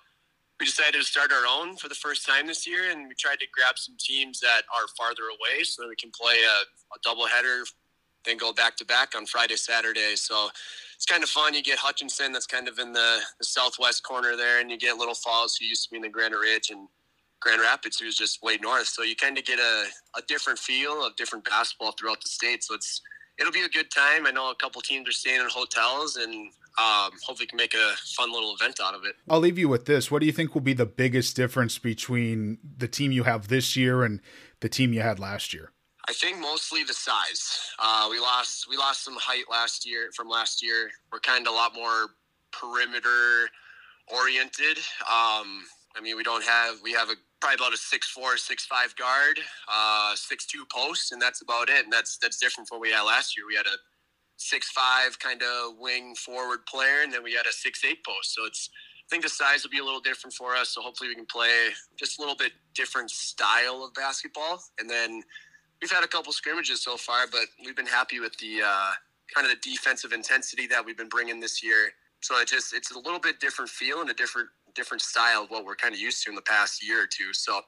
we 0.58 0.64
decided 0.64 0.94
to 0.94 1.04
start 1.04 1.30
our 1.32 1.44
own 1.46 1.76
for 1.76 1.90
the 1.90 1.94
first 1.94 2.26
time 2.26 2.46
this 2.46 2.66
year, 2.66 2.90
and 2.90 3.06
we 3.06 3.14
tried 3.14 3.38
to 3.40 3.46
grab 3.52 3.76
some 3.76 3.94
teams 4.00 4.40
that 4.40 4.62
are 4.72 4.88
farther 4.96 5.24
away 5.24 5.64
so 5.64 5.82
that 5.82 5.88
we 5.88 5.96
can 5.96 6.10
play 6.18 6.36
a, 6.42 6.96
a 6.96 6.98
doubleheader 7.06 7.64
then 8.24 8.36
go 8.36 8.52
back 8.52 8.76
to 8.76 8.84
back 8.84 9.14
on 9.14 9.24
Friday, 9.26 9.56
Saturday. 9.56 10.16
So 10.16 10.48
it's 10.96 11.06
kind 11.06 11.22
of 11.22 11.30
fun. 11.30 11.54
You 11.54 11.62
get 11.62 11.78
Hutchinson, 11.78 12.32
that's 12.32 12.46
kind 12.46 12.68
of 12.68 12.78
in 12.78 12.92
the, 12.92 13.20
the 13.38 13.44
southwest 13.44 14.02
corner 14.02 14.36
there, 14.36 14.60
and 14.60 14.70
you 14.70 14.76
get 14.76 14.96
Little 14.96 15.14
Falls, 15.14 15.56
who 15.56 15.64
used 15.64 15.84
to 15.84 15.90
be 15.90 15.96
in 15.96 16.02
the 16.02 16.08
Granite 16.08 16.38
Ridge, 16.38 16.70
and 16.70 16.88
Grand 17.40 17.62
Rapids, 17.62 18.00
who's 18.00 18.18
just 18.18 18.42
way 18.42 18.58
north. 18.60 18.88
So 18.88 19.02
you 19.04 19.14
kind 19.14 19.38
of 19.38 19.44
get 19.44 19.60
a, 19.60 19.84
a 20.16 20.22
different 20.26 20.58
feel 20.58 21.06
of 21.06 21.14
different 21.16 21.44
basketball 21.44 21.92
throughout 21.92 22.20
the 22.20 22.28
state. 22.28 22.64
So 22.64 22.74
it's 22.74 23.00
it'll 23.38 23.52
be 23.52 23.62
a 23.62 23.68
good 23.68 23.90
time. 23.90 24.26
I 24.26 24.30
know 24.30 24.50
a 24.50 24.54
couple 24.54 24.80
teams 24.80 25.08
are 25.08 25.12
staying 25.12 25.40
in 25.40 25.48
hotels, 25.48 26.16
and 26.16 26.50
um, 26.78 27.10
hopefully 27.24 27.46
can 27.46 27.56
make 27.56 27.74
a 27.74 27.94
fun 28.16 28.32
little 28.32 28.54
event 28.54 28.78
out 28.82 28.94
of 28.94 29.04
it. 29.04 29.16
I'll 29.28 29.40
leave 29.40 29.58
you 29.58 29.68
with 29.68 29.86
this. 29.86 30.10
What 30.10 30.20
do 30.20 30.26
you 30.26 30.32
think 30.32 30.54
will 30.54 30.60
be 30.60 30.72
the 30.72 30.86
biggest 30.86 31.36
difference 31.36 31.78
between 31.78 32.58
the 32.76 32.88
team 32.88 33.12
you 33.12 33.24
have 33.24 33.48
this 33.48 33.76
year 33.76 34.04
and 34.04 34.20
the 34.60 34.68
team 34.68 34.92
you 34.92 35.00
had 35.00 35.18
last 35.18 35.52
year? 35.52 35.72
I 36.08 36.12
think 36.12 36.38
mostly 36.38 36.84
the 36.84 36.94
size. 36.94 37.72
Uh, 37.78 38.08
we 38.10 38.18
lost 38.18 38.66
we 38.68 38.76
lost 38.76 39.04
some 39.04 39.16
height 39.16 39.44
last 39.50 39.86
year 39.86 40.08
from 40.14 40.28
last 40.28 40.62
year. 40.62 40.90
We're 41.12 41.20
kind 41.20 41.46
of 41.46 41.52
a 41.52 41.56
lot 41.56 41.74
more 41.74 42.06
perimeter 42.50 43.50
oriented. 44.06 44.78
Um, 45.10 45.64
I 45.96 46.00
mean, 46.00 46.16
we 46.16 46.22
don't 46.22 46.44
have 46.44 46.76
we 46.82 46.92
have 46.92 47.08
a 47.08 47.14
probably 47.40 47.56
about 47.56 47.74
a 47.74 47.76
six 47.76 48.08
four, 48.08 48.36
six 48.36 48.66
five 48.66 48.94
guard, 48.96 49.38
uh, 49.72 50.14
six 50.14 50.46
two 50.46 50.64
post, 50.72 51.12
and 51.12 51.20
that's 51.20 51.42
about 51.42 51.68
it. 51.68 51.84
And 51.84 51.92
that's 51.92 52.18
that's 52.18 52.38
different 52.38 52.68
from 52.68 52.76
what 52.78 52.82
we 52.82 52.92
had 52.92 53.02
last 53.02 53.36
year. 53.36 53.46
We 53.46 53.56
had 53.56 53.66
a 53.66 53.76
six 54.36 54.70
five 54.70 55.18
kind 55.18 55.42
of 55.42 55.78
wing 55.78 56.14
forward 56.14 56.66
player, 56.66 57.02
and 57.02 57.12
then 57.12 57.22
we 57.22 57.32
had 57.32 57.46
a 57.46 57.52
six 57.52 57.84
eight 57.84 58.04
post. 58.04 58.34
So 58.34 58.44
it's 58.46 58.70
I 58.72 59.08
think 59.10 59.22
the 59.22 59.30
size 59.30 59.62
will 59.62 59.70
be 59.70 59.78
a 59.78 59.84
little 59.84 60.00
different 60.00 60.34
for 60.34 60.54
us. 60.54 60.70
So 60.70 60.82
hopefully 60.82 61.08
we 61.08 61.14
can 61.14 61.26
play 61.26 61.70
just 61.98 62.18
a 62.18 62.22
little 62.22 62.36
bit 62.36 62.52
different 62.74 63.10
style 63.10 63.82
of 63.84 63.94
basketball, 63.94 64.62
and 64.78 64.88
then 64.88 65.22
we've 65.80 65.90
had 65.90 66.04
a 66.04 66.08
couple 66.08 66.32
scrimmages 66.32 66.82
so 66.82 66.96
far, 66.96 67.26
but 67.30 67.46
we've 67.64 67.76
been 67.76 67.86
happy 67.86 68.20
with 68.20 68.36
the 68.38 68.60
uh, 68.64 68.92
kind 69.34 69.46
of 69.46 69.52
the 69.52 69.70
defensive 69.70 70.12
intensity 70.12 70.66
that 70.66 70.84
we've 70.84 70.96
been 70.96 71.08
bringing 71.08 71.40
this 71.40 71.62
year. 71.62 71.92
So 72.20 72.38
it 72.40 72.48
just 72.48 72.74
it's 72.74 72.90
a 72.90 72.98
little 72.98 73.20
bit 73.20 73.40
different 73.40 73.70
feel 73.70 74.00
and 74.00 74.10
a 74.10 74.14
different 74.14 74.48
different 74.74 75.02
style 75.02 75.42
of 75.44 75.50
what 75.50 75.64
we're 75.64 75.76
kind 75.76 75.94
of 75.94 76.00
used 76.00 76.22
to 76.24 76.30
in 76.30 76.36
the 76.36 76.42
past 76.42 76.86
year 76.86 77.02
or 77.02 77.06
two. 77.06 77.32
So 77.32 77.60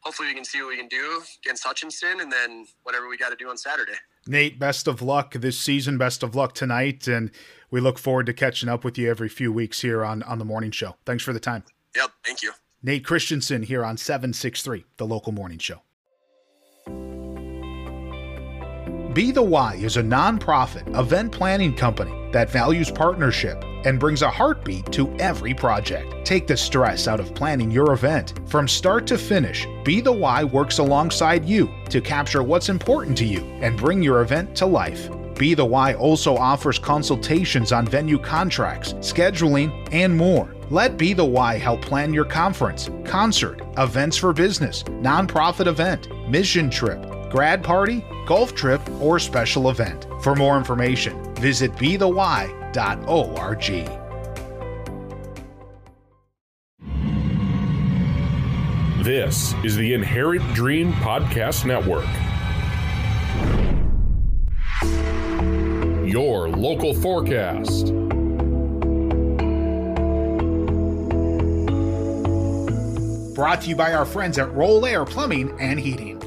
hopefully 0.00 0.28
we 0.28 0.34
can 0.34 0.44
see 0.44 0.60
what 0.60 0.68
we 0.68 0.76
can 0.76 0.88
do 0.88 1.22
against 1.44 1.64
Hutchinson 1.64 2.20
and 2.20 2.32
then 2.32 2.66
whatever 2.82 3.08
we 3.08 3.16
got 3.16 3.30
to 3.30 3.36
do 3.36 3.48
on 3.48 3.56
Saturday. 3.56 3.94
Nate, 4.26 4.58
best 4.58 4.86
of 4.86 5.02
luck 5.02 5.34
this 5.34 5.58
season. 5.58 5.98
Best 5.98 6.22
of 6.22 6.36
luck 6.36 6.54
tonight, 6.54 7.08
and 7.08 7.30
we 7.70 7.80
look 7.80 7.98
forward 7.98 8.26
to 8.26 8.32
catching 8.32 8.68
up 8.68 8.84
with 8.84 8.96
you 8.96 9.10
every 9.10 9.28
few 9.28 9.52
weeks 9.52 9.80
here 9.80 10.04
on 10.04 10.22
on 10.22 10.38
the 10.38 10.44
morning 10.44 10.70
show. 10.70 10.94
Thanks 11.04 11.24
for 11.24 11.32
the 11.32 11.40
time. 11.40 11.64
Yep, 11.96 12.10
thank 12.24 12.42
you. 12.42 12.52
Nate 12.84 13.04
Christensen 13.04 13.62
here 13.62 13.84
on 13.84 13.96
763, 13.96 14.84
the 14.96 15.06
local 15.06 15.32
morning 15.32 15.58
show. 15.58 15.82
Be 19.12 19.30
the 19.30 19.42
Y 19.42 19.74
is 19.74 19.96
a 19.98 20.02
nonprofit 20.02 20.98
event 20.98 21.32
planning 21.32 21.74
company 21.76 22.12
that 22.32 22.48
values 22.48 22.90
partnership 22.90 23.62
and 23.84 24.00
brings 24.00 24.22
a 24.22 24.30
heartbeat 24.30 24.90
to 24.92 25.14
every 25.18 25.54
project. 25.54 26.24
Take 26.24 26.46
the 26.46 26.56
stress 26.56 27.08
out 27.08 27.20
of 27.20 27.34
planning 27.34 27.70
your 27.70 27.92
event. 27.92 28.40
From 28.46 28.68
start 28.68 29.06
to 29.08 29.18
finish, 29.18 29.66
Be 29.84 30.00
the 30.00 30.12
Y 30.12 30.44
works 30.44 30.78
alongside 30.78 31.44
you 31.44 31.70
to 31.90 32.00
capture 32.00 32.42
what's 32.42 32.68
important 32.68 33.16
to 33.18 33.24
you 33.24 33.40
and 33.60 33.76
bring 33.76 34.02
your 34.02 34.22
event 34.22 34.56
to 34.56 34.66
life. 34.66 35.10
Be 35.38 35.54
the 35.54 35.64
Y 35.64 35.94
also 35.94 36.36
offers 36.36 36.78
consultations 36.78 37.72
on 37.72 37.86
venue 37.86 38.18
contracts, 38.18 38.92
scheduling, 38.94 39.88
and 39.92 40.16
more. 40.16 40.54
Let 40.70 40.96
Be 40.96 41.12
the 41.12 41.24
Y 41.24 41.58
help 41.58 41.82
plan 41.82 42.14
your 42.14 42.24
conference, 42.24 42.90
concert, 43.04 43.60
events 43.78 44.16
for 44.16 44.32
business, 44.32 44.82
nonprofit 44.84 45.66
event, 45.66 46.08
mission 46.28 46.70
trip, 46.70 47.04
grad 47.30 47.62
party, 47.62 48.04
golf 48.26 48.54
trip, 48.54 48.80
or 49.00 49.18
special 49.18 49.70
event. 49.70 50.06
For 50.22 50.34
more 50.34 50.56
information, 50.56 51.34
visit 51.34 51.76
bethey.org. 52.72 53.88
This 59.04 59.54
is 59.64 59.76
the 59.76 59.94
Inherent 59.94 60.54
Dream 60.54 60.92
Podcast 60.92 61.64
Network. 61.66 62.06
Your 66.08 66.48
local 66.48 66.94
forecast. 66.94 67.86
Brought 73.34 73.62
to 73.62 73.68
you 73.68 73.76
by 73.76 73.92
our 73.94 74.04
friends 74.04 74.38
at 74.38 74.52
Roll 74.54 74.86
Air 74.86 75.04
Plumbing 75.04 75.58
and 75.58 75.80
Heating. 75.80 76.21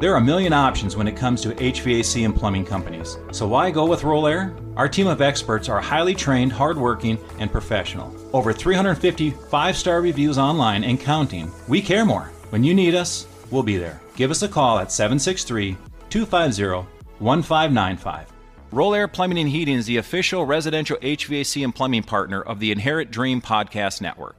There 0.00 0.14
are 0.14 0.16
a 0.16 0.24
million 0.24 0.54
options 0.54 0.96
when 0.96 1.06
it 1.06 1.14
comes 1.14 1.42
to 1.42 1.50
HVAC 1.50 2.24
and 2.24 2.34
plumbing 2.34 2.64
companies. 2.64 3.18
So 3.32 3.46
why 3.46 3.70
go 3.70 3.84
with 3.84 4.02
Roll 4.02 4.26
Air? 4.26 4.56
Our 4.74 4.88
team 4.88 5.06
of 5.06 5.20
experts 5.20 5.68
are 5.68 5.78
highly 5.78 6.14
trained, 6.14 6.54
hardworking, 6.54 7.18
and 7.38 7.52
professional. 7.52 8.10
Over 8.32 8.50
350 8.50 9.30
five 9.50 9.76
star 9.76 10.00
reviews 10.00 10.38
online 10.38 10.84
and 10.84 10.98
counting. 10.98 11.52
We 11.68 11.82
care 11.82 12.06
more. 12.06 12.32
When 12.48 12.64
you 12.64 12.72
need 12.72 12.94
us, 12.94 13.26
we'll 13.50 13.62
be 13.62 13.76
there. 13.76 14.00
Give 14.16 14.30
us 14.30 14.40
a 14.40 14.48
call 14.48 14.78
at 14.78 14.90
763 14.90 15.76
250 16.08 16.88
1595. 17.18 18.32
Roll 18.72 18.94
Air 18.94 19.06
Plumbing 19.06 19.38
and 19.38 19.50
Heating 19.50 19.76
is 19.76 19.84
the 19.84 19.98
official 19.98 20.46
residential 20.46 20.96
HVAC 20.96 21.62
and 21.62 21.74
plumbing 21.74 22.04
partner 22.04 22.40
of 22.40 22.58
the 22.58 22.72
Inherent 22.72 23.10
Dream 23.10 23.42
Podcast 23.42 24.00
Network. 24.00 24.38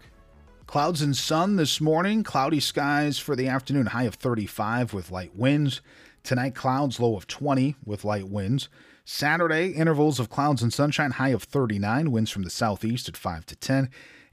Clouds 0.72 1.02
and 1.02 1.18
sun 1.18 1.58
this 1.58 1.82
morning, 1.82 2.24
cloudy 2.24 2.62
skies 2.62 3.20
for 3.20 3.36
the 3.36 3.46
afternoon, 3.46 3.88
high 3.88 4.06
of 4.06 4.16
35 4.16 4.94
with 4.94 5.12
light 5.12 5.36
winds. 5.36 5.82
Tonight, 6.24 6.56
clouds, 6.56 6.98
low 6.98 7.18
of 7.18 7.28
20 7.28 7.76
with 7.84 8.06
light 8.06 8.30
winds. 8.30 8.70
Saturday, 9.04 9.72
intervals 9.72 10.18
of 10.18 10.30
clouds 10.30 10.64
and 10.64 10.72
sunshine, 10.72 11.12
high 11.12 11.32
of 11.32 11.44
39, 11.44 12.10
winds 12.10 12.32
from 12.32 12.44
the 12.44 12.50
southeast 12.50 13.10
at 13.10 13.18
5 13.18 13.46
to 13.48 13.56
10. 13.58 13.90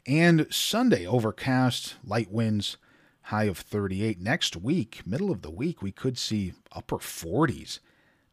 And 0.06 0.46
Sunday, 0.48 1.04
overcast, 1.04 1.96
light 2.04 2.30
winds, 2.30 2.76
high 3.22 3.46
of 3.46 3.58
38. 3.58 4.20
Next 4.20 4.54
week, 4.54 5.02
middle 5.04 5.32
of 5.32 5.42
the 5.42 5.50
week, 5.50 5.82
we 5.82 5.90
could 5.90 6.16
see 6.16 6.52
upper 6.70 6.98
40s. 6.98 7.80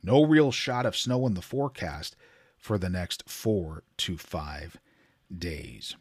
No 0.04 0.24
real 0.24 0.52
shot 0.52 0.86
of 0.86 0.96
snow 0.96 1.26
in 1.26 1.34
the 1.34 1.42
forecast 1.42 2.16
for 2.56 2.78
the 2.78 2.90
next 2.90 3.28
four 3.28 3.82
to 3.98 4.16
five 4.16 4.78
days. 5.36 5.96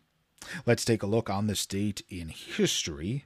Let's 0.66 0.84
take 0.84 1.02
a 1.02 1.06
look 1.06 1.30
on 1.30 1.46
this 1.46 1.66
date 1.66 2.02
in 2.08 2.28
history. 2.28 3.24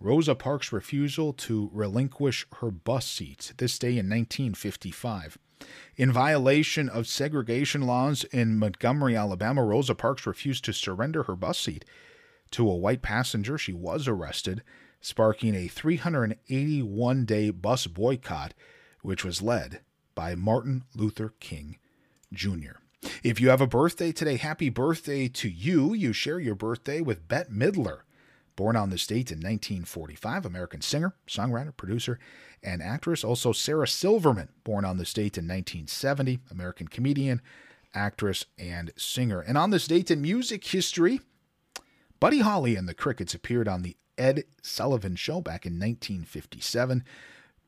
Rosa 0.00 0.34
Parks' 0.34 0.72
refusal 0.72 1.32
to 1.32 1.70
relinquish 1.72 2.46
her 2.60 2.70
bus 2.70 3.06
seat, 3.06 3.52
this 3.58 3.78
day 3.78 3.90
in 3.90 4.08
1955. 4.08 5.38
In 5.96 6.12
violation 6.12 6.88
of 6.88 7.08
segregation 7.08 7.82
laws 7.82 8.22
in 8.24 8.58
Montgomery, 8.58 9.16
Alabama, 9.16 9.64
Rosa 9.64 9.96
Parks 9.96 10.26
refused 10.26 10.64
to 10.66 10.72
surrender 10.72 11.24
her 11.24 11.34
bus 11.34 11.58
seat 11.58 11.84
to 12.52 12.68
a 12.70 12.76
white 12.76 13.02
passenger. 13.02 13.58
She 13.58 13.72
was 13.72 14.06
arrested, 14.06 14.62
sparking 15.00 15.54
a 15.54 15.66
381 15.68 17.24
day 17.24 17.50
bus 17.50 17.86
boycott, 17.88 18.54
which 19.02 19.24
was 19.24 19.42
led 19.42 19.80
by 20.14 20.34
Martin 20.34 20.84
Luther 20.94 21.34
King 21.40 21.78
Jr. 22.32 22.78
If 23.22 23.40
you 23.40 23.48
have 23.50 23.60
a 23.60 23.66
birthday 23.66 24.12
today, 24.12 24.36
happy 24.36 24.68
birthday 24.70 25.28
to 25.28 25.48
you. 25.48 25.92
You 25.92 26.12
share 26.12 26.38
your 26.38 26.54
birthday 26.54 27.00
with 27.00 27.28
Bette 27.28 27.50
Midler. 27.50 28.00
Born 28.56 28.74
on 28.74 28.90
this 28.90 29.06
date 29.06 29.30
in 29.30 29.38
1945, 29.38 30.44
American 30.44 30.80
singer, 30.80 31.14
songwriter, 31.28 31.76
producer, 31.76 32.18
and 32.62 32.82
actress. 32.82 33.22
Also, 33.22 33.52
Sarah 33.52 33.86
Silverman, 33.86 34.48
born 34.64 34.84
on 34.84 34.98
this 34.98 35.12
date 35.12 35.38
in 35.38 35.44
1970, 35.46 36.40
American 36.50 36.88
comedian, 36.88 37.40
actress, 37.94 38.46
and 38.58 38.92
singer. 38.96 39.40
And 39.40 39.56
on 39.56 39.70
this 39.70 39.86
date 39.86 40.10
in 40.10 40.20
music 40.20 40.64
history, 40.64 41.20
Buddy 42.18 42.40
Holly 42.40 42.74
and 42.74 42.88
the 42.88 42.94
Crickets 42.94 43.34
appeared 43.34 43.68
on 43.68 43.82
the 43.82 43.96
Ed 44.16 44.42
Sullivan 44.60 45.14
Show 45.14 45.40
back 45.40 45.64
in 45.64 45.74
1957, 45.74 47.04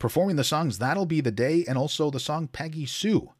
performing 0.00 0.34
the 0.34 0.42
songs 0.42 0.78
That'll 0.78 1.06
Be 1.06 1.20
the 1.20 1.30
Day 1.30 1.64
and 1.68 1.78
also 1.78 2.10
the 2.10 2.18
song 2.18 2.48
Peggy 2.48 2.86
Sue. 2.86 3.30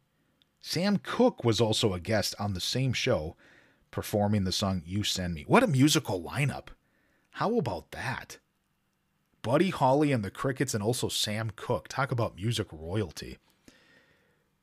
Sam 0.61 0.99
Cooke 0.99 1.43
was 1.43 1.59
also 1.59 1.93
a 1.93 1.99
guest 1.99 2.35
on 2.39 2.53
the 2.53 2.61
same 2.61 2.93
show, 2.93 3.35
performing 3.89 4.43
the 4.43 4.51
song 4.51 4.83
You 4.85 5.03
Send 5.03 5.33
Me. 5.33 5.43
What 5.47 5.63
a 5.63 5.67
musical 5.67 6.21
lineup! 6.21 6.67
How 7.31 7.57
about 7.57 7.91
that? 7.91 8.37
Buddy 9.41 9.71
Holly 9.71 10.11
and 10.11 10.23
the 10.23 10.29
Crickets, 10.29 10.75
and 10.75 10.83
also 10.83 11.09
Sam 11.09 11.51
Cooke. 11.55 11.87
Talk 11.87 12.11
about 12.11 12.35
music 12.35 12.67
royalty. 12.71 13.39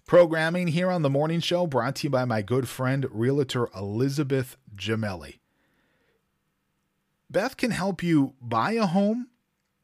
Programming 0.07 0.69
here 0.69 0.91
on 0.91 1.03
the 1.03 1.11
morning 1.11 1.41
show 1.41 1.67
brought 1.67 1.97
to 1.97 2.05
you 2.05 2.11
by 2.11 2.25
my 2.25 2.43
good 2.43 2.69
friend, 2.69 3.05
realtor 3.11 3.69
Elizabeth 3.77 4.57
Gemelli. 4.77 5.41
Beth 7.29 7.57
can 7.57 7.73
help 7.73 8.03
you 8.05 8.35
buy 8.41 8.73
a 8.73 8.87
home. 8.87 9.29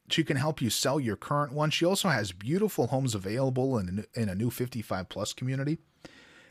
She 0.08 0.22
can 0.22 0.36
help 0.36 0.62
you 0.62 0.70
sell 0.70 1.00
your 1.00 1.16
current 1.16 1.52
one. 1.52 1.70
She 1.70 1.84
also 1.84 2.08
has 2.08 2.32
beautiful 2.32 2.86
homes 2.86 3.14
available 3.14 3.76
in, 3.78 4.06
in 4.14 4.28
a 4.28 4.34
new 4.34 4.50
55 4.50 5.08
plus 5.08 5.32
community 5.32 5.78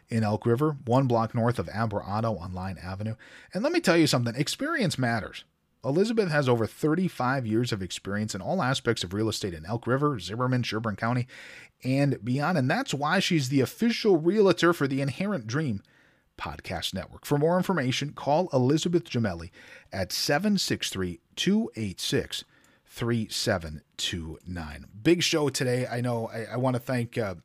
in 0.09 0.23
Elk 0.23 0.45
River, 0.45 0.77
one 0.85 1.07
block 1.07 1.33
north 1.33 1.59
of 1.59 1.69
Auto 1.69 2.37
on 2.37 2.53
Line 2.53 2.77
Avenue. 2.81 3.15
And 3.53 3.63
let 3.63 3.73
me 3.73 3.79
tell 3.79 3.97
you 3.97 4.07
something 4.07 4.35
experience 4.35 4.97
matters. 4.97 5.43
Elizabeth 5.85 6.31
has 6.31 6.47
over 6.47 6.65
35 6.65 7.45
years 7.45 7.73
of 7.73 7.81
experience 7.81 8.33
in 8.33 8.41
all 8.41 8.63
aspects 8.63 9.03
of 9.03 9.13
real 9.13 9.27
estate 9.27 9.53
in 9.53 9.65
Elk 9.65 9.85
River, 9.85 10.17
Zimmerman, 10.17 10.63
Sherburne 10.63 10.95
County, 10.95 11.27
and 11.83 12.23
beyond. 12.23 12.57
And 12.57 12.71
that's 12.71 12.93
why 12.93 13.19
she's 13.19 13.49
the 13.49 13.59
official 13.59 14.17
realtor 14.17 14.71
for 14.71 14.87
the 14.87 15.01
Inherent 15.01 15.45
Dream 15.45 15.83
Podcast 16.37 16.93
Network. 16.93 17.25
For 17.25 17.37
more 17.37 17.57
information, 17.57 18.13
call 18.13 18.47
Elizabeth 18.53 19.03
Gemelli 19.05 19.51
at 19.91 20.13
763 20.13 21.19
286 21.35 22.45
3729. 22.85 24.85
Big 25.01 25.23
show 25.23 25.49
today. 25.49 25.87
I 25.87 25.99
know 25.99 26.27
I, 26.27 26.45
I 26.53 26.57
want 26.57 26.75
to 26.75 26.79
thank. 26.79 27.17
Uh, 27.17 27.35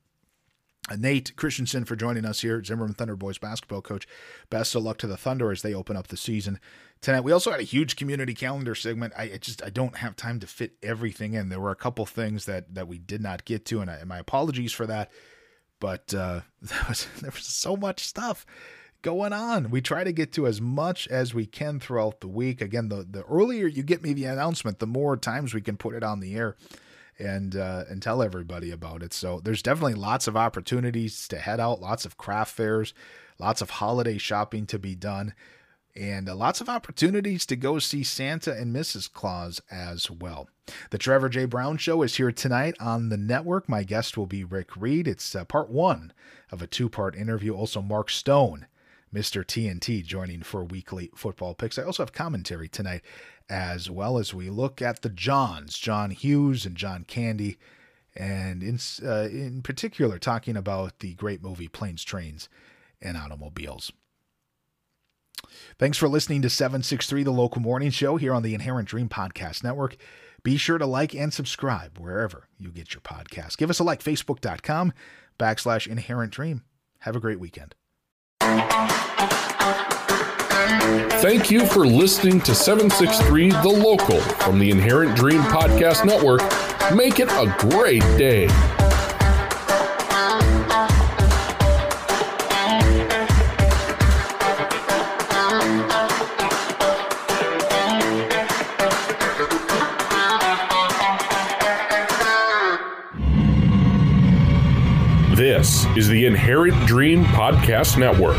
Nate 0.97 1.37
Christensen 1.37 1.85
for 1.85 1.97
joining 1.97 2.25
us 2.25 2.41
here, 2.41 2.63
Zimmerman 2.63 2.95
Thunder 2.95 3.17
Boys 3.17 3.39
basketball 3.39 3.83
coach. 3.83 4.07
Best 4.51 4.75
of 4.75 4.83
luck 4.83 4.99
to 4.99 5.07
the 5.07 5.17
Thunder 5.17 5.51
as 5.51 5.63
they 5.63 5.75
open 5.75 5.97
up 5.97 6.09
the 6.09 6.17
season 6.17 6.59
tonight. 7.01 7.21
We 7.21 7.33
also 7.33 7.51
had 7.51 7.61
a 7.61 7.65
huge 7.65 7.97
community 7.97 8.35
calendar 8.35 8.75
segment. 8.75 9.13
I 9.17 9.29
just 9.41 9.63
I 9.63 9.71
don't 9.71 9.97
have 9.97 10.17
time 10.17 10.41
to 10.41 10.47
fit 10.47 10.73
everything 10.83 11.35
in. 11.35 11.49
There 11.49 11.61
were 11.61 11.71
a 11.71 11.77
couple 11.77 12.07
things 12.07 12.47
that 12.47 12.75
that 12.75 12.89
we 12.89 12.99
did 12.99 13.21
not 13.21 13.45
get 13.45 13.65
to, 13.67 13.81
and, 13.81 13.91
I, 13.91 13.97
and 13.97 14.09
my 14.09 14.19
apologies 14.19 14.73
for 14.73 14.87
that. 14.87 15.11
But 15.81 16.13
uh, 16.15 16.41
there 16.63 16.85
was 16.89 17.07
there 17.21 17.31
was 17.31 17.45
so 17.45 17.77
much 17.77 18.05
stuff 18.05 18.47
going 19.03 19.33
on. 19.33 19.71
We 19.71 19.81
try 19.81 20.05
to 20.05 20.13
get 20.13 20.33
to 20.33 20.47
as 20.47 20.61
much 20.61 21.07
as 21.09 21.33
we 21.33 21.47
can 21.47 21.79
throughout 21.79 22.21
the 22.21 22.29
week. 22.29 22.61
Again, 22.61 22.89
the, 22.89 23.07
the 23.09 23.23
earlier 23.25 23.67
you 23.67 23.83
get 23.83 24.03
me 24.03 24.13
the 24.13 24.25
announcement, 24.25 24.79
the 24.79 24.87
more 24.87 25.17
times 25.17 25.55
we 25.55 25.61
can 25.61 25.77
put 25.77 25.95
it 25.95 26.03
on 26.03 26.21
the 26.21 26.35
air 26.35 26.57
and 27.19 27.57
uh, 27.57 27.85
and 27.89 28.03
tell 28.03 28.23
everybody 28.23 28.71
about 28.71 29.03
it. 29.03 29.13
So 29.13 29.41
there's 29.43 29.63
definitely 29.63 29.95
lots 29.95 30.27
of 30.27 30.37
opportunities 30.37 31.27
to 31.29 31.39
head 31.39 31.61
out, 31.61 31.81
lots 31.81 32.05
of 32.05 32.17
craft 32.17 32.55
fairs, 32.55 32.95
lots 33.39 33.61
of 33.61 33.71
holiday 33.71 34.19
shopping 34.19 34.67
to 34.67 34.79
be 34.79 34.95
done, 34.95 35.35
and 35.97 36.29
uh, 36.29 36.35
lots 36.35 36.61
of 36.61 36.69
opportunities 36.69 37.45
to 37.47 37.57
go 37.57 37.79
see 37.79 38.05
Santa 38.05 38.53
and 38.53 38.75
Mrs. 38.75 39.13
Claus 39.13 39.61
as 39.71 40.11
well. 40.11 40.49
The 40.91 40.99
Trevor 40.99 41.29
J. 41.29 41.47
Brown 41.47 41.79
Show 41.79 42.03
is 42.03 42.17
here 42.17 42.31
tonight 42.31 42.77
on 42.79 43.09
the 43.09 43.17
network. 43.17 43.69
My 43.69 43.83
guest 43.83 44.17
will 44.17 44.27
be 44.27 44.45
Rick 44.45 44.77
Reed. 44.77 45.09
It's 45.09 45.35
uh, 45.35 45.45
part 45.45 45.71
one 45.71 46.13
of 46.53 46.63
a 46.63 46.67
two 46.67 46.89
part 46.89 47.17
interview. 47.17 47.55
Also, 47.55 47.83
Mark 47.83 48.11
Stone 48.11 48.67
Mr. 49.15 49.45
TNT 49.45 50.05
joining 50.05 50.43
for 50.43 50.65
weekly 50.65 51.11
football 51.15 51.55
picks. 51.55 51.79
I 51.79 51.85
also 51.85 52.03
have 52.03 52.13
commentary 52.13 52.69
tonight 52.69 53.03
as 53.49 53.91
well 53.91 54.19
as 54.19 54.35
we 54.35 54.51
look 54.51 54.83
at 54.83 55.03
the 55.03 55.09
Johns, 55.09 55.79
John 55.79 56.11
Hughes 56.11 56.67
and 56.67 56.77
John 56.77 57.05
Candy, 57.05 57.59
and 58.15 58.63
in, 58.63 58.79
uh, 59.03 59.29
in 59.29 59.63
particular 59.63 60.19
talking 60.19 60.57
about 60.57 60.99
the 60.99 61.15
great 61.15 61.43
movie 61.43 61.69
Planes, 61.69 62.05
Trains, 62.05 62.49
and 63.01 63.17
Automobiles. 63.17 63.93
Thanks 65.79 65.97
for 65.97 66.09
listening 66.09 66.43
to 66.43 66.51
763, 66.51 67.23
the 67.23 67.31
local 67.31 67.63
morning 67.63 67.91
show 67.91 68.17
here 68.17 68.35
on 68.35 68.43
the 68.43 68.55
Inherent 68.55 68.89
Dream 68.89 69.09
Podcast 69.09 69.63
Network. 69.63 69.97
Be 70.43 70.57
sure 70.57 70.79
to 70.79 70.87
like 70.87 71.15
and 71.15 71.33
subscribe 71.33 71.99
wherever 71.99 72.49
you 72.59 72.71
get 72.71 72.95
your 72.95 73.01
podcast. 73.01 73.57
Give 73.57 73.71
us 73.71 73.79
a 73.79 73.85
like, 73.85 74.03
facebook.com 74.03 74.93
backslash 75.39 75.87
inherent 75.87 76.33
dream. 76.33 76.65
Have 77.01 77.17
a 77.17 77.21
great 77.21 77.41
weekend. 77.41 77.75
Thank 81.21 81.51
you 81.51 81.67
for 81.67 81.85
listening 81.85 82.41
to 82.43 82.55
763 82.55 83.51
The 83.51 83.69
Local 83.69 84.21
from 84.21 84.59
the 84.59 84.71
Inherent 84.71 85.17
Dream 85.17 85.43
Podcast 85.43 86.05
Network. 86.05 86.41
Make 86.95 87.19
it 87.19 87.29
a 87.29 87.55
great 87.59 88.03
day. 88.17 88.47
Is 105.99 106.07
the 106.07 106.27
Inherent 106.27 106.87
Dream 106.87 107.25
Podcast 107.25 107.99
Network. 107.99 108.39